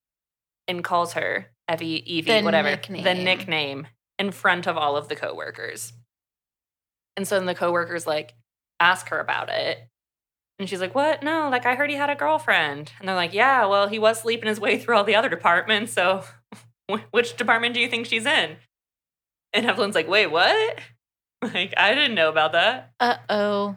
[0.68, 3.23] and calls her Evie, Evie, The whatever, the nickname.
[3.23, 3.88] nickname
[4.19, 5.94] in front of all of the coworkers.
[7.18, 8.34] And so then the coworkers like
[8.80, 9.80] ask her about it.
[10.60, 11.24] And she's like, What?
[11.24, 12.92] No, like I heard he had a girlfriend.
[13.00, 15.94] And they're like, Yeah, well, he was sleeping his way through all the other departments.
[15.94, 16.24] So
[17.12, 18.58] which department do you think she's in?
[19.54, 20.80] And Evelyn's like, Wait, what?
[21.54, 22.94] Like, I didn't know about that.
[23.00, 23.76] Uh oh.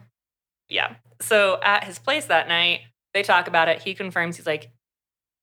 [0.69, 0.95] Yeah.
[1.21, 2.79] So at his place that night,
[3.13, 3.83] they talk about it.
[3.83, 4.71] He confirms he's like,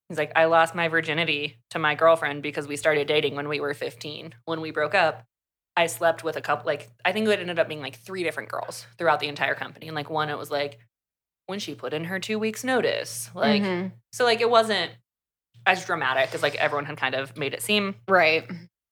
[0.09, 3.60] He's like, I lost my virginity to my girlfriend because we started dating when we
[3.60, 4.35] were 15.
[4.44, 5.24] When we broke up,
[5.77, 8.48] I slept with a couple, like, I think it ended up being like three different
[8.48, 9.86] girls throughout the entire company.
[9.89, 10.78] And like, one, it was like
[11.47, 13.31] when she put in her two weeks' notice.
[13.35, 13.93] Like, Mhm.
[14.12, 14.93] so like it wasn't
[15.66, 17.97] as dramatic as like everyone had kind of made it seem.
[18.09, 18.48] right.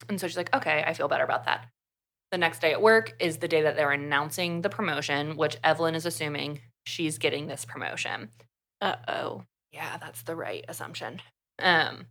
[0.09, 1.67] And so she's like, okay, I feel better about that.
[2.31, 5.95] The next day at work is the day that they're announcing the promotion, which Evelyn
[5.95, 8.29] is assuming she's getting this promotion.
[8.83, 9.45] Uh oh.
[9.73, 11.23] Yeah, that's the right assumption.
[11.59, 12.07] Um,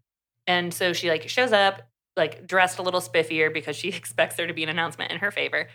[0.47, 1.83] and so she like shows up,
[2.15, 5.31] like dressed a little spiffier because she expects there to be an announcement in her
[5.31, 5.67] favor.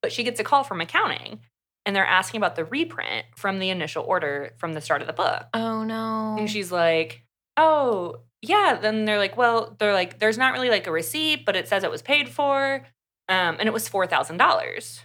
[0.00, 1.40] But she gets a call from accounting
[1.84, 5.12] and they're asking about the reprint from the initial order from the start of the
[5.12, 5.46] book.
[5.54, 6.36] Oh no.
[6.38, 7.24] And she's like,
[7.56, 8.78] oh, yeah.
[8.80, 11.84] Then they're like, well, they're like, there's not really like a receipt, but it says
[11.84, 12.86] it was paid for.
[13.28, 15.00] Um, and it was $4,000.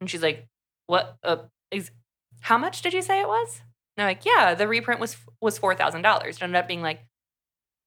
[0.00, 0.46] And she's like,
[0.86, 1.16] what?
[1.22, 1.36] Uh,
[1.70, 1.90] is,
[2.40, 3.60] how much did you say it was?
[3.60, 6.26] And they're like, yeah, the reprint was was $4,000.
[6.26, 7.00] It ended up being like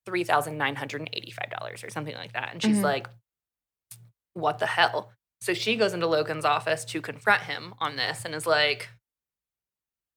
[0.05, 2.49] $3,985 or something like that.
[2.51, 2.83] And she's Mhm.
[2.83, 3.07] like,
[4.33, 5.11] what the hell?
[5.41, 8.89] So she goes into Logan's office to confront him on this and is like,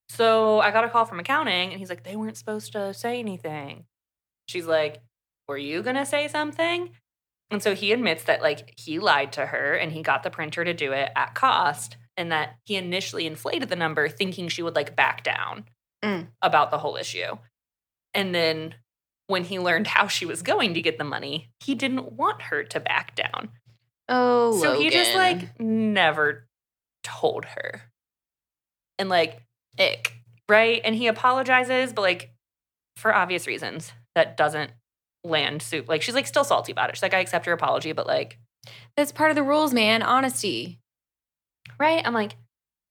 [0.09, 3.19] so I got a call from accounting and he's like, they weren't supposed to say
[3.19, 3.87] anything.
[4.49, 5.03] She's like,
[5.49, 6.91] were you going to say something?
[7.51, 10.65] And so he admits that like he lied to her and he got the printer
[10.65, 14.75] to do it at cost and that he initially inflated the number thinking she would
[14.77, 15.65] like back down
[16.05, 16.29] Mm.
[16.43, 17.37] about the whole issue.
[18.15, 18.75] And then
[19.28, 22.62] when he learned how she was going to get the money, he didn't want her
[22.65, 23.51] to back down.
[24.09, 24.61] oh.
[24.62, 26.47] So he just like never
[27.03, 27.82] told her.
[28.98, 29.43] And like
[29.78, 30.12] ick.
[30.48, 30.81] right?
[30.85, 32.31] And he apologizes, but like
[32.97, 34.70] for obvious reasons, that doesn't
[35.24, 35.89] land soup.
[35.89, 36.97] Like she's like still salty about it.
[36.97, 38.39] She's like, I accept your apology, but like,
[38.97, 40.03] That's part of the rules, man.
[40.03, 40.78] Honesty.
[41.78, 42.01] right?
[42.07, 42.36] I'm like,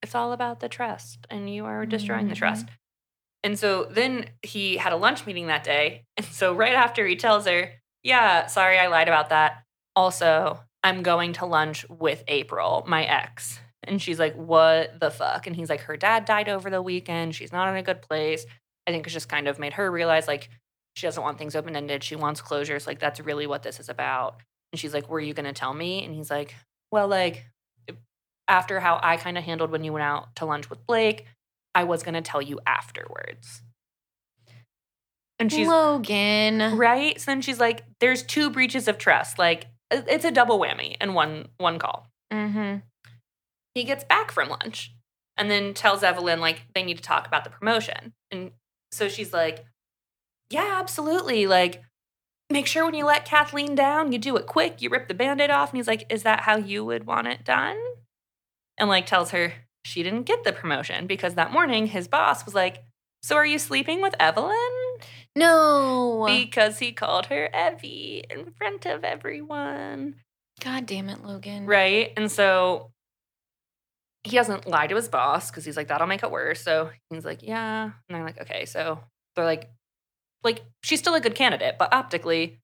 [0.03, 2.40] it's all about the trust and you are destroying the Mhm.
[2.40, 2.68] trust.
[3.46, 6.04] And so then he had a lunch meeting that day.
[6.18, 7.72] And so right after he tells her,
[8.04, 9.64] Yeah, sorry, I lied about that.
[9.96, 13.60] Also, I'm going to lunch with April, my ex.
[13.84, 15.46] And she's like, What the fuck?
[15.46, 17.36] And he's like, Her dad died over the weekend.
[17.36, 18.48] She's not in a good place.
[18.88, 20.50] I think it's just kind of made her realize like
[20.96, 22.04] she doesn't want things open ended.
[22.04, 22.88] She wants closures.
[22.88, 24.42] Like, that's really what this is about.
[24.72, 26.04] And she's like, Were you going to tell me?
[26.04, 26.56] And he's like,
[26.92, 27.46] Well, like,
[28.48, 31.26] after how I kind of handled when you went out to lunch with Blake,
[31.76, 33.62] I was going to tell you afterwards.
[35.38, 36.78] And she's Logan.
[36.78, 37.20] right.
[37.20, 39.38] So then she's like, There's two breaches of trust.
[39.38, 42.08] Like, it's a double whammy in one one call.
[42.32, 42.78] Mm-hmm.
[43.76, 44.96] He gets back from lunch
[45.36, 48.14] and then tells Evelyn, like, they need to talk about the promotion.
[48.32, 48.52] And
[48.94, 49.66] so she's like,
[50.50, 51.48] Yeah, absolutely.
[51.48, 51.84] Like,
[52.50, 54.82] make sure when you let Kathleen down, you do it quick.
[54.82, 55.72] You rip the band aid off.
[55.72, 57.78] And he's like, Is that how you would want it done?
[58.78, 59.52] And like tells her
[59.86, 62.84] she didn't get the promotion because that morning his boss was like,
[63.24, 64.57] So are you sleeping with Evelyn?
[65.36, 66.26] No.
[66.28, 70.16] Because he called her Evie in front of everyone.
[70.62, 71.66] God damn it, Logan.
[71.66, 72.14] Right.
[72.16, 72.91] And so
[74.24, 76.62] he doesn't lie to his boss because he's like, that'll make it worse.
[76.62, 77.84] So he's like, yeah.
[77.84, 78.66] And they're like, okay.
[78.66, 78.99] So
[79.36, 79.70] they're like,
[80.44, 82.60] like, she's still a good candidate, but optically,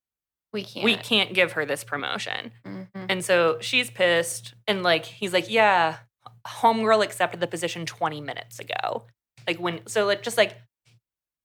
[0.54, 0.86] We can't.
[0.86, 2.52] we can't give her this promotion.
[2.66, 2.88] Mhm.
[3.10, 4.54] And so she's pissed.
[4.68, 5.98] And like, he's like, yeah,
[6.48, 9.06] Homegirl accepted the position 20 minutes ago.
[9.48, 10.56] Like, when, so like, just like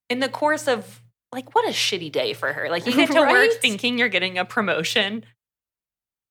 [0.09, 1.01] in the course of,
[1.33, 2.69] like, what a shitty day for her.
[2.69, 3.31] Like, you get to Right?
[3.49, 5.25] work thinking you're getting a promotion,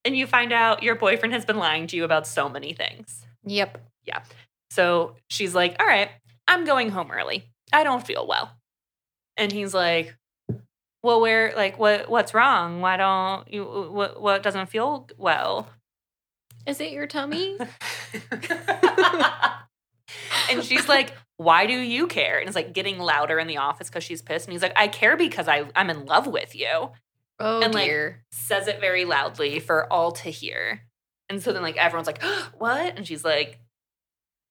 [0.05, 3.27] and you find out your boyfriend has been lying to you about so many things.
[3.45, 3.79] Yep.
[4.05, 4.23] Yeah.
[4.71, 6.09] So she's like, all right,
[6.49, 7.45] I'm going home early.
[7.73, 8.53] I don't feel well.
[9.37, 10.17] And he's like,
[11.03, 12.81] well, where, like, what, what's wrong?
[12.81, 15.69] Why don't you, what, what doesn't feel well?
[16.67, 17.59] Is it your tummy?
[20.51, 22.39] and she's like, why do you care?
[22.39, 24.47] And it's like getting louder in the office because she's pissed.
[24.47, 26.91] And he's like, I care because I, I'm in love with you.
[27.39, 28.25] Oh And, like, dear.
[28.31, 30.83] Says it very loudly for all to hear.
[31.29, 32.23] And so then like everyone's like,
[32.59, 32.97] what?
[32.97, 33.59] And she's like,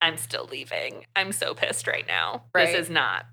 [0.02, 1.06] I'm still leaving.
[1.15, 2.44] I'm so pissed right now.
[2.53, 2.68] Right.
[2.68, 3.26] This is not.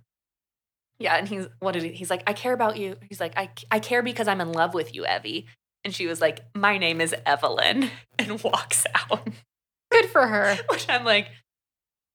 [0.98, 1.16] Yeah.
[1.16, 1.90] And he's what did he?
[1.90, 2.96] He's like, I care about you.
[3.08, 5.46] He's like, I I care because I'm in love with you, Evie.
[5.84, 9.28] And she was like, My name is Evelyn, and walks out.
[9.92, 10.56] Good for her.
[10.70, 11.28] Which I'm like,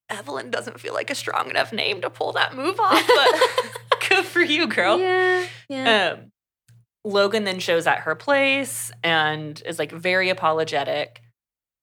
[0.09, 4.25] Evelyn doesn't feel like a strong enough name to pull that move off, but good
[4.25, 4.99] for you, girl.
[4.99, 5.45] Yeah.
[5.69, 6.13] Yeah.
[6.13, 6.31] Um,
[7.03, 11.21] Logan then shows at her place and is like very apologetic.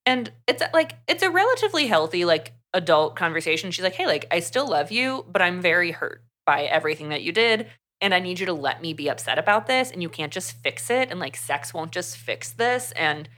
[0.05, 3.71] And it's like it's a relatively healthy like adult conversation.
[3.71, 7.23] She's like, "Hey, like I still love you, but I'm very hurt by everything that
[7.23, 7.67] you did,
[8.01, 10.51] and I need you to let me be upset about this and you can't just
[10.51, 13.29] fix it and like sex won't just fix this and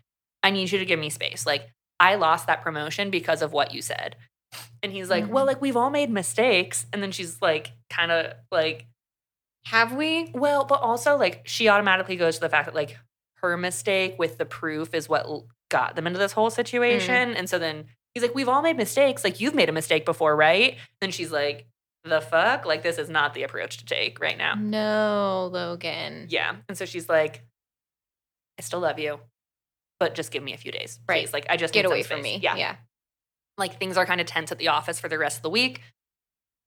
[0.44, 1.46] I need you to give me space.
[1.46, 4.16] Like I lost that promotion because of what you said."
[4.82, 5.30] And he's like, Mhm.
[5.30, 8.86] "Well, like we've all made mistakes." And then she's like kind of like
[9.66, 10.32] Have we?
[10.34, 12.98] well, but also like she automatically goes to the fact that like
[13.42, 15.28] her mistake with the proof is what
[15.70, 17.36] got them into this whole situation.
[17.36, 19.24] And so then he's like, We've all made mistakes.
[19.24, 20.78] Like you've made a mistake before, right?
[21.02, 21.68] Then she's like,
[22.06, 22.66] The fuck?
[22.66, 24.56] Like this is not the approach to take right now.
[24.56, 26.28] No, Logan.
[26.30, 26.56] Yeah.
[26.70, 27.44] And so she's like,
[28.58, 29.20] I still love you,
[30.00, 31.00] but just give me a few days.
[31.08, 31.32] Right.
[31.32, 32.44] Like I just Get away from space." me.
[32.44, 32.56] Yeah.
[32.56, 32.76] Yeah.
[33.58, 35.82] Like things are kind of tense at the office for the rest of the week.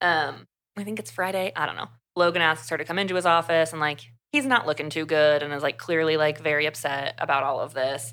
[0.00, 0.46] Um,
[0.76, 1.52] I think it's Friday.
[1.54, 1.88] I don't know.
[2.16, 4.00] Logan asks her to come into his office and like
[4.32, 7.74] he's not looking too good and is like clearly like very upset about all of
[7.74, 8.12] this.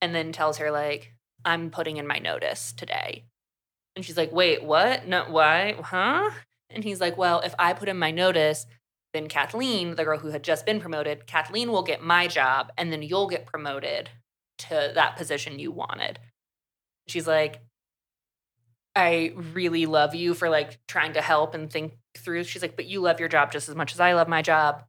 [0.00, 1.12] And then tells her like,
[1.44, 3.24] I'm putting in my notice today.
[3.94, 5.06] And she's like, wait, what?
[5.06, 5.74] No, why?
[5.80, 6.30] Huh?
[6.70, 8.66] And he's like, well, if I put in my notice,
[9.12, 12.92] then Kathleen, the girl who had just been promoted, Kathleen will get my job and
[12.92, 14.10] then you'll get promoted
[14.68, 16.18] to that position you wanted.
[17.08, 17.60] She's like,
[18.94, 22.44] I really love you for like trying to help and think through.
[22.44, 24.84] She's like, but you love your job just as much as I love my job.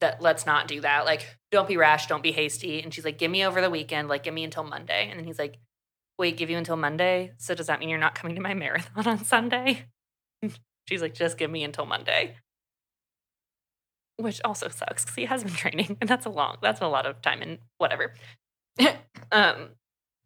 [0.00, 1.06] That let's not do that.
[1.06, 2.82] Like, don't be rash, don't be hasty.
[2.82, 5.08] And she's like, give me over the weekend, like, give me until Monday.
[5.10, 5.58] And then he's like,
[6.18, 7.32] wait, give you until Monday?
[7.38, 9.86] So does that mean you're not coming to my marathon on Sunday?
[10.88, 12.36] she's like, just give me until Monday.
[14.18, 17.06] Which also sucks because he has been training, and that's a long, that's a lot
[17.06, 18.14] of time and whatever.
[19.32, 19.70] um,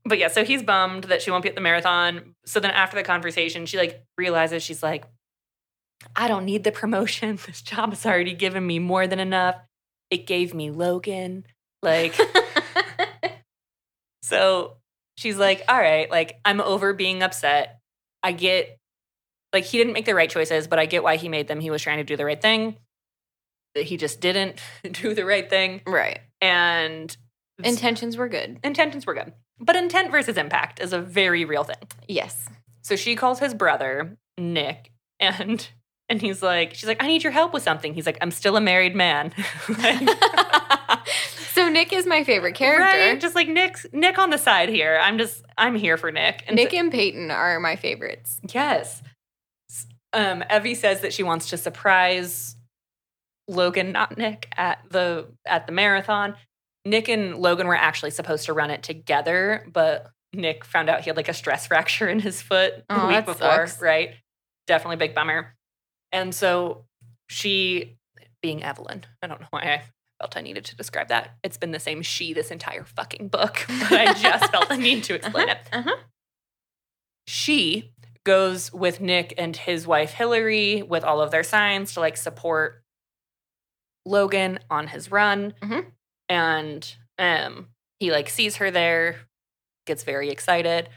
[0.05, 2.35] but yeah, so he's bummed that she won't be at the marathon.
[2.45, 5.05] So then after the conversation, she like realizes she's like,
[6.17, 7.39] I don't need the promotion.
[7.47, 9.57] This job has already given me more than enough.
[10.11, 11.45] It gave me Logan.
[11.83, 12.15] Like,
[14.23, 14.77] so
[15.17, 17.79] she's like, all right, like I'm over being upset.
[18.23, 18.79] I get
[19.53, 21.61] like he didn't make the right choices, but I get why he made them.
[21.61, 22.77] He was trying to do the right thing.
[23.75, 24.61] That he just didn't
[24.91, 25.83] do the right thing.
[25.87, 26.21] right.
[26.41, 27.15] And
[27.65, 28.59] Intentions were good.
[28.65, 29.33] intentions were good.
[29.59, 31.77] But intent versus impact is a very real thing.
[32.09, 32.47] Yes.
[32.83, 35.69] So she calls his brother, Nick, and
[36.09, 37.95] and he's like, she's like, I need your help with something.
[37.95, 39.33] He's like, I'm still a married man.
[39.79, 40.09] Like,
[41.53, 42.83] so Nick is my favorite character.
[42.85, 43.21] Right?
[43.21, 44.99] Just like Nick's Nick on the side here.
[45.03, 46.43] I'm just I'm here for Nick.
[46.47, 48.41] And Nick so- and Peyton are my favorites.
[48.53, 49.03] yes.
[50.13, 52.57] Um, Evie says that she wants to surprise
[53.47, 56.35] Logan, not Nick, at the at the marathon.
[56.85, 61.11] Nick and Logan were actually supposed to run it together, but Nick found out he
[61.11, 63.83] had like a stress fracture in his foot the Oh, week before, sucks.
[63.83, 64.15] right?
[64.67, 65.55] Definitely big bummer.
[66.13, 66.85] And so
[67.29, 67.97] she,
[68.43, 69.83] being Evelyn, I don't know why I
[70.21, 71.31] felt I needed to describe that.
[71.43, 75.05] It's been the same she this entire fucking book, but I just felt the need
[75.05, 75.59] to explain it.
[75.73, 75.97] Uh-huh.
[77.27, 77.93] She
[78.25, 82.83] goes with Nick and his wife Hillary with all of their signs to like support
[84.05, 85.55] Logan on his run.
[85.63, 85.87] Mhm.
[86.31, 89.17] And um he like sees her there,
[89.87, 90.89] gets very excited.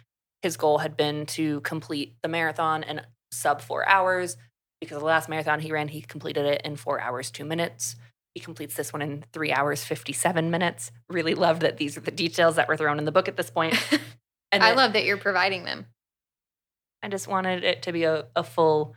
[0.41, 3.01] His goal had been to complete the marathon in
[3.33, 4.37] sub 4 hours
[4.79, 7.95] because the last marathon he ran he completed it in 4 hours 2 minutes.
[8.35, 10.91] He completes this one in 3 hours 57 minutes.
[11.09, 13.49] Really loved that these are the details that were thrown in the book at this
[13.49, 13.75] point.
[14.51, 15.87] And I then- love that you're providing them.
[17.01, 18.95] I just wanted it to be a, a full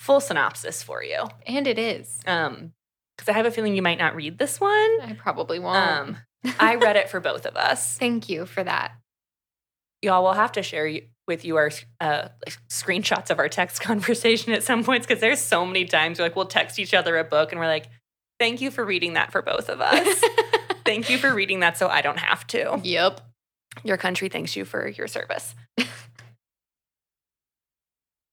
[0.00, 1.24] full synopsis for you.
[1.46, 2.20] And it is.
[2.26, 2.72] Um
[3.16, 5.00] because I have a feeling you might not read this one.
[5.02, 5.76] I probably won't.
[5.76, 6.16] Um
[6.58, 7.98] I read it for both of us.
[7.98, 8.92] Thank you for that.
[10.02, 11.70] Y'all will have to share with you our
[12.00, 12.28] uh,
[12.68, 16.36] screenshots of our text conversation at some points because there's so many times we're like
[16.36, 17.88] we'll text each other a book and we're like,
[18.38, 20.22] "Thank you for reading that for both of us.
[20.84, 23.20] Thank you for reading that so I don't have to." yep.
[23.84, 25.54] Your country thanks you for your service.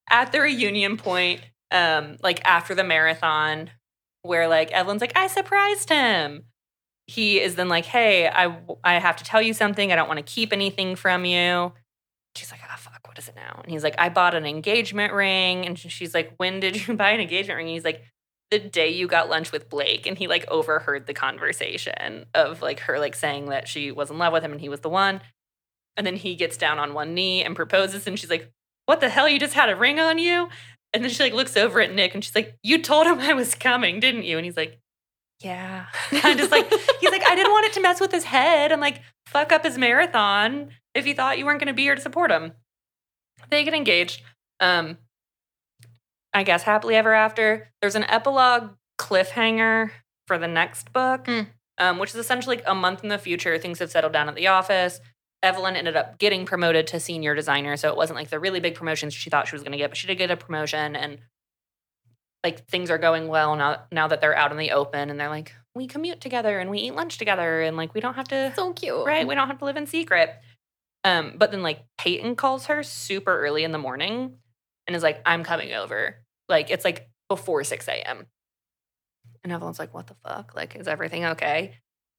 [0.08, 3.70] At the reunion point, um, like after the marathon,
[4.24, 6.44] where like Evelyn's like, I surprised him.
[7.06, 9.92] He is then like, Hey, I I have to tell you something.
[9.92, 11.72] I don't want to keep anything from you.
[12.34, 13.60] She's like, Ah, fuck, what is it now?
[13.62, 15.66] And he's like, I bought an engagement ring.
[15.66, 17.66] And she's like, When did you buy an engagement ring?
[17.66, 18.02] And he's like,
[18.50, 20.06] the day you got lunch with Blake.
[20.06, 24.18] And he like overheard the conversation of like her like saying that she was in
[24.18, 25.20] love with him and he was the one.
[25.96, 28.50] And then he gets down on one knee and proposes, and she's like,
[28.86, 29.28] What the hell?
[29.28, 30.48] You just had a ring on you?
[30.94, 33.34] And then she like looks over at Nick and she's like, You told him I
[33.34, 34.38] was coming, didn't you?
[34.38, 34.78] And he's like,
[35.40, 35.86] Yeah.
[36.12, 38.80] I'm just like, he's like, I didn't want it to mess with his head and
[38.80, 42.30] like fuck up his marathon if he thought you weren't gonna be here to support
[42.30, 42.52] him.
[43.50, 44.22] They get engaged.
[44.60, 44.98] Um,
[46.32, 47.68] I guess happily ever after.
[47.80, 49.90] There's an epilogue cliffhanger
[50.26, 51.40] for the next book, Hmm.
[51.78, 53.58] um, which is essentially like a month in the future.
[53.58, 55.00] Things have settled down at the office.
[55.44, 58.74] Evelyn ended up getting promoted to senior designer, so it wasn't like the really big
[58.74, 61.18] promotions she thought she was going to get, but she did get a promotion, and
[62.42, 63.82] like things are going well now.
[63.92, 66.78] Now that they're out in the open, and they're like, we commute together and we
[66.78, 69.06] eat lunch together, and like we don't have to So cute.
[69.06, 69.26] right?
[69.26, 70.30] We don't have to live in secret.
[71.04, 74.38] Um, but then like Peyton calls her super early in the morning
[74.86, 76.16] and is like, I'm coming over.
[76.48, 78.26] Like it's like before 6 a.m.
[79.42, 80.54] And Evelyn's like, what the fuck?
[80.56, 81.74] Like, is everything okay?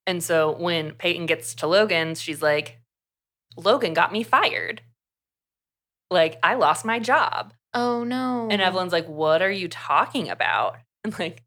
[0.05, 2.79] And so when Peyton gets to Logan's, she's like,
[3.57, 4.81] Logan got me fired.
[6.11, 7.53] Like, I lost my job.
[7.73, 8.47] Oh no.
[8.49, 10.77] And Evelyn's like, What are you talking about?
[11.05, 11.43] And like,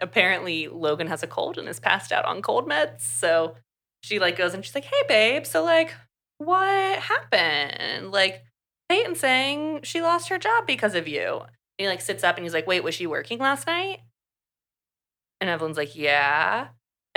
[0.00, 3.00] apparently Logan has a cold and is passed out on cold meds.
[3.00, 3.54] So
[4.02, 5.94] she like goes and she's like, Hey babe, so like,
[6.36, 8.12] what happened?
[8.12, 8.44] Like,
[8.90, 11.38] Peyton's saying she lost her job because of you.
[11.38, 11.48] And
[11.78, 14.00] he like sits up and he's like, Wait, was she working last night?
[15.40, 16.68] And Evelyn's like, Yeah.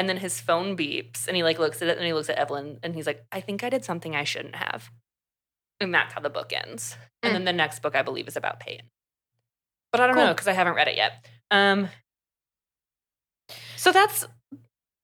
[0.01, 2.39] And then his phone beeps and he like looks at it and he looks at
[2.39, 4.89] Evelyn and he's like, I think I did something I shouldn't have.
[5.79, 6.97] And that's how the book ends.
[7.21, 7.33] And Mm.
[7.35, 8.87] then the next book, I believe, is about Peyton.
[9.91, 10.25] But I don't Cool.
[10.25, 11.23] know because I haven't read it yet.
[11.51, 11.89] Um,
[13.75, 14.25] so that's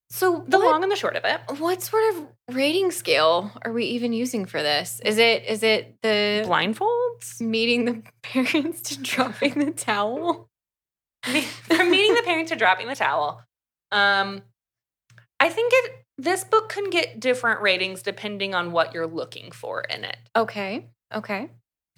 [0.10, 1.42] so the what, long and the short of it.
[1.60, 5.00] what sort of rating scale are we even using for this?
[5.06, 7.40] Is it is it the Blindfolds?
[7.40, 10.50] meeting the parents to dropping the towel?
[11.24, 13.44] From meeting the parent to dropping the towel.
[13.92, 14.42] Um,
[15.40, 15.92] I think it.
[16.20, 20.18] This book can get different ratings depending on what you're looking for in it.
[20.36, 20.88] Okay.
[21.14, 21.50] Okay.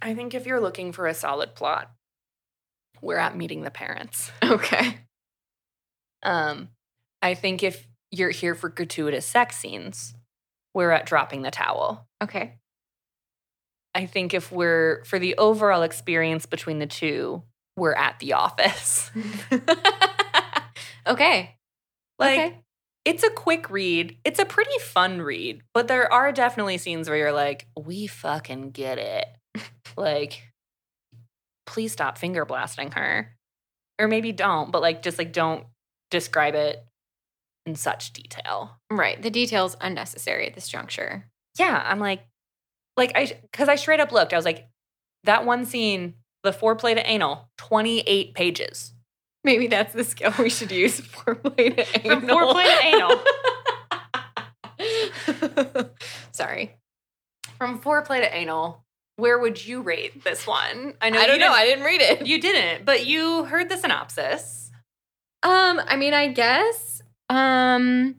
[0.02, 1.90] I think if you're looking for a solid plot,
[3.02, 4.32] we're at meeting the parents.
[4.44, 4.98] Okay.
[6.22, 6.70] Um,
[7.22, 10.14] I think if you're here for gratuitous sex scenes,
[10.74, 12.07] we're at dropping the towel.
[12.22, 12.56] Okay.
[13.95, 17.44] I think if we're for the overall experience between the two,
[17.78, 19.11] we're at the office.
[21.07, 21.56] okay.
[22.20, 22.57] Like okay.
[23.10, 24.18] It's a quick read.
[24.23, 28.72] It's a pretty fun read, but there are definitely scenes where you're like, "We fucking
[28.72, 29.26] get it."
[29.98, 30.44] like
[31.69, 33.36] please stop finger blasting her.
[33.99, 35.65] Or maybe don't, but like just like don't
[36.10, 36.84] describe it
[37.65, 38.80] in such detail.
[38.90, 39.22] Right.
[39.22, 41.30] The details unnecessary at this juncture.
[41.57, 42.23] yeah, I'm like,
[42.98, 44.68] like I, because I straight up looked, I was like,
[45.26, 48.94] that one scene, the foreplay to anal, 28 pages.
[49.44, 52.20] Maybe that's the skill we should use for play to anal.
[52.20, 52.86] From foreplay to
[55.78, 55.90] anal.
[56.32, 56.76] Sorry.
[57.57, 58.84] From foreplay to anal,
[59.16, 60.94] where would you rate this one?
[61.02, 61.52] I know I don't know.
[61.52, 62.26] I didn't read it.
[62.26, 64.72] You didn't, but you heard the synopsis.
[65.44, 67.02] Um, I mean, I guess.
[67.30, 68.16] Um,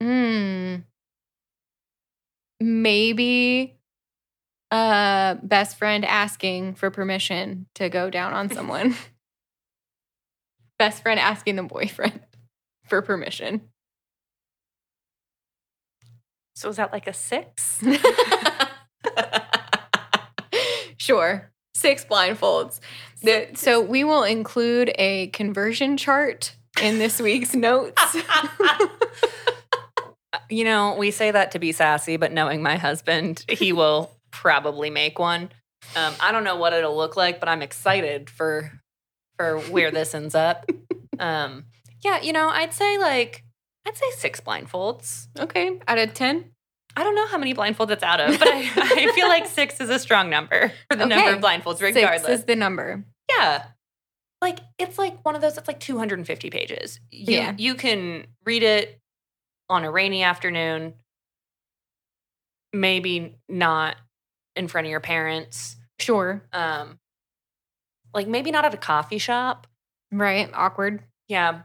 [0.00, 0.76] hmm.
[2.60, 3.78] Maybe
[4.70, 8.94] uh best friend asking for permission to go down on someone.
[10.84, 12.20] best friend asking the boyfriend
[12.88, 13.62] for permission.
[16.56, 17.82] So is that like a six?
[20.98, 21.50] sure.
[21.74, 22.80] Six blindfolds.
[23.22, 28.16] The- so we will include a conversion chart in this week's notes.
[30.50, 34.90] you know, we say that to be sassy, but knowing my husband, he will probably
[34.90, 35.48] make one.
[35.96, 38.70] Um, I don't know what it'll look like, but I'm excited for
[39.36, 40.68] for where this ends up.
[41.20, 41.66] Um,
[42.02, 43.44] yeah, you know, I'd say like
[43.86, 45.28] I'd say six blindfolds.
[45.38, 46.50] okay, out of 10.
[46.96, 49.80] I don't know how many blindfolds it's out of, but I, I feel like six
[49.80, 52.22] is a strong number for the number of blindfolds, regardless.
[52.22, 53.04] Six is the number.
[53.30, 53.66] Yeah.
[54.42, 56.98] Like it's like one of those it's like 250 pages.
[57.12, 57.54] You, Yeah.
[57.56, 58.98] You can read it
[59.70, 60.94] on a rainy afternoon.
[62.72, 63.94] Maybe not
[64.56, 65.76] in front of your parents.
[66.00, 66.42] Sure.
[66.52, 66.98] Um
[68.14, 69.66] like maybe not at a coffee shop.
[70.12, 70.48] Right.
[70.54, 71.02] Awkward.
[71.28, 71.62] Yeah.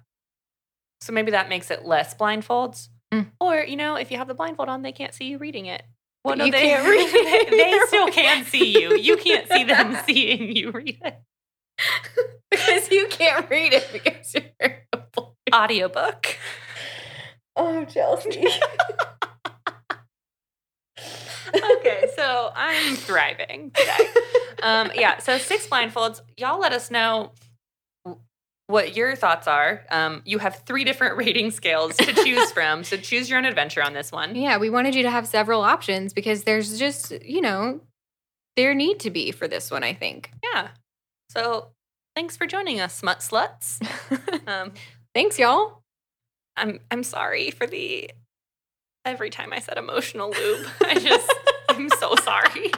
[1.01, 2.89] So maybe that makes it less blindfolds.
[3.13, 3.27] Mm.
[3.39, 5.83] Or, you know, if you have the blindfold on, they can't see you reading it.
[6.23, 7.49] Well, no, you they, can't read it.
[7.49, 8.95] they, they still can see you.
[8.97, 11.17] You can't see them seeing you read it.
[12.51, 15.29] because you can't read it because you're a boy.
[15.53, 16.37] Audiobook.
[17.55, 18.45] Oh, Chelsea.
[21.77, 24.07] Okay, so I'm thriving today.
[24.61, 26.21] Um, yeah, so six blindfolds.
[26.37, 27.31] Y'all let us know
[28.67, 29.83] what your thoughts are.
[29.89, 33.83] Um, you have three different rating scales to choose from, so choose your own adventure
[33.83, 34.35] on this one.
[34.35, 37.81] yeah, we wanted you to have several options because there's just, you know,
[38.55, 40.31] there need to be for this one, I think.
[40.53, 40.69] Yeah.
[41.29, 41.69] So
[42.15, 43.79] thanks for joining us, smut sluts.
[44.47, 44.71] Um,
[45.13, 45.81] Thanks, y'all.
[46.55, 48.11] I'm I'm sorry for the
[49.05, 50.67] every time I said emotional lube.
[50.81, 51.33] I just
[51.69, 52.71] I'm so sorry.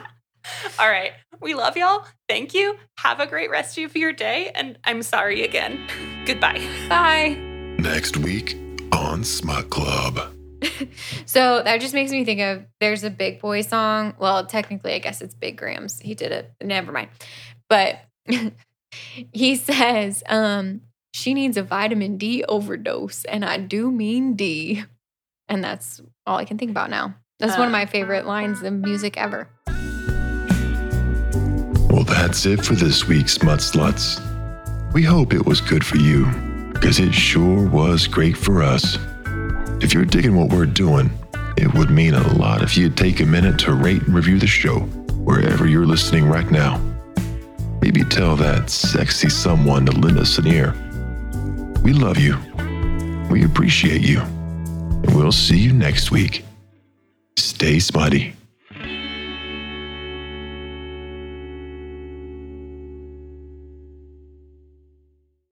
[0.78, 1.12] All right.
[1.40, 2.06] We love y'all.
[2.28, 2.76] Thank you.
[2.98, 4.50] Have a great rest of your day.
[4.54, 5.86] And I'm sorry again.
[6.24, 6.60] Goodbye.
[6.88, 7.36] Bye.
[7.78, 8.56] Next week
[8.92, 10.34] on Smut Club.
[11.26, 14.14] So that just makes me think of there's a Big Boi song.
[14.18, 15.98] Well, technically, I guess it's Big Grams.
[15.98, 16.52] He did it.
[16.62, 17.08] Never mind.
[17.68, 18.00] But
[19.32, 20.82] he says, um,
[21.14, 24.84] she needs a vitamin D overdose, and I do mean D.
[25.48, 27.14] And that's all I can think about now.
[27.38, 29.48] That's one of my favorite lines of music ever.
[31.90, 34.20] Well, that's it for this week's Smut Sluts.
[34.92, 36.26] We hope it was good for you,
[36.72, 38.98] because it sure was great for us.
[39.82, 41.10] If you're digging what we're doing,
[41.56, 44.46] it would mean a lot if you'd take a minute to rate and review the
[44.46, 44.80] show
[45.24, 46.80] wherever you're listening right now.
[47.80, 50.74] Maybe tell that sexy someone to lend us an ear.
[51.82, 52.38] We love you.
[53.28, 54.22] We appreciate you.
[55.12, 56.44] We'll see you next week.
[57.36, 58.34] Stay smutty.